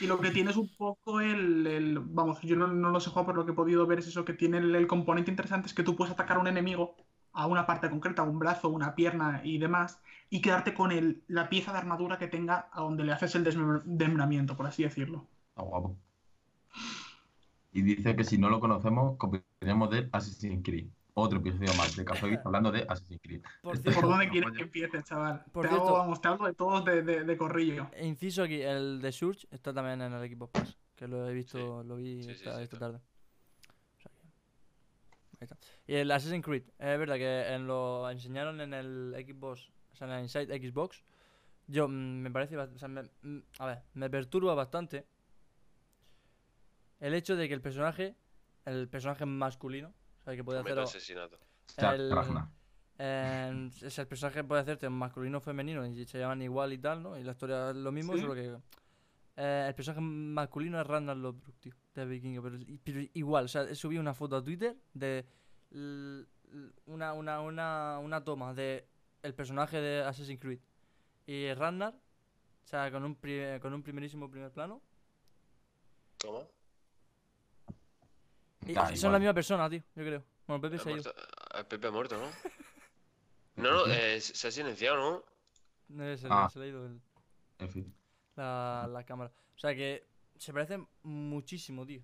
[0.00, 3.10] Y lo que tiene es un poco el, el- vamos, yo no, no lo sé
[3.10, 5.66] jugar, pero lo que he podido ver es eso, que tiene el, el componente interesante
[5.66, 6.94] es que tú puedes atacar a un enemigo
[7.34, 11.48] a una parte concreta, un brazo, una pierna y demás, y quedarte con el, la
[11.48, 15.26] pieza de armadura que tenga a donde le haces el desmem- desmembramiento, por así decirlo.
[15.50, 15.96] Está guapo.
[17.72, 20.86] Y dice que si no lo conocemos, copiaremos de Assassin's Creed.
[21.14, 23.42] Otro episodio más de Café hablando de Assassin's Creed.
[23.62, 25.44] Por Este- cierto, ¿Por dónde quieres que empiece, chaval?
[25.52, 27.88] Por te, hago, vamos, te hablo de todos de, de- de corrillo.
[28.00, 31.82] Inciso aquí, el de Surge está también en el equipo Pass, que lo he visto,
[31.82, 32.78] lo vi Sí, esta, sí, esta está.
[32.78, 32.98] tarde.
[32.98, 34.28] O sea que-
[35.31, 35.56] Ahí está.
[35.86, 40.06] Y el Assassin's Creed, es verdad que en lo enseñaron en el Xbox, o sea,
[40.08, 41.02] en el Inside Xbox.
[41.68, 45.06] Yo mm, me parece, o sea, me- mm, a ver, me perturba bastante
[47.00, 48.14] el hecho de que el personaje,
[48.64, 49.88] el personaje masculino,
[50.20, 51.38] o sea, que puede hacer asesinato.
[51.78, 52.12] El-
[52.98, 57.02] eh, es el personaje puede hacerte masculino o femenino y se llaman igual y tal,
[57.02, 57.18] ¿no?
[57.18, 58.20] Y la historia es lo mismo, Sí.
[58.20, 58.54] solo que
[59.36, 63.62] eh, el personaje masculino es Randall Lodbrok, tío, de Vikingo, pero, pero igual, o sea,
[63.62, 65.24] he subido una foto a Twitter de
[66.86, 68.86] una, una, una, una toma de
[69.22, 70.58] el personaje de Assassin's Creed
[71.26, 74.80] y Ragnar, o sea, con un, pri- con un primerísimo primer plano.
[76.22, 76.46] ¿Cómo?
[78.66, 79.12] Y Da son igual.
[79.12, 80.24] la misma persona, tío, yo creo.
[80.46, 81.12] Bueno, Pepe se ha ido.
[81.54, 82.26] ah, Pepe ha muerto, ¿no?
[83.62, 85.24] No, no, eh, se ha silenciado, ¿no?
[85.88, 86.48] No, se, le- Ah.
[86.52, 87.00] se le ha ido el-
[87.58, 87.94] En fin.
[88.36, 89.30] La, la cámara.
[89.56, 90.06] O sea que
[90.36, 92.02] se parecen muchísimo, tío.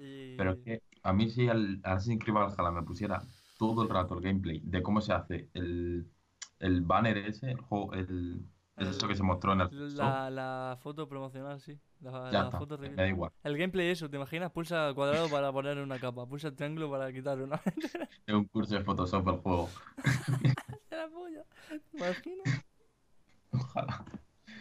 [0.00, 0.36] Y...
[0.36, 3.22] Pero es que a mí si al Assassin's Creed Valhalla me pusiera
[3.58, 6.06] todo el rato el gameplay de cómo se hace el,
[6.58, 8.40] el banner ese, el, juego- el,
[8.76, 9.96] Es eso que se mostró en el.
[9.96, 11.78] La, la foto promocional, sí.
[12.00, 12.96] La, Ya la está, foto me reveal.
[12.96, 13.30] da igual.
[13.44, 14.50] El gameplay eso, ¿te imaginas?
[14.50, 17.60] Pulsa cuadrado para poner una capa, pulsa el triángulo para quitar una.
[18.26, 19.68] Es un curso de Photoshop el juego.
[20.90, 21.44] la polla.
[21.90, 22.48] ¿Te imaginas?
[23.52, 24.04] Ojalá.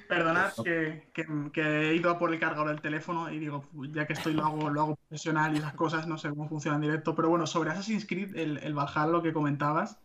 [0.08, 4.06] Perdonad que, que- que he ido a por el cargador del teléfono y digo, ya
[4.06, 6.82] que estoy lo hago, lo hago profesional y esas cosas, no sé cómo funciona en
[6.84, 7.16] directo.
[7.16, 10.00] Pero bueno, sobre Assassin's Creed, el, el Valhalla, lo que comentabas.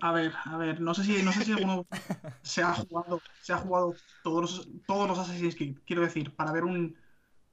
[0.00, 1.86] A ver, a ver, no sé si, no sé si alguno
[2.42, 5.76] se ha jugado, se ha jugado todos los, todos los Assassin's Creed.
[5.86, 6.96] Quiero decir, para ver un,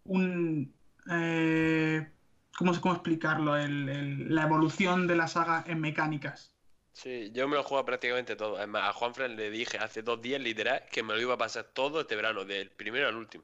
[0.06, 0.74] un
[1.10, 2.12] eh,
[2.58, 3.56] ¿cómo, cómo explicarlo?
[3.56, 6.51] El- el- la evolución de la saga en mecánicas.
[6.94, 8.62] Sí, yo me lo he jugado prácticamente todo.
[8.62, 11.38] Es más, a Juanfran le dije hace dos días literal que me lo iba a
[11.38, 13.44] pasar todo este verano, del primero al último,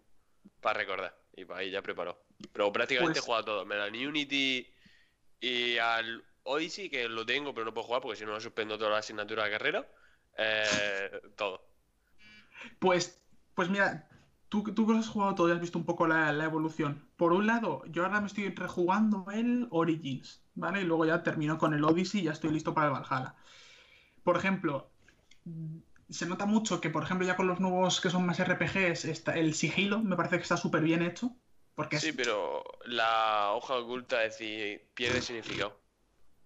[0.61, 1.17] para recordar.
[1.35, 2.21] Y para ahí ya preparó.
[2.51, 3.65] Pero prácticamente Pues- he jugado todo.
[3.65, 4.67] Me al Unity
[5.39, 8.77] y al Odyssey, que lo tengo, pero no puedo jugar porque si no me suspendo
[8.77, 9.87] toda la asignatura de carrera.
[10.37, 11.67] Eh, todo.
[12.79, 13.21] Pues,
[13.55, 14.07] pues mira,
[14.49, 17.07] tú, tú que lo has jugado todo y has visto un poco la, la evolución.
[17.15, 20.81] Por un lado, yo ahora me estoy rejugando el Origins, ¿vale?
[20.81, 23.35] Y luego ya termino con el Odyssey y ya estoy listo para el Valhalla.
[24.23, 24.89] Por ejemplo,
[26.09, 29.37] se nota mucho que, por ejemplo, ya con los nuevos que son más RPGs, está,
[29.37, 31.35] el sigilo me parece que está súper bien hecho.
[31.75, 35.77] Porque es Sí, pero la hoja oculta, es decir, pierde significado.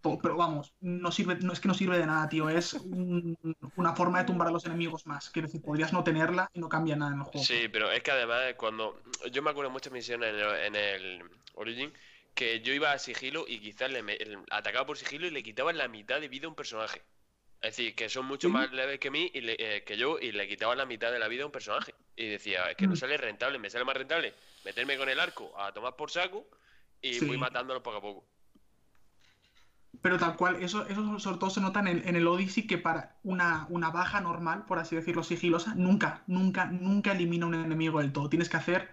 [0.01, 2.49] Pero vamos, no sirve, no es que no sirve de nada, tío.
[2.49, 3.37] Es un-
[3.75, 5.29] una forma de tumbar a los enemigos más.
[5.29, 7.45] Quiero decir, podrías no tenerla y no cambia nada en el juego.
[7.45, 8.99] Sí, pero es que además cuando...
[9.31, 11.23] Yo me acuerdo de muchas misiones en el, en el
[11.55, 11.93] Origin
[12.33, 15.43] que yo iba a sigilo y quizás le me- el- atacaba por sigilo y le
[15.43, 17.01] quitaba la mitad de vida a un personaje.
[17.61, 18.53] Es decir, que son mucho Sí.
[18.53, 21.19] más leves que mí y le- eh, que yo y le quitaba la mitad de
[21.19, 21.93] la vida a un personaje.
[22.15, 22.97] Y decía, es que no Mm.
[22.97, 24.33] sale rentable, me sale más rentable
[24.65, 26.47] meterme con el arco a tomar por saco
[27.01, 27.25] y Sí.
[27.25, 28.25] voy matándolo poco a poco.
[30.01, 32.77] Pero tal cual, eso, eso sobre todo se nota en el, en el Odyssey que
[32.77, 37.99] para una, una baja normal, por así decirlo, sigilosa, nunca, nunca, nunca elimina un enemigo
[37.99, 38.29] del todo.
[38.29, 38.89] Tienes que hacer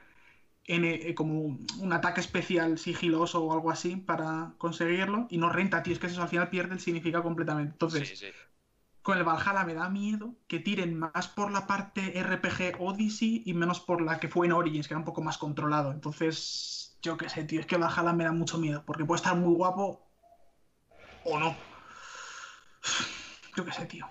[0.67, 1.41] N- eh, como
[1.81, 5.93] un ataque especial sigiloso o algo así para conseguirlo y no renta, tío.
[5.95, 7.73] Es que eso al final pierde el significado completamente.
[7.73, 8.27] Entonces, Sí, sí.
[9.03, 13.55] con el Valhalla me da miedo que tiren más por la parte RPG Odyssey y
[13.55, 15.93] menos por la que fue en Origins, que era un poco más controlado.
[15.93, 19.35] Entonces, yo qué sé, tío, es que Valhalla me da mucho miedo, porque puede estar
[19.37, 20.08] muy guapo
[21.31, 21.57] o no.
[23.57, 24.09] Yo qué sé, tío.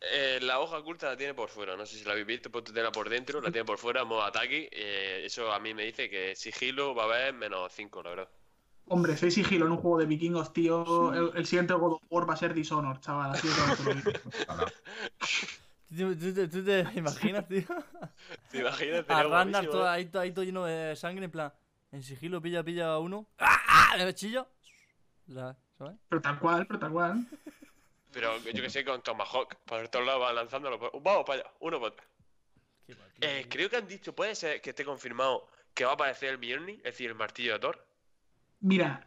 [0.00, 2.68] Eh, la hoja oculta la tiene por fuera, no sé si la habéis visto, pues
[2.74, 4.68] la por dentro, la tiene por fuera, modo ataque.
[4.70, 8.28] eh, eso a mí me dice que sigilo va a haber menos 5, la verdad.
[8.86, 11.14] Hombre, soy sigilo en un juego de vikingos, tío.
[11.14, 13.30] El, el siguiente God of War va a ser Dishonored, chaval.
[13.30, 13.48] Así.
[15.96, 17.62] ¿Tú, tú te- tú te imaginas, tío?
[18.50, 19.04] ¿Te imaginas?
[19.08, 19.88] A Randall todo, ¿eh?
[19.88, 21.52] ahí, todo- ahí todo lleno de sangre, en plan.
[21.92, 23.26] En sigilo pilla, pilla a uno.
[23.38, 23.56] ¡Ah!
[23.68, 23.96] ¡Ah!
[23.96, 24.48] ¿Le chillo?
[25.28, 25.96] La- ¿Sabes?
[26.08, 27.26] Pero tal cual, pero tal cual.
[28.12, 30.78] Pero yo que sé, con Tomahawk, por todos lados va lanzándolo.
[30.78, 31.94] por- Vamos para allá, uno para.
[33.20, 36.38] Eh, creo que han dicho, puede ser que esté confirmado que va a aparecer el
[36.38, 37.86] Mjolnir, es decir, el martillo de Thor.
[38.60, 39.06] Mira,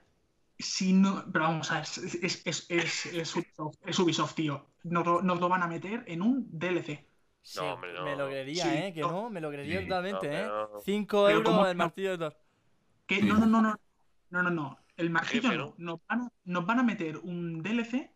[0.60, 1.24] si no.
[1.32, 4.66] Pero vamos a ver, es, es, es, es, es Ubisoft, es Ubisoft, tío.
[4.84, 7.06] Nos lo, nos lo van a meter en un DLC.
[7.44, 8.04] Sí, No, hombre, no.
[8.04, 8.94] Me lo creería, Sí, ¿eh?
[8.94, 9.12] Que no.
[9.12, 9.86] no, me lo creería Sí.
[9.88, 10.42] totalmente, No, ¿eh?
[10.68, 12.38] pero- 5 Pero euros ¿cómo el martillo de Thor.
[13.06, 13.80] Que no, no, no, no.
[14.32, 14.80] No, no, no.
[14.98, 15.22] El no.
[15.56, 15.76] ¿no?
[15.78, 18.12] Nos van, a, nos van a meter un DLC.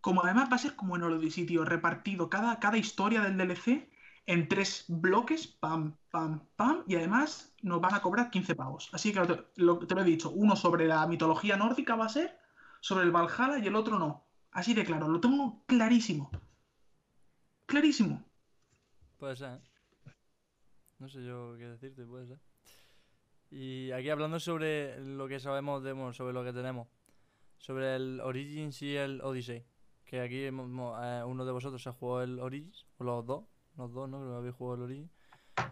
[0.00, 1.64] Como además va a ser como en Odyssey, tío.
[1.64, 3.88] Repartido cada, cada historia del DLC
[4.26, 5.46] en tres bloques.
[5.46, 6.84] Pam, pam, pam.
[6.86, 8.90] Y además nos van a cobrar 15 pavos.
[8.92, 10.30] Así que te lo, te lo he dicho.
[10.30, 12.38] Uno sobre la mitología nórdica va a ser.
[12.80, 14.26] Sobre el Valhalla y el otro no.
[14.52, 15.08] Así de claro.
[15.08, 16.30] Lo tengo clarísimo.
[17.64, 18.22] Clarísimo.
[19.16, 19.74] Puede ser, ¿eh?
[20.98, 22.38] No sé yo qué decirte, puede ser.
[23.50, 26.88] Y aquí hablando sobre lo que sabemos, de, sobre lo que tenemos.
[27.58, 29.64] Sobre el Origins y el Odyssey.
[30.04, 33.44] Que aquí eh, uno de vosotros se ha jugado el Origins, o los dos.
[33.76, 34.18] Los dos, ¿no?
[34.18, 35.10] Creo que habéis jugado el Origins.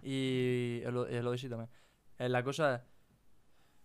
[0.03, 0.97] Y el,
[1.27, 1.71] Odyssey también.
[2.19, 2.81] Eh, la cosa es...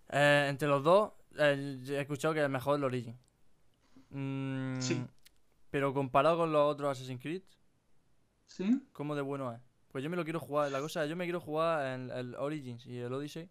[0.10, 3.18] eh, entre los dos, eh, he escuchado que es mejor el Origin.
[4.12, 5.04] Mm, Sí.
[5.70, 7.42] Pero comparado con los otros Assassin's Creed,
[8.46, 8.82] ¿Sí?
[8.94, 9.60] ¿Cómo de bueno es?
[9.92, 10.72] Pues yo me lo quiero jugar.
[10.72, 13.50] La cosa es, yo me quiero jugar el, el Origins y el Odyssey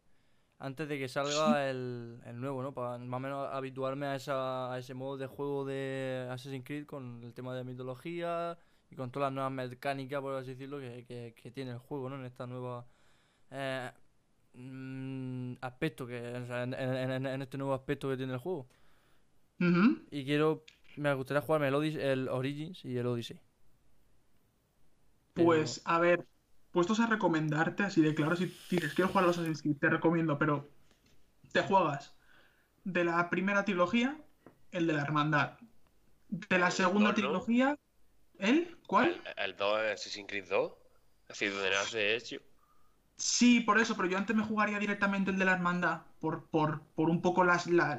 [0.58, 2.72] antes de que salga el, el nuevo, ¿no?
[2.74, 6.86] Para más o menos habituarme a, esa, a ese modo de juego de Assassin's Creed
[6.86, 8.58] con el tema de mitología
[8.90, 12.08] y con todas las nuevas mecánicas, por así decirlo, que, que, que tiene el juego,
[12.10, 12.16] ¿no?
[12.16, 12.86] En esta nueva
[13.50, 13.90] eh,
[14.54, 16.74] mm, aspecto, que, en, en-
[17.12, 18.68] en- en este nuevo aspecto que tiene el juego.
[20.10, 20.64] Y quiero,
[20.96, 23.38] me gustaría jugarme el, el Origins y el Odyssey.
[25.32, 26.26] Pero- Pues, a ver,
[26.76, 29.88] puestos a recomendarte, así de claro, si dices, quiero jugar a los Assassin's Creed, te
[29.88, 30.68] recomiendo, pero
[31.52, 32.14] te juegas
[32.84, 34.20] de la primera trilogía,
[34.72, 35.58] el de la Hermandad.
[36.28, 37.28] De la segunda Dos, ¿no?
[37.28, 37.76] trilogía,
[38.38, 38.76] ¿Él?
[38.86, 39.22] ¿Cuál?
[39.38, 40.72] El, el 2 es Assassin's Creed 2.
[41.22, 42.42] Es decir, donde nace Ezio.
[43.16, 46.82] Sí, por eso, pero yo antes me jugaría directamente el de la hermandad, por, por,
[46.94, 47.98] por un poco las, la-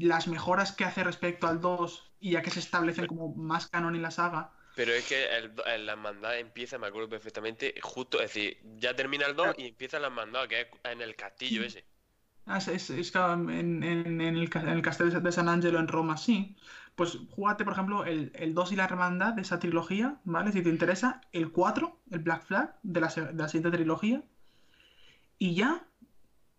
[0.00, 3.94] las mejoras que hace respecto al 2 y ya que se establecen como más canon
[3.94, 4.52] en la saga.
[4.78, 9.26] Pero es que el, la hermandad empieza, me acuerdo perfectamente, justo, es decir, ya termina
[9.26, 11.82] el 2 y empieza la hermandad, que es en el castillo ese.
[12.46, 13.50] Ah, es, es- es que en,
[13.82, 16.54] en- en el, en Castel de San Angelo en Roma, sí.
[16.94, 20.52] Pues júgate, por ejemplo, el, el 2 y la hermandad de esa trilogía, ¿vale?
[20.52, 24.22] Si te interesa, el 4, el Black Flag de la, de la siguiente trilogía.
[25.38, 25.86] Y ya,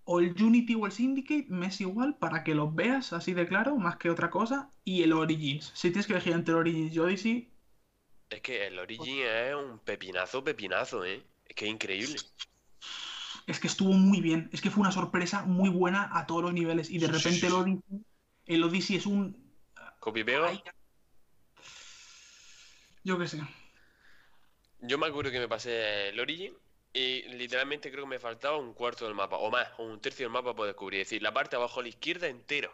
[0.06, 3.48] o el Unity o el Syndicate, me es igual para que los veas así de
[3.48, 4.70] claro, más que otra cosa.
[4.86, 5.72] Y el Origins.
[5.76, 7.50] Si tienes que elegir entre el Origins y Odyssey,
[8.30, 11.24] Es que el Origin es un pepinazo, pepinazo, ¿eh?
[11.46, 12.16] Es que es increíble.
[13.48, 14.50] es que estuvo muy bien.
[14.54, 16.90] Es que fue una sorpresa muy buena a todos los niveles.
[16.92, 17.54] Y de repente el.
[17.54, 18.06] Odyssey,
[18.46, 19.50] el Odyssey es un.
[20.48, 20.62] Ay,
[23.04, 23.42] Yo qué sé.
[24.82, 26.54] Yo me acuerdo que me pasé el Origin
[26.94, 30.26] y literalmente creo que me faltaba un cuarto del mapa, o más, o un tercio
[30.26, 31.02] del mapa por descubrir.
[31.02, 32.72] Es decir, la parte abajo a la izquierda entero.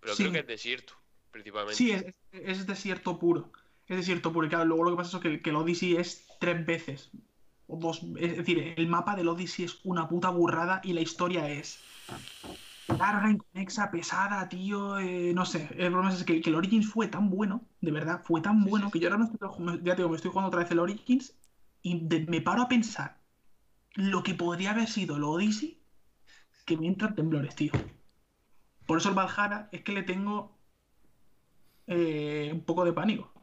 [0.00, 0.32] Pero creo Sí.
[0.32, 0.94] que es desierto,
[1.30, 1.76] principalmente.
[1.76, 3.50] Sí, es, es desierto puro.
[3.86, 4.08] Es.
[4.08, 7.10] Y claro, luego lo que pasa es que, que el Odyssey es tres veces.
[7.66, 8.02] O dos.
[8.18, 11.88] Es decir, el mapa del Odyssey es una puta burrada y la historia es
[12.98, 14.98] larga, inconexa, pesada, tío.
[14.98, 15.68] eh, no sé.
[15.72, 18.70] El problema es que, que el Origins fue tan bueno, de verdad, fue tan Sí,
[18.70, 20.70] bueno sí, que yo ahora me estoy, ya te digo, me estoy jugando otra vez
[20.70, 21.38] el Origins
[21.82, 23.20] y de- me paro a pensar
[23.94, 25.82] lo que podría haber sido el Odyssey
[26.66, 27.72] que me entran temblores, tío.
[28.86, 30.58] Por eso el Valhalla es que le tengo
[31.86, 33.33] eh, un poco de pánico.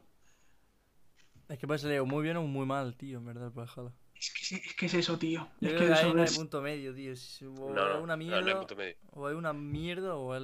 [1.52, 3.92] Es que puede salir o muy bien o muy mal, tío, en verdad, el Valhalla.
[4.16, 5.50] Es que, es, que es eso, tío.
[5.60, 7.16] Yo Es creo que que ahí eso no hay es- punto medio, tío.
[7.16, 8.96] Si- O No, no, es una no, no hay mierda, punto medio.
[9.12, 10.42] o es una mierda, o es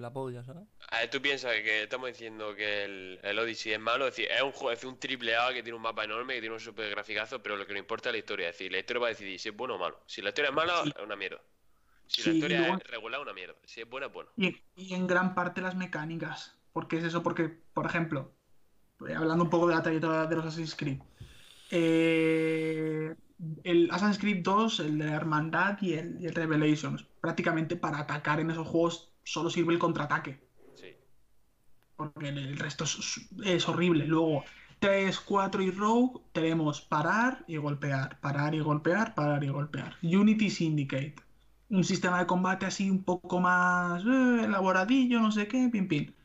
[0.00, 0.64] la polla, ¿sabes?
[0.90, 4.30] A ver, tú piensas que estamos diciendo que el, el Odyssey es malo, es decir,
[4.30, 6.60] es un juego, es un triple A que tiene un mapa enorme, que tiene un
[6.60, 8.48] super graficazo, pero lo que nos importa es la historia.
[8.50, 9.98] Es decir, la historia va a decidir si es bueno o malo.
[10.06, 10.92] Si la historia es mala, Sí.
[10.96, 11.40] es una mierda.
[12.06, 13.54] Si Sí, la historia luego- es regular, una mierda.
[13.64, 14.30] Si es buena, es bueno.
[14.36, 16.52] Y, y en gran parte las mecánicas.
[16.72, 18.30] Porque es eso, porque, por ejemplo,
[19.16, 21.02] hablando un poco de la trayectoria de los Assassin's Creed.
[21.70, 23.16] eh,
[23.64, 28.00] el Assassin's Creed 2, el de la Hermandad y el, y el Revelations, prácticamente para
[28.00, 30.44] atacar en esos juegos solo sirve el contraataque.
[30.74, 30.96] Sí.
[31.96, 34.06] Porque el, el resto es, es horrible.
[34.06, 34.44] Luego,
[34.78, 39.96] 3, 4 y Rogue, tenemos parar y golpear, parar y golpear, parar y golpear.
[40.02, 41.16] Unity Syndicate.
[41.70, 46.15] Un sistema de combate así un poco más eh, elaboradillo, no sé qué, pin, pin.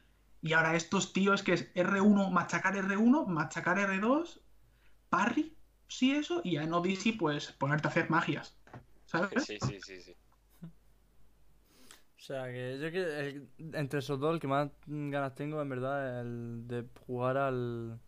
[0.41, 4.39] Y ahora estos tíos que es R1, machacar R1, machacar R2,
[5.09, 5.55] parry,
[5.87, 8.57] sí eso, y ya en Odyssey pues ponerte a hacer magias.
[9.05, 9.43] ¿Sabes?
[9.43, 10.15] Sí, sí, sí, sí.
[10.63, 15.69] O sea, que yo que el- entre esos dos, el que más ganas tengo, en
[15.69, 17.99] verdad, es el de jugar al.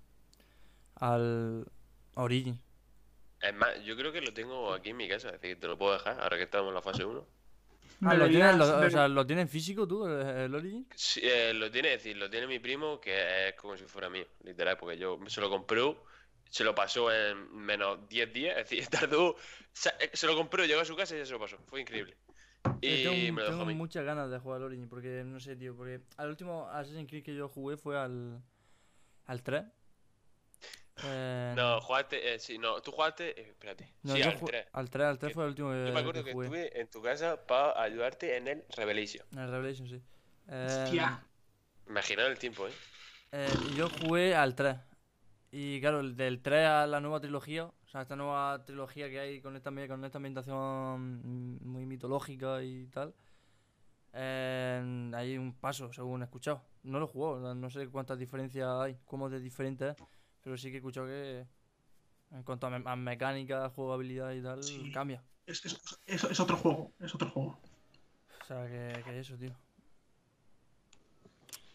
[0.95, 1.65] al.
[2.15, 2.60] Origin.
[3.41, 5.77] Es más, yo creo que lo tengo aquí en mi casa, es decir, te lo
[5.77, 7.26] puedo dejar ahora que estamos en la fase 1.
[8.04, 10.88] Ah, ¿lo tienes, lo, o sea, ¿lo tienes en físico tú, el, Origin?
[10.96, 14.10] Sí, eh, lo tiene, es decir, lo tiene mi primo, que es como si fuera
[14.10, 16.04] mío, literal, porque yo se lo compró,
[16.50, 19.36] se lo pasó en menos 10 días, es decir, tardó,
[19.72, 21.82] se, eh, se lo compró, llegó a su casa y ya se lo pasó, fue
[21.82, 22.18] increíble.
[22.88, 23.76] Yo Y tengo, me lo dejó a tengo mí.
[23.76, 27.24] muchas ganas de jugar al Origin, porque no sé, tío, porque al último Assassin's Creed
[27.24, 28.42] que yo jugué fue al.
[29.26, 29.64] al 3.
[31.02, 34.45] Eh, No, jugaste, eh, sí, no, tú jugaste, eh, espérate, no, sí, yo al ju-
[34.45, 34.68] 3.
[34.72, 36.88] Al 3, al 3 Que- fue el último que, Yo me acuerdo que estuve en
[36.90, 39.26] tu casa para ayudarte en el Revelation.
[39.32, 40.02] En el Revelation, sí.
[40.49, 41.24] Eh, Hostia.
[41.90, 42.72] Imagina el tiempo, ¿eh?
[43.32, 44.78] Eh, y yo jugué al 3.
[45.52, 49.20] Y claro, el del 3 a la nueva trilogía, o sea, esta nueva trilogía que
[49.20, 53.14] hay con esta, con esta ambientación muy mitológica y tal,
[54.14, 56.64] eh, hay un paso, según he escuchado.
[56.84, 59.95] No lo he jugado, no- no sé cuántas diferencias hay, cómo de diferente es,
[60.44, 61.45] pero sí que he escuchado que
[62.32, 64.91] en cuanto a, me- a mecánica, jugabilidad y tal, Sí.
[64.91, 65.24] cambia.
[65.45, 67.60] Es, es- es- es otro juego, es otro juego.
[68.41, 69.52] O sea, que, que eso, tío.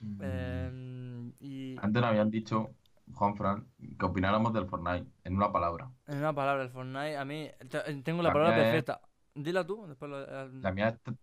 [0.00, 0.20] Mm.
[0.22, 2.74] Eh, y Antes nos habían dicho,
[3.14, 3.66] Juan Fran,
[3.98, 5.90] que opináramos del Fortnite en una palabra.
[6.06, 9.00] en una palabra, el Fortnite, a mí, te- tengo la La palabra perfecta.
[9.34, 10.18] Dila tú, después lo...
[10.42, 11.18] el- La mía es tr-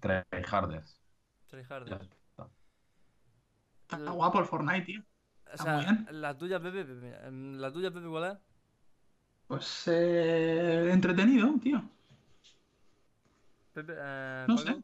[0.00, 1.00] tryharders.
[1.48, 1.88] Tryharder.
[1.88, 2.48] Ya está.
[3.82, 5.02] Está guapo el Fortnite, tío.
[5.50, 6.06] O Está sea, muy bien.
[6.20, 8.38] la tuya, Pepe, Pepe, em, la tuya, Pepe, ¿cuál es?
[9.48, 11.82] Pues eh, entretenido, tío.
[13.72, 14.82] Pepe, eh, No Paco, sé.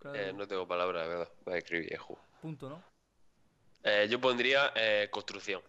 [0.00, 2.22] ¿cuál- Eh, no tengo palabras, de verdad, voy a escribir juego.
[2.40, 2.82] Punto, ¿no?
[3.82, 5.60] Eh, yo pondría eh, construcción,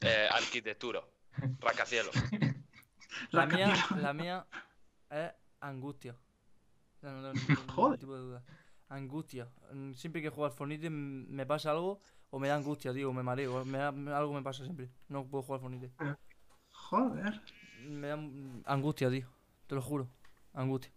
[0.00, 1.02] eh, arquitectura,
[1.60, 2.14] rascacielos.
[3.30, 4.46] La mía, la mía
[5.10, 5.30] es
[5.60, 6.16] angustia.
[7.02, 7.98] No, no, no, Joder.
[7.98, 8.42] tipo de duda.
[8.88, 9.48] Angustia.
[9.94, 12.00] Siempre que juego al Fortnite me pasa algo,
[12.34, 13.64] o me da angustia, tío, o me mareo.
[13.64, 14.90] me da- me- algo me pasa siempre.
[15.08, 15.92] No puedo jugar Fornite.
[16.72, 17.40] Joder.
[17.88, 18.18] Me da
[18.74, 19.28] angustia, tío.
[19.68, 20.08] Te lo juro.
[20.52, 20.90] Angustia.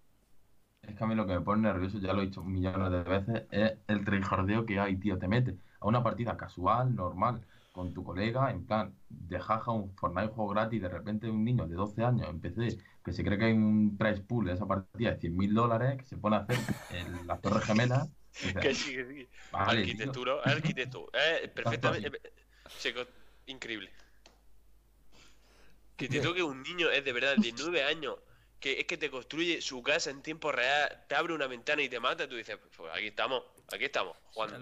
[0.81, 3.03] Es que a mí lo que me pone nervioso, ya lo he dicho millones de
[3.03, 5.19] veces, es el tryhardeo que hay, tío.
[5.19, 9.93] Te metes a una partida casual, normal, con tu colega, en plan, de jaja un
[9.95, 13.37] Fortnite juego gratis, de repente un niño de 12 años en PC, que se cree
[13.37, 16.39] que hay un price pool de esa partida de 100.000 dólares, que se pone a
[16.39, 16.57] hacer
[16.89, 18.09] en las torres gemelas.
[18.61, 19.27] Que sí, que sí.
[19.51, 19.91] vale, tío.
[19.91, 21.09] Arquitectura, arquitecto.
[21.13, 22.21] Es perfectamente.
[22.77, 23.05] se co-
[23.47, 23.89] increíble.
[25.95, 28.15] Que te toque un niño es de verdad de 9 años.
[28.59, 31.89] Que es que te construye su casa en tiempo real, te abre una ventana y
[31.89, 32.27] te mata.
[32.27, 34.57] Tú dices, pues aquí estamos, aquí estamos, jugando.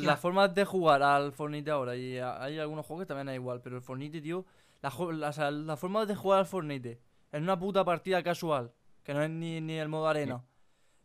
[0.00, 3.62] Las formas de jugar al Fortnite ahora, y hay algunos juegos que también es igual,
[3.62, 4.44] pero el Fortnite, tío,
[4.82, 6.98] la, jo- la, o sea, la forma de jugar al Fortnite
[7.32, 8.70] en una puta partida casual,
[9.02, 10.44] que no es ni, ni el modo arena,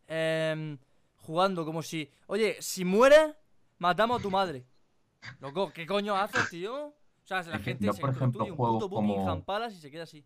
[0.06, 0.76] em,
[1.24, 3.34] jugando como si, oye, si mueres,
[3.78, 4.64] matamos a tu madre.
[5.40, 6.88] Loco, ¿qué coño haces, tío?
[6.88, 10.02] O sea, la gente yo, se por ejemplo, un juegos puto como- y se queda
[10.04, 10.24] así.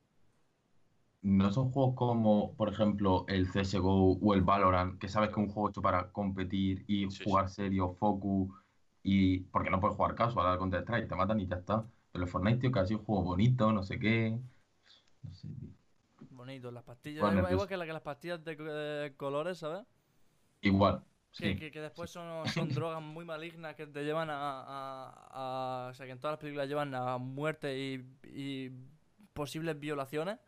[1.23, 5.47] No son juegos como, por ejemplo, el CSGO o el Valorant, que sabes que es
[5.47, 8.51] un juego hecho para competir y Sí, jugar serio, focus,
[9.03, 11.85] y porque no puedes jugar casual al Counter-Strike, te matan y ya está.
[12.13, 14.39] Pero el Fortnite, tío, que así un juego bonito, no sé qué.
[15.23, 15.69] No sé, tío.
[16.31, 19.59] Bonito, las pastillas, Bueno, igual, pues- igual que, la, que las pastillas de, de colores,
[19.59, 19.85] ¿sabes?
[20.61, 21.05] Igual,
[21.37, 21.57] Que, sí.
[21.57, 25.95] que, que después son, son drogas muy malignas que te llevan a, a- a- O
[25.95, 28.71] sea, que en todas las películas llevan a muerte y, y
[29.33, 30.39] posibles violaciones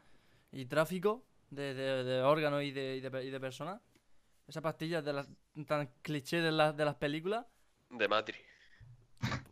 [0.53, 3.81] y tráfico de, de- de órganos y de, y de, pe- y de personas.
[4.49, 5.29] Esas pastillas de las,
[5.69, 7.47] tan cliché de, las de las películas,
[7.89, 8.41] De Matrix.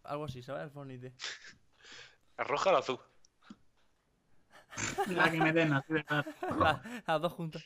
[0.02, 0.64] algo así, ¿sabes?
[0.64, 1.12] El Fornite.
[2.38, 2.98] ¿El roja o el azul?
[5.08, 6.26] La que me den, así de verdad.
[6.58, 7.64] La- Las dos juntas.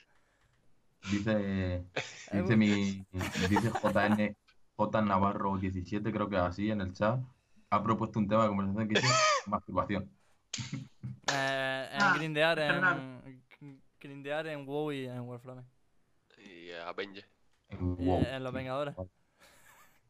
[1.10, 1.84] Dice,
[2.32, 3.04] dice mi,
[3.48, 4.36] dice JN,
[4.76, 7.20] J Navarro 17, creo que así en el chat,
[7.70, 9.14] ha propuesto un tema de conversación que dice
[9.46, 10.10] masturbación.
[11.32, 13.42] Eh, en Ah, grindear en.
[14.00, 15.62] Grindear en WoW y en Warframe.
[16.38, 17.24] Y eh, Avenger.
[17.68, 18.22] En Y WoW.
[18.22, 18.94] en Los Vengadores.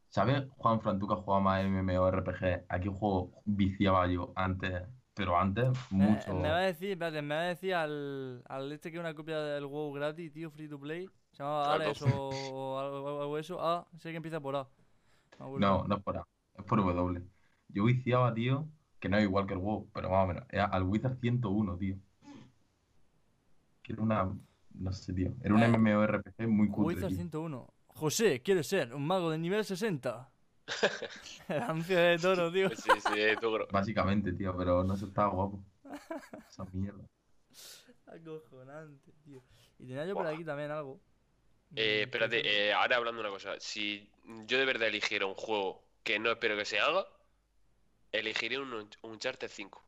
[0.08, 2.64] ¿Sabes, Juan Fran, tú que has jugado más MMORPG?
[2.68, 4.82] ¿A qué juego viciaba yo antes?
[5.14, 6.34] Pero antes, Eh, mucho.
[6.34, 9.14] me va a decir, espérate, me va a decir al, al este que es una
[9.14, 11.08] copia del WoW gratis, tío, free to play.
[11.32, 13.58] Se llama Al Ares o, o algo, algo eso.
[13.60, 14.68] Ah, sé que empieza por A.
[15.38, 16.26] No, no es por A,
[16.56, 17.22] es por W.
[17.68, 18.66] Yo viciaba, tío,
[19.00, 20.44] que no es igual que el WoW, pero más o menos.
[20.48, 21.96] Era al Wizard 101, tío.
[23.82, 24.32] Que era una.
[24.74, 25.34] No sé, tío.
[25.42, 27.16] Era un Eh, MMORPG muy cutre, Wizard tío.
[27.18, 27.68] 101.
[27.88, 30.30] José, ¿quieres ser un mago de nivel 60?
[31.48, 32.70] El anuncio de toro, tío.
[32.70, 33.66] Sí, sí, es duro.
[33.70, 35.62] Básicamente, tío, pero no se estaba guapo.
[36.48, 37.04] Esa mierda.
[38.06, 39.42] Acojonante, tío.
[39.78, 40.34] Y tenía yo por Buah.
[40.34, 41.00] aquí también algo.
[41.74, 43.54] Eh, espérate, eh, ahora hablando una cosa.
[43.58, 44.10] Si
[44.46, 47.06] yo de verdad eligiera un juego que no espero que se haga,
[48.10, 49.82] elegiría un Un- Uncharted 5.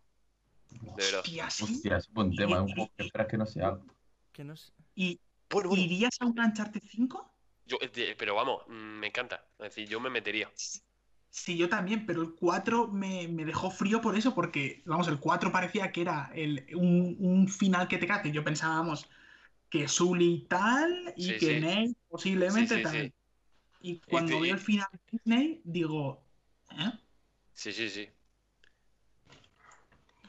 [0.70, 1.20] De verdad.
[1.20, 1.64] Hostia, sí.
[1.64, 2.56] Hostia, es buen tema.
[2.56, 3.84] Es un juego que esperas que no sea algo.
[4.32, 4.72] Que no sé.
[4.94, 5.20] ¿Y
[5.50, 5.84] Bueno, bueno.
[5.84, 7.30] irías a un Uncharted 5?
[7.66, 9.44] Yo, eh, de- pero vamos, mm, me encanta.
[9.64, 10.50] Es decir, yo me metería.
[11.30, 15.18] Sí, yo también, pero el 4 me, me dejó frío por eso, porque, vamos, el
[15.18, 19.08] 4 parecía que era el, un, un final que te cae, que yo pensábamos
[19.70, 21.60] que Sully tal y Sí, que sí.
[21.60, 23.12] Nate posiblemente Sí, tal.
[23.80, 26.24] Y cuando veo el final de Disney, digo,
[26.70, 26.92] ¿eh?
[27.52, 28.08] Sí, sí, sí.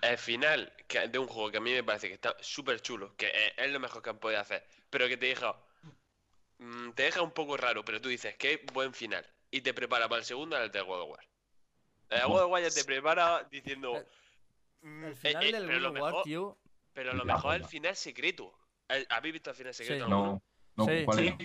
[0.01, 0.73] El final
[1.11, 3.79] de un juego que a mí me parece que está súper chulo, que es, lo
[3.79, 5.55] mejor que han podido hacer, pero que te deja.
[6.59, 9.25] Mm, te deja un poco raro, pero tú dices que buen final.
[9.51, 11.27] Y te prepara para el segundo en el de God of War.
[12.09, 12.27] El.
[12.27, 13.95] God of War ya te prepara diciendo.
[13.95, 14.05] El-
[14.89, 16.57] mm, El eh, final eh, del pero God lo of War, mejor, tío.
[16.93, 17.69] pero lo La mejor es el bomba.
[17.71, 18.57] final secreto.
[18.87, 20.05] El- ¿Habéis visto el final secreto?
[20.05, 20.09] Sí.
[20.11, 20.41] No,
[20.77, 21.27] no, Sí, ¿cuál sí.
[21.27, 21.37] era?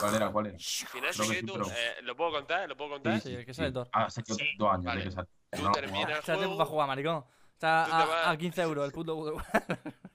[0.00, 0.30] ¿Cuál era?
[0.32, 0.58] ¿Cuál era?
[0.58, 2.68] Final Creo que sí, secreto, pero- eh, ¿lo puedo contar?
[2.68, 3.20] ¿Lo puedo contar?
[3.20, 3.88] Sí, el que sale Thor.
[3.92, 4.22] Ah, Sí.
[4.56, 5.00] dos años Vale.
[5.00, 5.30] de que salió.
[5.50, 7.24] Tú No lo terminas- el juego- para jugar, maricón.
[7.54, 9.66] Está a, vas- a 15 euros el puto God of War.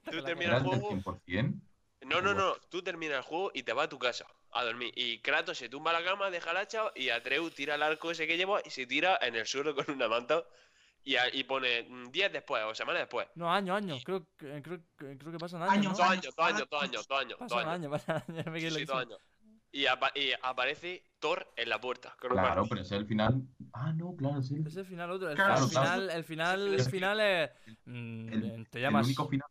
[0.09, 1.61] Tú terminas ¿Era el el del juego 100%?
[2.05, 2.55] No, no, no.
[2.69, 4.91] Tú terminas el juego y te vas a tu casa a dormir.
[4.95, 8.11] Y Kratos se tumba a la cama, deja el hacha y Atreus tira el arco
[8.11, 10.43] ese que lleva y se tira en el suelo con una manta.
[11.05, 13.27] Y, a- y pone mm, días después o semanas después.
[13.35, 14.01] No, años, años.
[14.05, 15.73] Creo, que- creo, que- creo que pasan años.
[15.73, 15.97] Años, ¿no?
[15.97, 17.73] Dos años, años, dos años, dos años, dos años, dos Pasan años.
[17.73, 18.45] años, pasan años.
[18.53, 18.97] me Sí, quedé sí, dos loquísimo.
[18.99, 19.19] años.
[19.75, 22.15] Y, apa- y aparece Thor en la puerta.
[22.19, 23.41] Claro, pero ese es el final.
[23.73, 24.55] Ah, no, claro, sí.
[24.65, 25.29] Es el final otro.
[25.31, 25.87] El, Claro, el claro.
[25.89, 27.51] final, el final, Es el final es.
[27.85, 29.05] mm, El, te el llamas.
[29.07, 29.49] único final.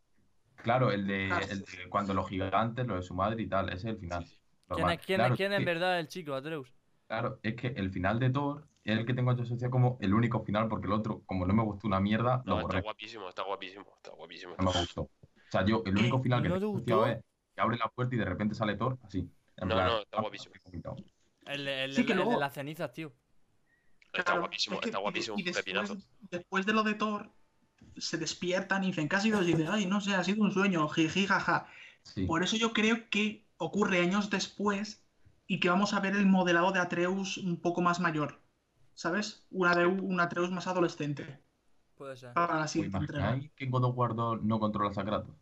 [0.62, 3.76] Claro, el de, el de cuando los gigantes, lo de su madre y tal, ese
[3.78, 4.24] es el final.
[4.68, 6.72] ¿Quién es, quién, Claro, es, quién es en que- verdad el chico, Atreus?
[7.06, 10.14] Claro, es que el final de Thor es el que tengo yo asociado como el
[10.14, 12.80] único final, porque el otro, como no me gustó una mierda, No, lo está borré.
[12.80, 14.55] guapísimo, está guapísimo, está guapísimo.
[14.59, 15.02] No me gustó.
[15.02, 15.10] O
[15.51, 17.12] sea, yo, el único final que ¿no tengo te asociado gustó?
[17.18, 17.24] es
[17.55, 19.18] que abre la puerta y de repente sale Thor, así.
[19.59, 20.55] En No, plan, no, está ah, guapísimo.
[21.44, 23.12] El, el, Sí, el- que el de luego- las cenizas, tío.
[24.06, 25.97] Está Claro, guapísimo, es que- está guapísimo, y un después, pepinazo.
[26.30, 27.30] después de lo de Thor,
[27.97, 29.43] se despiertan y dicen, ¿qué ha sido?
[29.43, 31.66] Y dicen, ay, no sé, ha sido un sueño, jiji, jaja.
[32.02, 32.27] Sí.
[32.27, 35.05] Por eso yo creo que ocurre años después
[35.47, 38.40] y que vamos a ver el modelado de Atreus un poco más mayor.
[38.94, 39.47] ¿Sabes?
[39.51, 41.40] Una de un Atreus más adolescente
[41.97, 42.35] Puede ser.
[42.35, 43.40] para la ¿Os siguiente entrega.
[43.69, 45.35] God of War 2 no controla Sacratos?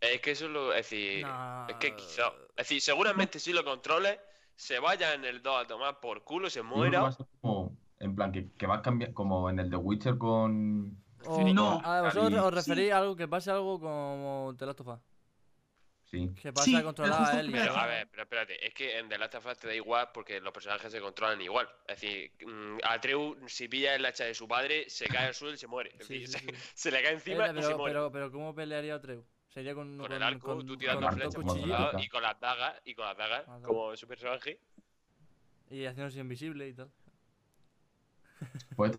[0.00, 0.72] Es que eso lo.
[0.72, 1.24] Es decir.
[1.24, 1.66] No.
[1.68, 2.28] Es que quizá.
[2.56, 4.18] Es decir, seguramente si lo controles,
[4.56, 7.06] se vaya en el 2 a tomar por culo, se muera.
[7.06, 10.96] a como, en plan, que, que va a cambiar, como en el de Witcher con...
[11.26, 11.80] O- No.
[11.84, 15.00] A vosotros os referís a algo que pase algo como The Last of Us.
[16.04, 16.28] Sí.
[16.42, 18.98] Que pasa Sí, a controlar a él y Pero a ver, pero espérate, es que
[18.98, 21.66] en The Last of Us te da igual porque los personajes se controlan igual.
[21.88, 25.54] Es decir, mm, Atreus, si pilla el hacha de su padre, se cae al suelo
[25.54, 25.94] y se muere.
[25.98, 26.38] Es Sí, se,
[26.74, 27.94] se le cae encima Eh, y se pero, muere.
[27.94, 29.24] pero, pero ¿cómo pelearía Atreus?
[29.48, 31.44] Sería con, con, el arco, con- tú tirando flechas, por
[32.00, 34.58] y con las dagas, y con las dagas, Ah, como su personaje.
[35.70, 36.90] y haciéndose invisible y tal.
[38.76, 38.92] Pues,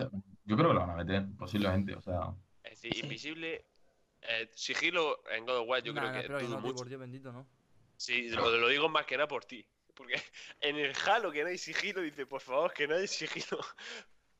[0.45, 1.95] yo creo que lo van a meter, posiblemente.
[1.95, 2.33] O sea,
[2.63, 3.65] Es decir, invisible.
[4.21, 6.75] eh, sigilo en God of War, yo Nah, creo que espero que dudo no, tío,
[6.75, 7.45] por Dios bendito, ¿no?
[7.97, 9.65] Sí, lo, lo digo más que nada por ti.
[9.95, 10.13] Porque
[10.61, 13.59] en el Halo que no hay sigilo, dice, por favor, que no hay sigilo.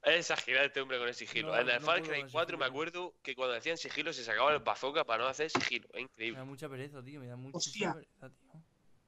[0.05, 1.47] Es exagerado este hombre con el sigilo.
[1.53, 4.11] No, en el no Far Cry con el 4 me acuerdo que cuando decían sigilo
[4.11, 5.88] se sacaba el bazooka para no hacer sigilo.
[5.89, 6.39] Es Me increíble.
[6.39, 7.93] da mucha pereza, tío, me da mucha Hostia.
[7.93, 8.51] pereza, tío.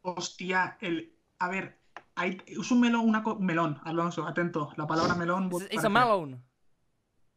[0.04, 1.14] Hostia, el.
[1.40, 1.80] A ver,
[2.16, 2.42] hay...
[2.46, 4.72] es un melón, una co- melón, Alonso, atento.
[4.78, 5.46] La palabra melón.
[5.46, 6.38] a It's a aparecer.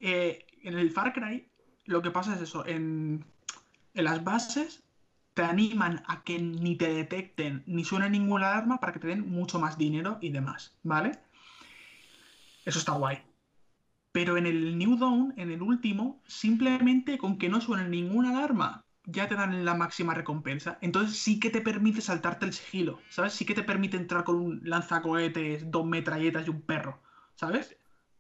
[0.01, 1.49] Eh, en el Far Cry,
[1.87, 2.67] lo que pasa es eso.
[2.67, 3.25] En,
[3.95, 4.83] en las bases
[5.35, 9.31] te animan a que ni te detecten ni suene ninguna alarma para que te den
[9.31, 11.13] mucho más dinero y demás, ¿vale?
[12.65, 13.23] Eso está guay.
[14.13, 18.85] Pero en el New Dawn, en el último, simplemente con que no suene ninguna alarma,
[19.05, 20.79] ya te dan la máxima recompensa.
[20.81, 23.33] Entonces sí que te permite saltarte el sigilo, ¿sabes?
[23.33, 27.01] Sí que te permite entrar con un lanzacohetes, dos metralletas y un perro,
[27.37, 27.78] ¿sabes?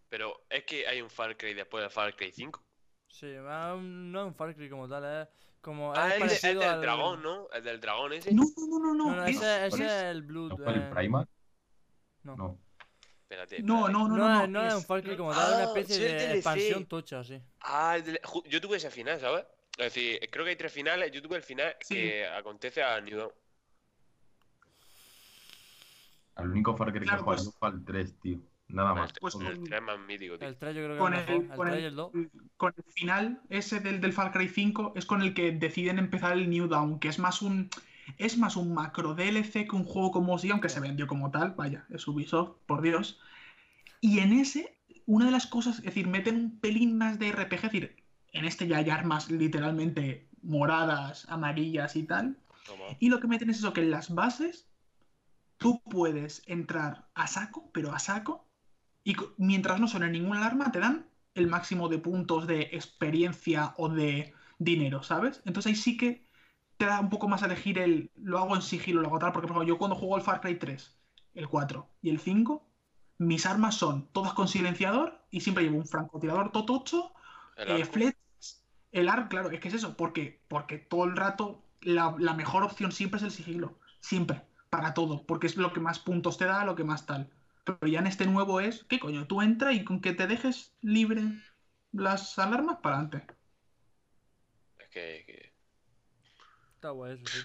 [0.08, 2.62] Pero es que hay un Far Cry después de Far Cry 5.
[3.08, 5.28] Sí, ah, no es un Far Cry como tal, es
[5.60, 5.92] como.
[5.94, 7.48] Ah, es el, del al- dragón, ¿no?
[7.52, 8.32] El del dragón ese.
[8.32, 9.16] No, no, no, no, No, no.
[9.16, 10.50] no, es- ese, ese es- el Blood.
[10.50, 11.28] ¿no fue el eh, Primal?
[12.22, 12.36] no.
[12.36, 12.58] No.
[13.22, 13.92] Espérate, No, espérate.
[13.92, 15.64] no, no, No, no, es- no es un Far Cry como tal, es una Ah,
[15.64, 16.34] especie de DLC.
[16.36, 17.42] expansión tocha, sí.
[17.60, 19.44] Ah, el del- yo tuve ese final, ¿sabes?
[19.76, 21.12] Es decir, creo que hay tres finales.
[21.12, 21.94] Yo tuve el final Sí.
[21.94, 23.32] que acontece a New Dawn.
[26.38, 28.38] El único Far Cry Claro, que juega pues- yo fue el 3, tío.
[28.68, 29.12] Nada más.
[29.20, 29.48] Pues Solo.
[29.50, 30.48] El 3 más mítico, tío.
[30.48, 31.50] El 3 yo creo que con es el, mejor.
[31.50, 32.12] El con 3 el- y el 2.
[32.56, 36.32] con el final ese del, del Far Cry 5 es con el que deciden empezar
[36.32, 37.70] el New Dawn, que es más un
[38.16, 41.52] es más un macro DLC que un juego como si, aunque se vendió como tal,
[41.52, 43.20] vaya, es Ubisoft, por Dios.
[44.00, 47.54] Y en ese, una de las cosas, es decir, meten un pelín más de RPG,
[47.54, 47.96] es decir,
[48.32, 52.38] en este ya hay armas literalmente moradas, amarillas y tal.
[52.64, 52.84] Toma.
[52.98, 54.66] Y lo que meten es eso, que en las bases
[55.58, 58.47] tú puedes entrar a saco, pero a saco,
[59.08, 63.88] y mientras no suene ninguna alarma te dan el máximo de puntos de experiencia o
[63.88, 65.40] de dinero, ¿sabes?
[65.46, 66.28] Entonces ahí sí que
[66.76, 69.32] te da un poco más a elegir el lo hago en sigilo, lo hago tal,
[69.32, 70.94] porque por ejemplo yo cuando juego el Far Cry 3,
[71.32, 72.70] el 4 y el 5,
[73.16, 77.14] mis armas son todas con silenciador y siempre llevo un francotirador totocho
[77.56, 78.62] El eh, flechas,
[78.92, 82.62] el arco, claro, es que es eso, porque, porque todo el rato la, la mejor
[82.62, 86.44] opción siempre es el sigilo, siempre, para todo, porque es lo que más puntos te
[86.44, 87.30] da, lo que más tal.
[87.68, 89.26] Pero ya en este nuevo es, ¿qué coño?
[89.26, 91.22] Tú entra y con que te dejes libre
[91.92, 93.26] las alarmas para adelante.
[94.78, 95.52] Es que, que-
[96.76, 97.44] Está guay eso, sí.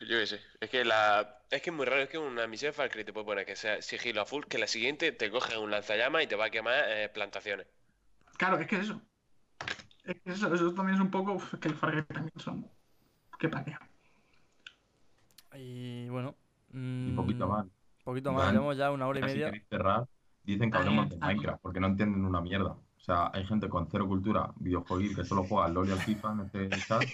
[0.00, 0.40] Yo qué sé.
[0.60, 1.42] Es que la.
[1.50, 3.46] Es que es muy raro, es que una misión de Far Cry te puede poner
[3.46, 6.46] que sea sigilo a full, que la siguiente te coge un lanzallamas y te va
[6.46, 7.66] a quemar eh, plantaciones.
[8.38, 9.00] Claro, es que es eso.
[10.04, 12.70] Es que eso, eso también es un poco uf, que el Far Cry también son.
[13.38, 13.76] ¿Qué para qué?
[15.54, 16.36] Y bueno.
[17.04, 17.66] Y poquito mm, más.
[18.06, 19.52] Poquito más, llevamos ya una hora y si media.
[19.68, 20.06] cerrar,
[20.44, 21.26] dicen que hablemos de está.
[21.26, 22.70] Minecraft, porque no entienden una mierda.
[22.70, 25.98] O sea, hay gente con cero cultura videojuegos que solo juega al LoL y al
[25.98, 27.02] FIFA en este chat.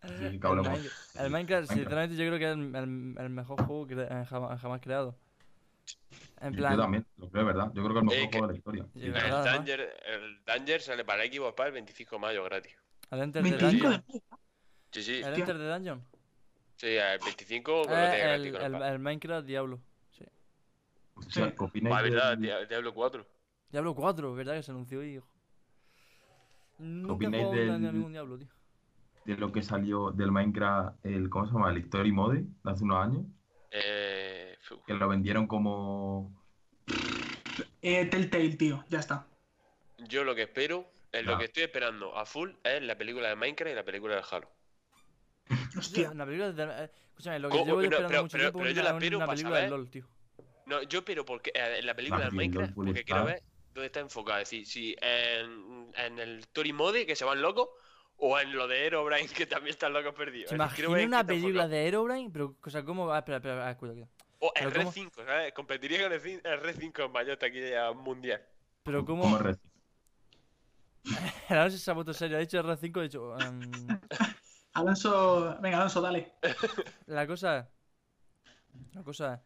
[0.00, 0.56] Así que El.
[0.56, 1.70] Minecraft, el Minecraft, Minecraft.
[1.72, 5.16] sinceramente, yo creo que es el, el- el mejor juego que eh, jamás, jamás creado.
[6.40, 7.72] En Yo plan, también, lo creo, ¿verdad?
[7.74, 8.86] Yo creo que es el mejor Eh, que- juego de la historia.
[8.94, 9.12] Sí, El.
[9.12, 12.72] Danger, el Danger sale para Xbox para el 25 de mayo gratis.
[13.10, 14.22] el Enter the 25 de Dungeon.
[14.92, 15.12] Sí, sí.
[15.22, 16.04] El Enter the Dungeon.
[16.76, 19.80] Sí, el 25 con Eh, el, con el, el el Minecraft Diablo.
[20.10, 20.24] Sí.
[21.14, 21.54] Hostia, Sí.
[21.56, 23.26] ¿qué opináis Ah, verdad, del- Dia- Diablo 4.
[23.70, 24.54] Diablo 4, ¿verdad?
[24.54, 25.26] Que se anunció hoy, hijo.
[26.78, 28.48] Nunca he opináis a del- ningún Diablo, tío.
[29.24, 31.70] de lo que salió del Minecraft, el, ¿cómo se llama?
[31.70, 33.24] El Story Mode de hace unos años?
[33.70, 34.56] Eh,
[34.86, 36.30] Que lo vendieron como...
[37.80, 39.26] Eh, Telltale, tío, ya está.
[40.08, 43.36] yo lo que espero, es lo que estoy esperando a full, es la película de
[43.36, 44.50] Minecraft y la película de Halo.
[45.78, 46.10] Hostia.
[46.10, 46.84] Una película de...
[46.84, 47.64] eh, Escúchame, lo que ¿Cómo?
[47.66, 49.26] llevo yo Pero- esperando pero- mucho pero- tiempo pero es yo una, la espero una
[49.26, 49.68] película de.
[49.70, 50.06] LOL, tío.
[50.66, 53.34] No, yo pero porque eh, en la película También Minecraft, porque quiero estar.
[53.34, 53.42] ver
[53.74, 54.38] dónde está enfocado.
[54.40, 57.68] Es decir, si en, en el Story Mode, que se van locos,
[58.16, 60.48] o en lo de Herobrine, que también están locos perdidos.
[60.50, 62.30] ¿Se quiero imagina ver una película de Herobrine?
[62.32, 63.12] Pero, o sea, ¿cómo?
[63.12, 64.12] Ah, espera, espera, ah, cuidado, cuidado.
[64.40, 65.52] O en Red cómo- 5, ¿sabes?
[65.52, 68.42] Competiría con el, el Red 5 en mayor taquilla mundial.
[68.84, 69.38] Pero Como ¿cómo?
[69.38, 69.58] Red-
[71.50, 72.36] No sé si se ha puesto serio.
[72.36, 73.38] Ha dicho R5, ha dicho...
[73.40, 73.60] em,
[74.74, 76.32] Alonso, venga, Alonso, dale.
[77.06, 77.66] la cosa es...
[78.92, 79.40] La cosa es...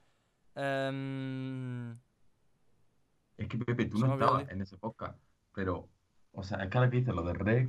[0.56, 1.92] em,
[3.36, 5.16] Es que Pepe, tú no estabas en ese podcast,
[5.54, 5.88] pero,
[6.32, 7.68] o sea, es que ahora que dices lo de Red,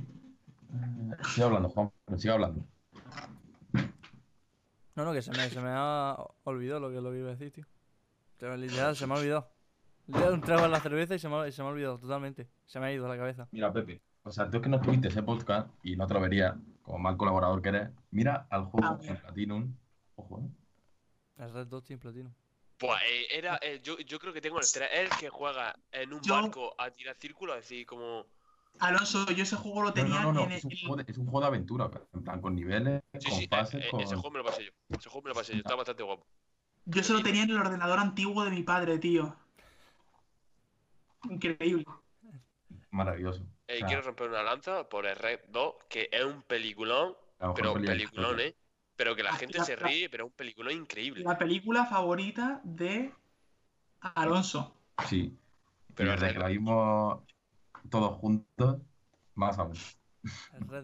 [1.28, 2.64] sigue hablando, Juan, pero sigue hablando.
[4.96, 7.32] No, no, que se me, se me ha olvidado lo que, lo que iba a
[7.32, 7.64] decir, tío.
[8.38, 9.50] Pero literal, se me ha olvidado.
[10.06, 11.68] Le he dado un trago a la cerveza y se me, ha, y se me
[11.68, 12.48] ha olvidado totalmente.
[12.66, 13.46] Se me ha ido a la cabeza.
[13.52, 16.20] Mira, Pepe, o sea, tú es que no estuviste ese podcast y no te lo
[16.20, 16.56] verías,
[16.90, 19.76] como mal colaborador que eres, mira al A juego en Platinum,
[20.16, 21.42] ojo, ¿eh?
[21.44, 22.34] El Red Dot Team Platino.
[22.78, 26.12] Pues eh, era, eh, yo, yo creo que tengo el 3, el que juega en
[26.12, 28.26] un Yo- barco a tirar círculos, es decir, como...
[28.80, 30.78] Alonso, yo ese juego lo tenía no, no, no, en es un, el.
[30.80, 33.48] juego de, es un juego de aventura, en plan, con niveles, Sí, con sí, eh,
[33.48, 34.00] fases, eh, con...
[34.00, 34.70] ese juego me lo pasé yo.
[34.88, 36.26] Ese juego me lo pasé yo, está bastante guapo.
[36.86, 39.36] Yo se lo tenía en el ordenador antiguo de mi padre, tío.
[41.30, 41.84] Increíble.
[42.90, 43.44] Maravilloso.
[43.70, 47.78] Eh, quiero romper una lanza por el Red 2, que es un peliculón, la pero
[47.78, 48.40] la peliculón.
[48.40, 48.54] ¿eh?
[48.96, 51.22] Pero que la Ah, gente la- se la- ríe, pero es un peliculón increíble.
[51.24, 53.12] La película favorita de
[54.00, 54.76] Alonso.
[55.06, 55.38] Sí,
[55.94, 57.22] Pero desde es que la vimos
[57.88, 58.80] todos juntos,
[59.34, 59.76] más aún.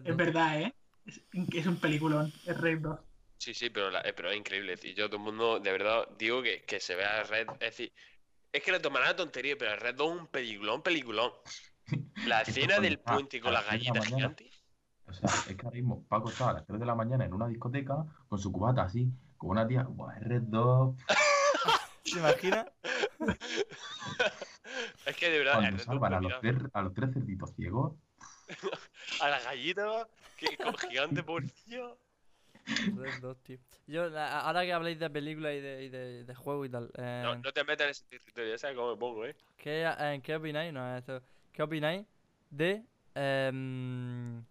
[0.05, 0.73] Es verdad, ¿eh?
[1.05, 1.21] Es,
[1.53, 2.99] es un peliculón, es Red 2.
[3.37, 4.73] Sí, sí, pero, la- eh, pero es increíble.
[4.73, 7.47] Es decir, yo todo el mundo, de verdad, digo que, que se vea el Red.
[7.53, 7.93] Es decir,
[8.51, 11.31] es que le tomará tontería, pero el Red 2 es un peliculón, peliculón.
[12.25, 14.51] La escena del está puente con la galleta gigante.
[15.07, 17.33] O sea, es que ahora mismo Paco estaba a las 3 de la mañana en
[17.33, 20.95] una discoteca con su cubata así, con una tía, Buah, es Red Dot,
[22.03, 22.65] ¿Se imagina?
[25.05, 27.93] es que de verdad, cuando 2 salvan a los, tres, a los tres cerditos ciegos,
[29.19, 30.07] A la galleta,
[30.37, 31.97] que con gigante pobrecillo.
[32.95, 33.57] Red Dot, tío.
[33.87, 36.91] Yo, la- ahora que habléis de películas y de, y de, de juego y tal,
[36.97, 39.35] eh, No, no te metas en ese territorio, ya sabes cómo me pongo, ¿eh?
[39.57, 40.73] ¿qué, eh, ¿qué opináis?
[40.73, 41.21] No, esto-
[41.57, 42.05] ¿Qué opináis
[42.51, 42.85] de
[43.15, 44.43] em,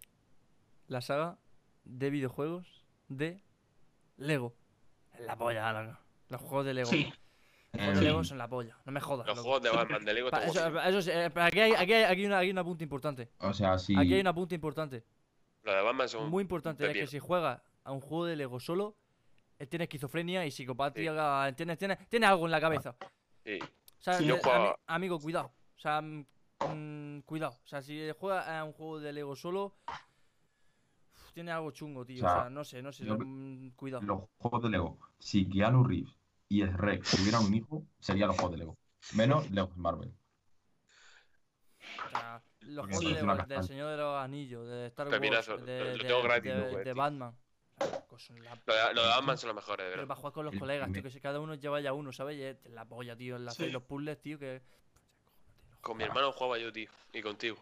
[0.89, 1.37] la saga
[1.85, 3.41] de videojuegos de
[4.17, 4.53] Lego?
[5.17, 5.97] Es La polla, loco.
[6.27, 6.89] Los juegos de Lego.
[6.89, 7.05] Sí.
[7.71, 8.77] Los juegos de Eh, Lego son la polla.
[8.83, 9.25] No me jodas.
[9.25, 9.47] Los loco.
[9.47, 12.25] juegos de Batman de Lego Pa- eso, sí, eh, aquí hay, aquí hay, aquí hay
[12.25, 13.29] una, aquí hay una punta importante.
[13.37, 15.05] o sea, si Aquí hay una punta importante.
[15.63, 16.29] Los de Batman son.
[16.29, 16.85] Muy importante.
[16.87, 18.97] Es que si juegas a un juego de Lego solo,
[19.59, 21.53] eh, tienes esquizofrenia y psicopatía.
[21.55, 22.97] Tienes, tienes, tienes algo en la cabeza.
[23.45, 23.59] Sí.
[23.61, 25.53] O sea, Sí, eh, yo jugaba- amigo, cuidado.
[25.77, 26.01] O sea,
[26.59, 27.57] mm, mm, cuidado.
[27.63, 32.23] O sea, si juegas a un juego de Lego solo, uf, tiene algo chungo, tío.
[32.23, 33.05] O O sea, no sé, no sé.
[33.05, 34.03] yo- mm, cuidado.
[34.03, 36.13] los juegos de Lego, si Keanu Reeves
[36.49, 38.77] y el Rey tuvieran un hijo, serían los juegos de Lego.
[39.15, 40.13] Menos Lego Marvel.
[42.05, 43.63] O sea, los Porque juegos de Lego, del.
[43.63, 45.27] Señor de los Anillos, de Star Wars, de,
[45.79, 46.95] lo- lo de- tengo gratis, de- lo jugué, de tío.
[46.95, 47.37] Batman.
[48.09, 48.55] Pues la
[48.93, 50.07] Los de, Batman son los mejores, de Pero verdad.
[50.07, 52.11] para jugar con los El colegas, tío, primer- que si cada uno lleva ya uno,
[52.11, 52.37] ¿sabes?
[52.37, 53.71] Y es la polla, tío, hacer Sí.
[53.71, 54.61] los puzzles, tío, que...
[55.87, 56.89] Con mi hermano jugaba yo, tío.
[57.13, 57.55] Y contigo.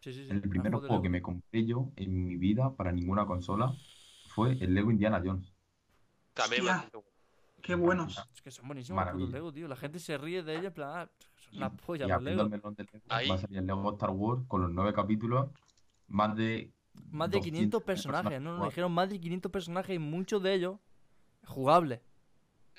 [0.00, 0.30] Sí, sí, sí.
[0.32, 1.12] El primer juego que Lego.
[1.12, 3.72] me compré yo en mi vida para ninguna consola
[4.34, 5.52] fue el Lego Indiana Jones.
[6.34, 6.90] También Hostia.
[7.62, 8.18] Qué buenos.
[8.34, 9.38] Es que son buenísimos los putos Maravilla.
[9.38, 9.68] Lego, tío.
[9.68, 12.16] La gente se ríe de ellos, en plan, ah, son Y, una polla y los
[12.16, 12.54] abriendo Lego.
[12.56, 13.28] el melón del Lego, Ahí.
[13.28, 15.50] va a salir el Lego Star Wars con los nueve capítulos,
[16.08, 16.72] más de
[17.12, 18.50] Más de 500 personajes, ¿no?
[18.50, 18.72] Nos jugables.
[18.72, 20.80] dijeron más de 500 personajes y muchos de ellos
[21.46, 22.00] jugables.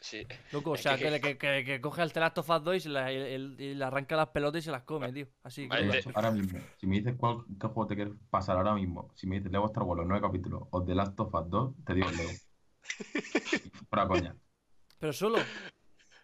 [0.01, 0.25] Sí.
[0.51, 2.75] Loco, o sea, que- que, que, que, que coge el The Last of Us 2
[2.75, 3.37] y, se la- y-
[3.75, 5.27] le arranca las pelotas y se las come, tío.
[5.43, 9.11] Así, Vale, ahora mismo, si me dices cuál, qué juego te quieres pasar ahora mismo,
[9.15, 11.73] si me dices Lego Star Wars, los nueve capítulos, o The Last of Us 2,
[11.85, 12.31] te digo el Lego.
[13.89, 14.35] Fuera coña.
[14.99, 15.37] Pero solo.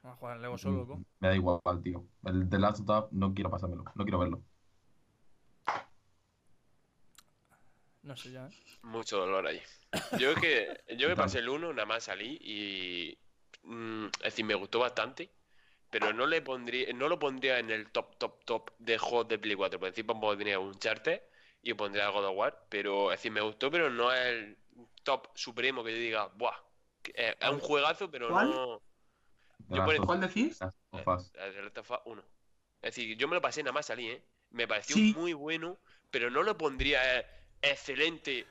[0.01, 1.01] Vamos a jugar Lego solo, loco.
[1.19, 2.03] Me da igual, tío.
[2.25, 4.41] El The Last of Us no quiero pasármelo, no quiero verlo.
[8.03, 8.51] No sé ya, ¿eh?
[8.83, 9.61] Mucho dolor ahí.
[10.19, 11.25] Yo que yo me Total.
[11.25, 13.17] pasé el 1, nada más salí y
[13.63, 15.29] mm, es decir, me gustó bastante,
[15.89, 19.39] pero no le pondría, no lo pondría en el top top top de juegos de
[19.39, 19.79] Play 4.
[19.79, 21.29] Por decir, pondría un Charter
[21.61, 24.57] y pondría God of War, pero es decir, me gustó, pero no es el
[25.03, 26.55] top supremo que yo diga, buah,
[27.13, 28.49] eh, es un juegazo, pero ¿Cuál?
[28.49, 28.81] no
[29.69, 30.59] Yo por el- ¿Cuál decís?
[30.91, 31.31] Us.
[31.35, 32.21] el de Last of Us 1.
[32.81, 34.21] Es decir, yo me lo pasé nada más salí, ¿eh?
[34.51, 35.13] Me pareció Sí.
[35.15, 35.77] muy bueno,
[36.11, 37.25] pero no lo pondría eh,
[37.61, 38.45] excelente,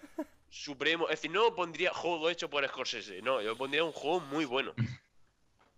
[0.63, 1.05] supremo.
[1.09, 3.23] Es decir, no pondría juego hecho por Scorsese.
[3.23, 4.73] No, yo pondría un juego muy bueno.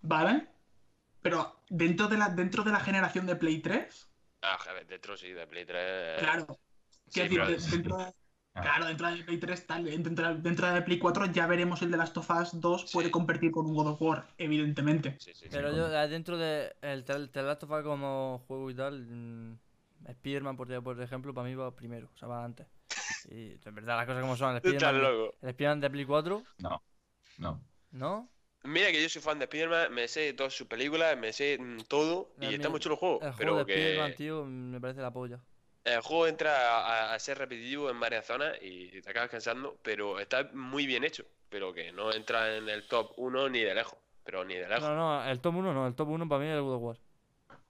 [0.03, 0.47] Vale.
[1.23, 4.09] Pero dentro de la, dentro de la generación de Play 3,
[4.43, 6.21] Ah, joder, dentro sí, de Play 3.
[6.21, 6.59] claro.
[7.09, 8.15] Sí, decir, de- dentro de-
[8.55, 8.61] Ah.
[8.63, 11.97] Claro, dentro de Play 3, tal, dentro, dentro de Play 4 ya veremos el de
[11.97, 13.13] Last of Us 2 puede Sí.
[13.13, 15.17] competir con un God of War, evidentemente.
[15.21, 15.49] Sí, sí, sí.
[15.51, 19.59] Pero yo, eh, dentro de el The Last of Us como juego y tal, mm,
[20.09, 22.67] Spider-Man, por, por ejemplo, para mí va primero, o sea, va antes.
[23.31, 25.35] Y de verdad, las cosas como son, el Spider-Man, loco.
[25.43, 26.83] el Spider-Man de Play 4, No,
[27.39, 27.61] no.
[27.93, 28.29] ¿no?
[28.65, 31.83] Mira que yo soy fan de Spider-Man, me sé todas sus películas, me sé mm,
[31.89, 33.21] todo A y está muy chulo el juego.
[33.23, 35.41] El juego pero de Spider-Man, que tío, me parece la polla.
[35.85, 36.79] el juego entra
[37.11, 41.05] a, a ser repetitivo en varias zonas y te acabas cansando, pero está muy bien
[41.05, 41.25] hecho.
[41.49, 43.99] Pero que no entra en el top 1 ni de lejos.
[44.23, 44.83] Pero ni de lejos.
[44.83, 46.83] No, no, el top 1 no, el top 1 para mí es el God of
[46.83, 46.97] War.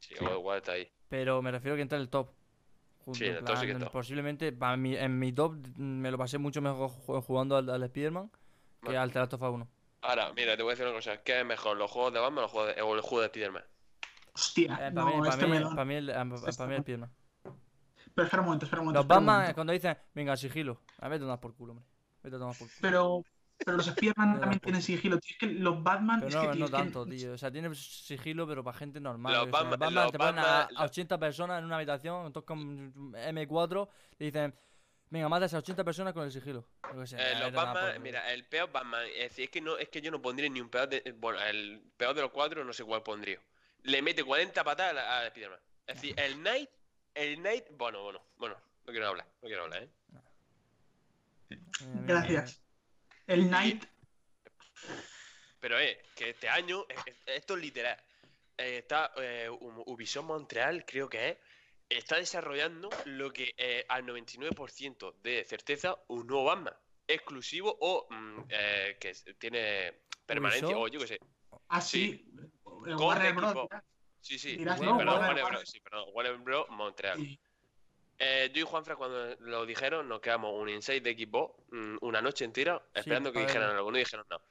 [0.00, 0.90] Sí, God of War está ahí.
[1.08, 2.30] Pero me refiero que entra en el top.
[3.08, 3.90] Junto, Sí, en el top sí que está.
[3.90, 7.70] Posiblemente para mí, en mi top mm, me lo pasé mucho mejor ju- jugando al,
[7.70, 8.30] al Spider-Man
[8.82, 9.68] que al The Last of Us 1.
[10.02, 11.16] Ahora, mira, te voy a decir una cosa.
[11.22, 13.26] ¿Qué es mejor, los juegos de Batman o, los juegos de- o el juego de
[13.28, 13.64] Spider-Man?
[14.34, 15.70] Hostia, para, no, mí, para, este mí, melón.
[15.74, 16.80] para mí el, eh, Este para mí el.
[16.80, 17.10] Spider-Man.
[18.14, 19.00] Pero espera un momento, espera un momento.
[19.00, 19.54] Los Batman, momento.
[19.54, 20.80] cuando dicen, venga, sigilo.
[20.98, 21.86] A ver, tomar por culo, hombre.
[22.22, 22.78] Vete a tomar por culo.
[22.82, 23.24] Pero,
[23.64, 25.32] pero los da también por tienen sigilo, tío.
[25.32, 26.20] Es que los Batman.
[26.20, 27.32] Pero es no, que, tío, no es que- tanto, tío.
[27.32, 29.32] O sea, tiene sigilo, pero para gente normal.
[29.34, 29.50] Los.
[29.50, 33.12] Batman- Batman los te ponen a, Batman- a 80 personas en una habitación, todos con
[33.14, 34.54] M4, y dicen,
[35.10, 36.66] venga, mata a esas 80 personas con el sigilo.
[37.04, 39.88] Sé, Eh, los por Batman, mira, el peor Batman, es decir, es que no, es
[39.88, 41.14] que yo no pondría ni un peor de.
[41.18, 43.38] Bueno, el peor de los cuatro no sé cuál pondría.
[43.82, 45.60] Le mete 40 patadas a, a Spider-Man.
[45.86, 46.70] Es decir, el Knight,
[47.14, 48.56] el Knight, bueno, bueno, bueno,
[48.86, 49.90] no quiero hablar, no quiero hablar, eh.
[52.06, 52.62] Gracias.
[53.28, 53.84] El Knight.
[55.60, 57.96] Pero eh, que este año, eh, eh, esto es literal.
[58.56, 61.38] eh, está eh, Ubisoft Montreal, creo que es,
[61.88, 66.74] está desarrollando lo que eh, al 99% de certeza un nuevo Batman.
[67.06, 70.82] Exclusivo o mm, eh, que tiene permanencia, Ubisoft.
[70.82, 71.18] o yo qué sé.
[72.62, 73.68] Con Warner equipo.
[73.70, 73.84] ya.
[74.20, 75.70] Sí, sí, Dirás, sí, no, perdón, Warner- Warner Warner- Bros.
[75.70, 76.66] Sí, perdón, Warner Bros.
[76.70, 77.18] Montreal.
[77.18, 77.40] Sí.
[78.20, 82.20] Eh, yo y Juanfra cuando lo dijeron nos quedamos un inside de equipo mm, una
[82.20, 84.42] noche entera esperando que dijeran algo, no dijeron nada.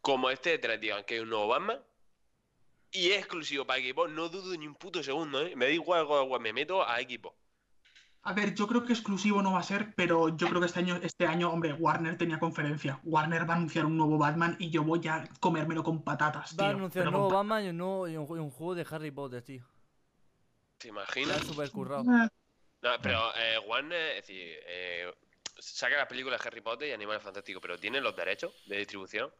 [0.00, 1.80] Como este te digan que hay un nuevo Batman
[2.92, 5.56] y es exclusivo para equipo, no dudo ni un puto segundo, ¿eh?
[5.56, 6.06] Me da igual,
[6.40, 7.34] me meto a equipo.
[8.22, 10.80] A ver, yo creo que exclusivo no va a ser, pero yo creo que este
[10.80, 13.00] año, este año, hombre, Warner tenía conferencia.
[13.04, 16.58] Warner va a anunciar un nuevo Batman y yo voy a comérmelo con patatas, tío.
[16.64, 18.50] Va a anunciar pero un nuevo Batman y un, nuevo, y un, ju- y un
[18.50, 19.64] juego de Harry Potter, tío.
[20.78, 21.44] ¿Te Está imaginas?
[21.44, 22.04] súper currado.
[22.86, 25.12] No, pero eh, Warner, es decir, eh,
[25.58, 29.30] saca las películas de Harry Potter y Animales Fantásticos, pero ¿tiene los derechos de distribución?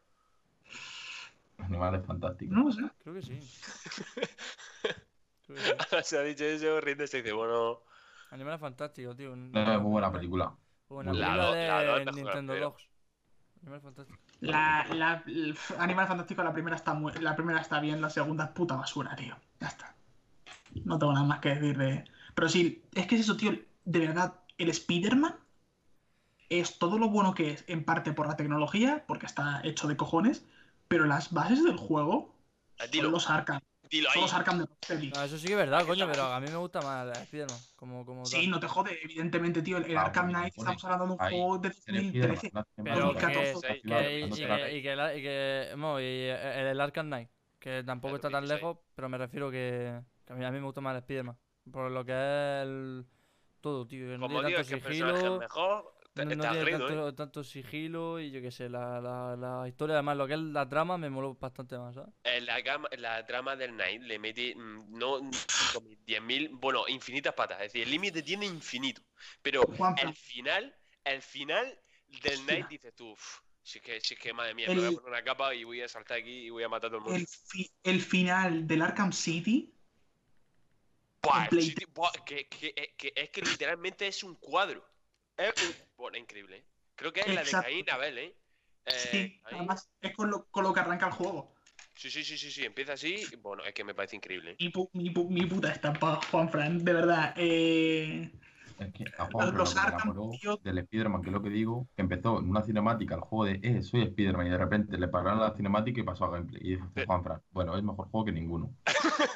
[1.59, 2.55] Animales fantásticos.
[2.55, 2.81] No lo sé.
[3.03, 3.39] Creo que sí.
[5.47, 5.71] Creo que sí.
[6.03, 7.79] Se ha dicho eso, riéndose y dice, bueno,
[8.31, 9.35] Animales fantásticos, tío.
[9.35, 10.53] No, es muy buena película.
[10.89, 11.67] Buena Muy película buena.
[11.67, 12.83] La do- de la Nintendo Dogs.
[13.61, 14.21] Animales fantásticos.
[14.41, 18.45] La, la, el Animal Fantástico, la primera está muy, la primera está bien, la segunda
[18.45, 19.35] es puta basura, tío.
[19.59, 19.95] Ya está.
[20.85, 22.03] No tengo nada más que decir de.
[22.37, 23.51] Pero sí, es que es eso, tío.
[23.83, 25.35] De verdad, el Spider-Man
[26.49, 29.97] es todo lo bueno que es, en parte por la tecnología, porque está hecho de
[29.97, 30.45] cojones,
[30.87, 32.35] pero las bases del juego
[32.77, 33.59] eh, son dilo, los Arkham.
[33.89, 34.21] dilo Son ahí.
[34.21, 35.09] los Arkham de Rocksteady.
[35.09, 37.57] No, eso sí que es verdad, coño, pero a mí me gusta más la Spider-Man.
[37.75, 38.49] Como, como Sí, tal.
[38.51, 39.77] no te jode, evidentemente, tío.
[39.77, 42.35] El, el Ah, Arkham Knight, pone estamos hablando de un ahí, juego de En Spider-Man,
[42.35, 42.51] 2013.
[42.53, 43.19] no hace Pero falta.
[43.31, 43.67] que, 2014.
[43.67, 48.61] que- Claro, y, que, el, el Arkham Knight, que tampoco está tan 2016.
[48.61, 51.35] lejos, pero me refiero que, que a, mí, a mí me gusta más el Spider-Man.
[51.71, 53.05] Por lo que es el,
[53.61, 54.17] todo, tío.
[54.17, 55.27] No Como tiene digo, tanto que el personaje sigilo.
[55.27, 56.99] es mejor, te- No, no está tiene riendo, ¿eh?
[56.99, 60.39] tanto, tanto sigilo y yo qué sé, la, la, la historia, además, lo que es
[60.39, 62.13] la trama me moló bastante más, ¿sabes?
[62.41, 67.57] La, gama- la trama del Knight le mete mm, no 5.000, 10.000, bueno, infinitas patas.
[67.61, 69.01] Es decir, el límite tiene infinito.
[69.41, 70.09] Pero Juanfran.
[70.09, 70.75] el final,
[71.05, 72.43] el final del Hostia.
[72.43, 74.91] Knight dices tú, "Uf, si es que, si es que madre mía, me voy a
[74.91, 77.03] poner una capa y voy a saltar aquí y voy a matar a todo el
[77.05, 77.21] mundo.
[77.21, 79.76] El, fi- el final del Arkham City.
[81.21, 84.87] Buah, Play buah, que, que- eh, que es que literalmente es un cuadro.
[85.35, 85.75] Es un...
[85.97, 86.57] Bueno, increíble.
[86.57, 86.63] ¿eh?
[86.95, 87.51] Creo que es la de.
[87.51, 88.35] Caín Abel, ¿eh?
[88.85, 89.57] Eh, Sí, ahí.
[89.57, 91.53] además es con lo, con lo que arranca el juego.
[91.95, 93.27] Sí, sí, sí, sí, sí, empieza así.
[93.39, 94.51] Bueno, es que me parece increíble.
[94.51, 94.55] ¿eh?
[94.59, 97.33] Mi, pu- mi, pu- mi puta estampa, Juanfran, de verdad.
[97.37, 98.31] Eh,
[98.79, 100.57] Es que a Juan Los Arkham, tío.
[100.63, 103.59] del Spider-Man, que es lo que digo, que empezó en una cinemática el juego de,
[103.63, 106.61] eh, soy Spider-Man, y de repente le pararon la cinemática y pasó a gameplay.
[106.63, 108.71] Y dice Juan Fran, bueno, es mejor juego que ninguno.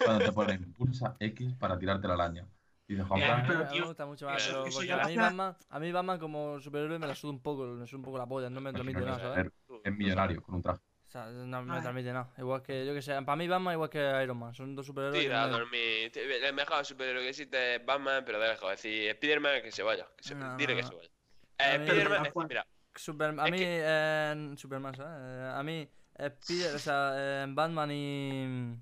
[0.04, 2.48] Cuando te ponen pulsa X para tirarte la araña.
[2.88, 4.52] Dice Juan Eh, Fran, a mí, pero, a mí me tío, gusta mucho más, eso-
[4.52, 7.08] pero eso porque ya a lo mí, hace- Batman, a mí Batman como superhéroe me
[7.08, 9.52] la suda un poco, me suda un poco la polla, no me transmite nada, ¿sabes?
[9.84, 10.82] es millonario con un traje.
[11.12, 11.82] O sea, no me Ay.
[11.82, 12.30] transmite nada.
[12.38, 15.20] Igual que, yo que sé, para mí Batman igual que Iron Man, son dos superhéroes
[15.22, 16.10] Tira a no- dormir.
[16.10, 18.72] Te- El mejor superhéroe que existe es Batman, pero de lejos.
[18.72, 20.08] Es decir, Spider-Man que se vaya.
[20.16, 20.36] Que se...
[20.36, 20.88] No, Dile no, que no.
[20.88, 21.10] se vaya.
[21.58, 22.66] A Eh, mí- Spider-Man, es mira,
[22.96, 25.12] Super- a Es mí, que- eh, Superman, ¿sabes?
[25.22, 28.78] Eh, a mí, Spider- o sea, eh, Batman y.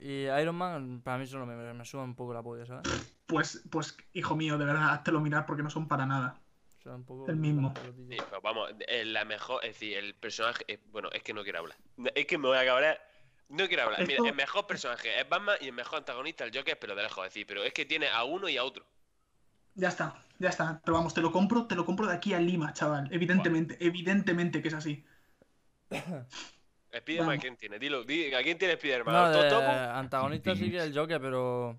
[0.00, 2.82] Y Iron Man, para mí solo me, me, me suda un poco la polla, ¿sabes?
[3.26, 6.40] pues, pues, hijo mío, de verdad, te lo mirar porque no son para nada.
[6.84, 7.74] Sea, un poco El mismo.
[8.08, 11.42] Sí, pero vamos, eh, la mejor, es decir, el personaje, eh, bueno, es que no
[11.42, 11.76] quiero hablar.
[12.14, 13.00] Es que me voy a acabar.
[13.48, 14.06] No quiero hablar.
[14.06, 17.26] Mira, el mejor personaje es Batman y el mejor antagonista el Joker, pero de lejos,
[17.26, 18.86] es decir, pero es que tiene a uno y a otro.
[19.74, 20.80] Ya está, ya está.
[20.84, 23.08] Pero vamos, te lo compro, te lo compro de aquí a Lima, chaval.
[23.12, 25.04] Evidentemente, evidentemente que es así.
[26.96, 27.40] Spiderman.
[27.40, 27.78] ¿quién tiene?
[27.78, 29.14] Dilo, di- ¿a quién tiene Spiderman?
[29.14, 31.78] No, antagonista sí que el Joker, pero.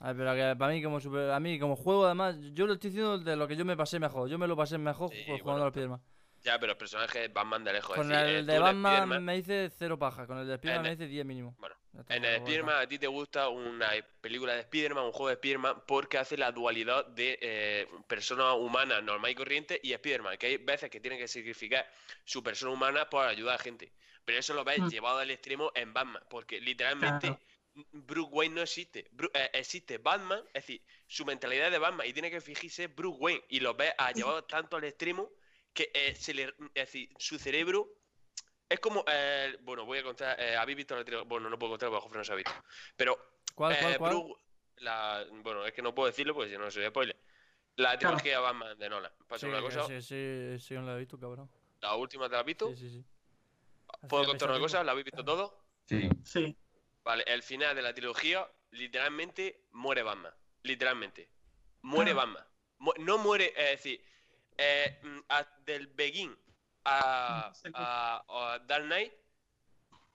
[0.00, 2.74] A ver, pero que para mí como super- a mí como juego además, yo lo
[2.74, 4.28] estoy diciendo de lo que yo me pasé mejor.
[4.28, 6.00] Yo me lo pasé mejor Sí, jugando bueno, al Spiderman.
[6.42, 7.96] Ya, pero el personaje es Batman de lejos.
[7.96, 10.56] Con decir, eh, el tú de Batman Spiderman- me hice cero paja, con el de
[10.58, 11.56] Spiderman me hice 10 mínimo.
[11.58, 11.74] Bueno,
[12.10, 13.88] En el Spiderman a ti te gusta una
[14.20, 19.00] película de Spiderman, un juego de Spiderman, porque hace la dualidad de eh, persona humana
[19.00, 21.90] normal y corriente y Spiderman, que hay veces que tiene que sacrificar
[22.24, 23.90] su persona humana por ayudar a gente.
[24.26, 24.88] Pero eso lo ves Mm.
[24.88, 27.40] llevado al extremo en Batman, porque literalmente Claro.
[27.92, 29.10] Bruce Wayne no existe.
[29.34, 33.44] Eh, existe Batman, es decir, su mentalidad de Batman y tiene que fijirse Bruce Wayne
[33.48, 35.30] y lo ves a llevado tanto al extremo
[35.72, 37.88] que eh, se le, es decir, su cerebro
[38.68, 41.28] es como, eh, bueno, voy a contar, eh, ¿habéis visto la trilogía?
[41.28, 42.52] Bueno, no puedo contar porque Jofre no se ha visto.
[42.96, 43.18] Pero,
[43.54, 44.12] ¿Cuál, eh, cuál, cuál?
[44.14, 44.40] Bruce-
[44.78, 47.16] la, bueno, es que no puedo decirlo porque si no soy spoiler.
[47.76, 49.12] La trilogía Batman de Nolan.
[49.28, 51.48] Pasa Sí, una cosa, sí, sí, sí, no lo he visto, cabrón.
[51.80, 52.68] la última te la has visto.
[52.74, 53.04] Sí, sí, sí.
[54.08, 54.82] ¿Puedo contar una cosa?
[54.84, 55.58] ¿La habéis visto todo?
[55.86, 56.08] Sí.
[56.24, 56.56] Sí.
[57.06, 60.34] Vale, el final de la trilogía, literalmente muere Batman.
[60.64, 61.28] Literalmente.
[61.82, 62.14] Muere Ah.
[62.14, 62.44] Batman.
[62.78, 64.04] Mu- no muere, es decir,
[64.58, 66.36] eh, mm, a- del Begin
[66.84, 67.70] a, Sí.
[67.74, 69.12] a- a Dark Knight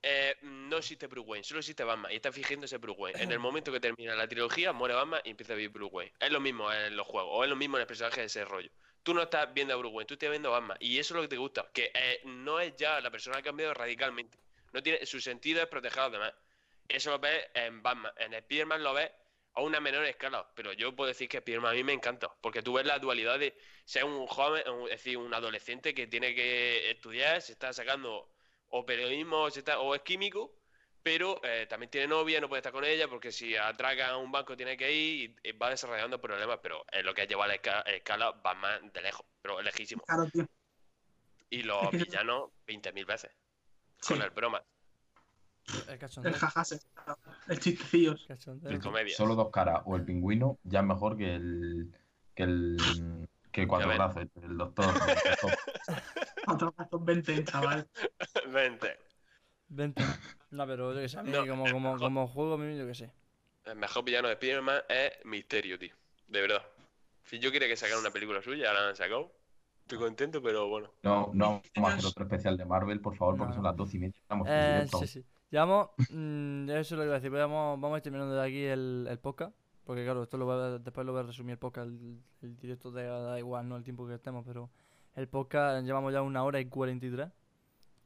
[0.03, 3.21] eh, no existe Bruce Wayne, solo existe Batman y está fingiéndose Bruce Wayne.
[3.23, 6.13] En el momento que termina la trilogía, muere Batman y empieza a vivir Bruce Wayne.
[6.19, 8.43] Es lo mismo en los juegos, o es lo mismo en el personaje de ese
[8.43, 8.69] rollo.
[9.03, 10.77] Tú no estás viendo a Bruce Wayne, tú estás viendo a Batman.
[10.81, 13.41] Y eso es lo que te gusta, que eh, no es ya, la persona ha
[13.43, 14.37] cambiado radicalmente.
[14.73, 16.33] No tiene, su sentido es proteger a los demás.
[16.87, 18.11] Eso lo ves en Batman.
[18.17, 19.11] En Spider-Man lo ves
[19.53, 20.49] a una menor escala.
[20.55, 22.29] Pero yo puedo decir que Spider-Man a mí me encanta.
[22.41, 26.33] Porque tú ves la dualidad de ser un joven, es decir, un adolescente que tiene
[26.35, 28.31] que estudiar, se está sacando
[28.69, 30.55] o periodismo o, se está- o es químico,
[31.03, 34.31] pero eh, también tiene novia, no puede estar con ella porque si atracan a un
[34.31, 36.59] banco tiene que ir y, y va desarrollando problemas.
[36.61, 40.03] Pero en lo que es llevar la esca- escala, Batman de lejos, pero lejísimo.
[40.05, 40.47] Claro, tío.
[41.49, 43.31] Y los Es villanos 20.000 veces.
[43.99, 44.13] Sí.
[44.13, 44.63] Con el broma,
[45.87, 46.33] El cachondeo.
[46.33, 46.79] El jajase.
[47.47, 48.25] El chistecillos.
[48.27, 48.71] cachondeo.
[48.71, 49.15] el comedia.
[49.15, 49.81] Solo dos caras.
[49.85, 51.93] O el pingüino ya es mejor que el.
[52.35, 52.77] que el.
[53.51, 54.85] que cuatro brazos, el doctor.
[56.47, 57.87] Otro gato 20, chaval.
[58.53, 58.97] Vente.
[59.67, 60.03] Vente.
[60.49, 62.85] No, pero yo que sé, a mí No, como, como, como juego, a mí yo
[62.85, 63.11] que sé.
[63.65, 65.95] El mejor villano de Spider-Man es Misterio, tío.
[66.27, 66.63] De verdad.
[67.23, 69.31] Si yo quería que sacaran una película suya, ahora la han sacado.
[69.81, 70.91] Estoy contento, pero bueno.
[71.03, 73.55] No, no vamos a hacer otro especial de Marvel, por favor, porque No.
[73.55, 74.15] son las dos y media.
[74.19, 74.99] Estamos en Eh, directo.
[74.99, 75.25] sí, sí.
[75.51, 78.41] Llevamos, mm, eso es lo que iba a decir, vamos, vamos a ir terminando de
[78.47, 79.53] aquí el, el podcast,
[79.83, 82.55] porque claro, esto lo voy a- después lo voy a resumir el podcast, el, el
[82.57, 84.69] directo de, da igual, no el tiempo que estemos, pero
[85.15, 87.29] el podcast llevamos ya una hora y 43,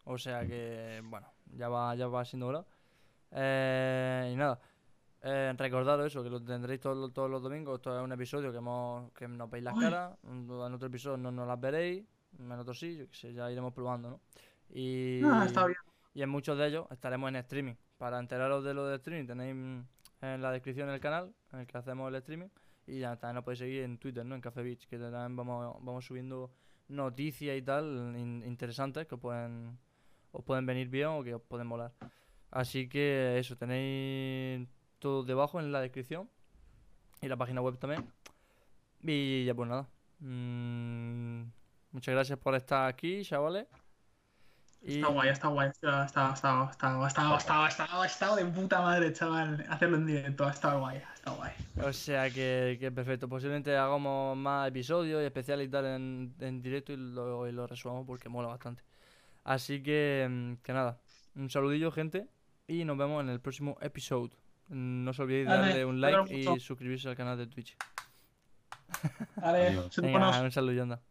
[0.05, 2.65] o sea que, bueno, ya va, ya va siendo hora.
[3.31, 4.59] Eh, y nada,
[5.21, 8.51] eh, recordaros eso, que lo tendréis todos, los- todos los domingos, esto es un episodio
[8.51, 12.03] que, hemos, que nos veis las caras, en otro episodio no nos las veréis,
[12.39, 14.19] en otro sí, yo qué sé, ya iremos probando, ¿no?
[14.69, 15.21] Y...
[15.23, 15.77] Ah, está bien.
[16.15, 17.75] Y en muchos de ellos estaremos en streaming.
[17.97, 19.79] Para enteraros de lo de streaming tenéis mm,
[20.25, 22.47] en la descripción el canal en el que hacemos el streaming.
[22.87, 24.33] Y ya también nos podéis seguir en Twitter, ¿no?
[24.35, 26.51] En Café Beach, que también vamos, vamos subiendo
[26.87, 29.77] noticias y tal in- interesantes que pueden,
[30.31, 31.91] os pueden venir bien o que os pueden molar.
[32.51, 34.69] Así que eso, tenéis
[34.99, 36.29] todo debajo en la descripción.
[37.21, 38.05] Y la página web también.
[39.01, 39.89] Y ya pues nada.
[40.19, 41.43] Mm,
[41.91, 43.67] muchas gracias por estar aquí, chavales.
[44.87, 45.69] Y Está guay, está guay.
[45.69, 49.65] Está, está, está, está, está, está, está, está de puta madre, chaval.
[49.67, 51.51] Hacerlo en directo, está guay, está guay.
[51.83, 53.27] O sea que, que perfecto.
[53.27, 57.65] Posiblemente hagamos más episodios y especiales y tal en, en directo y lo, y lo
[57.65, 58.83] resumamos porque mola bastante.
[59.43, 60.99] Así que, mm, que nada.
[61.35, 62.27] Un saludillo, gente.
[62.67, 64.37] Y nos vemos en el próximo episodio.
[64.69, 67.75] No os olvidéis de darle un like y suscribirse al canal de Twitch.
[69.35, 71.01] Vale, un saludo, anda.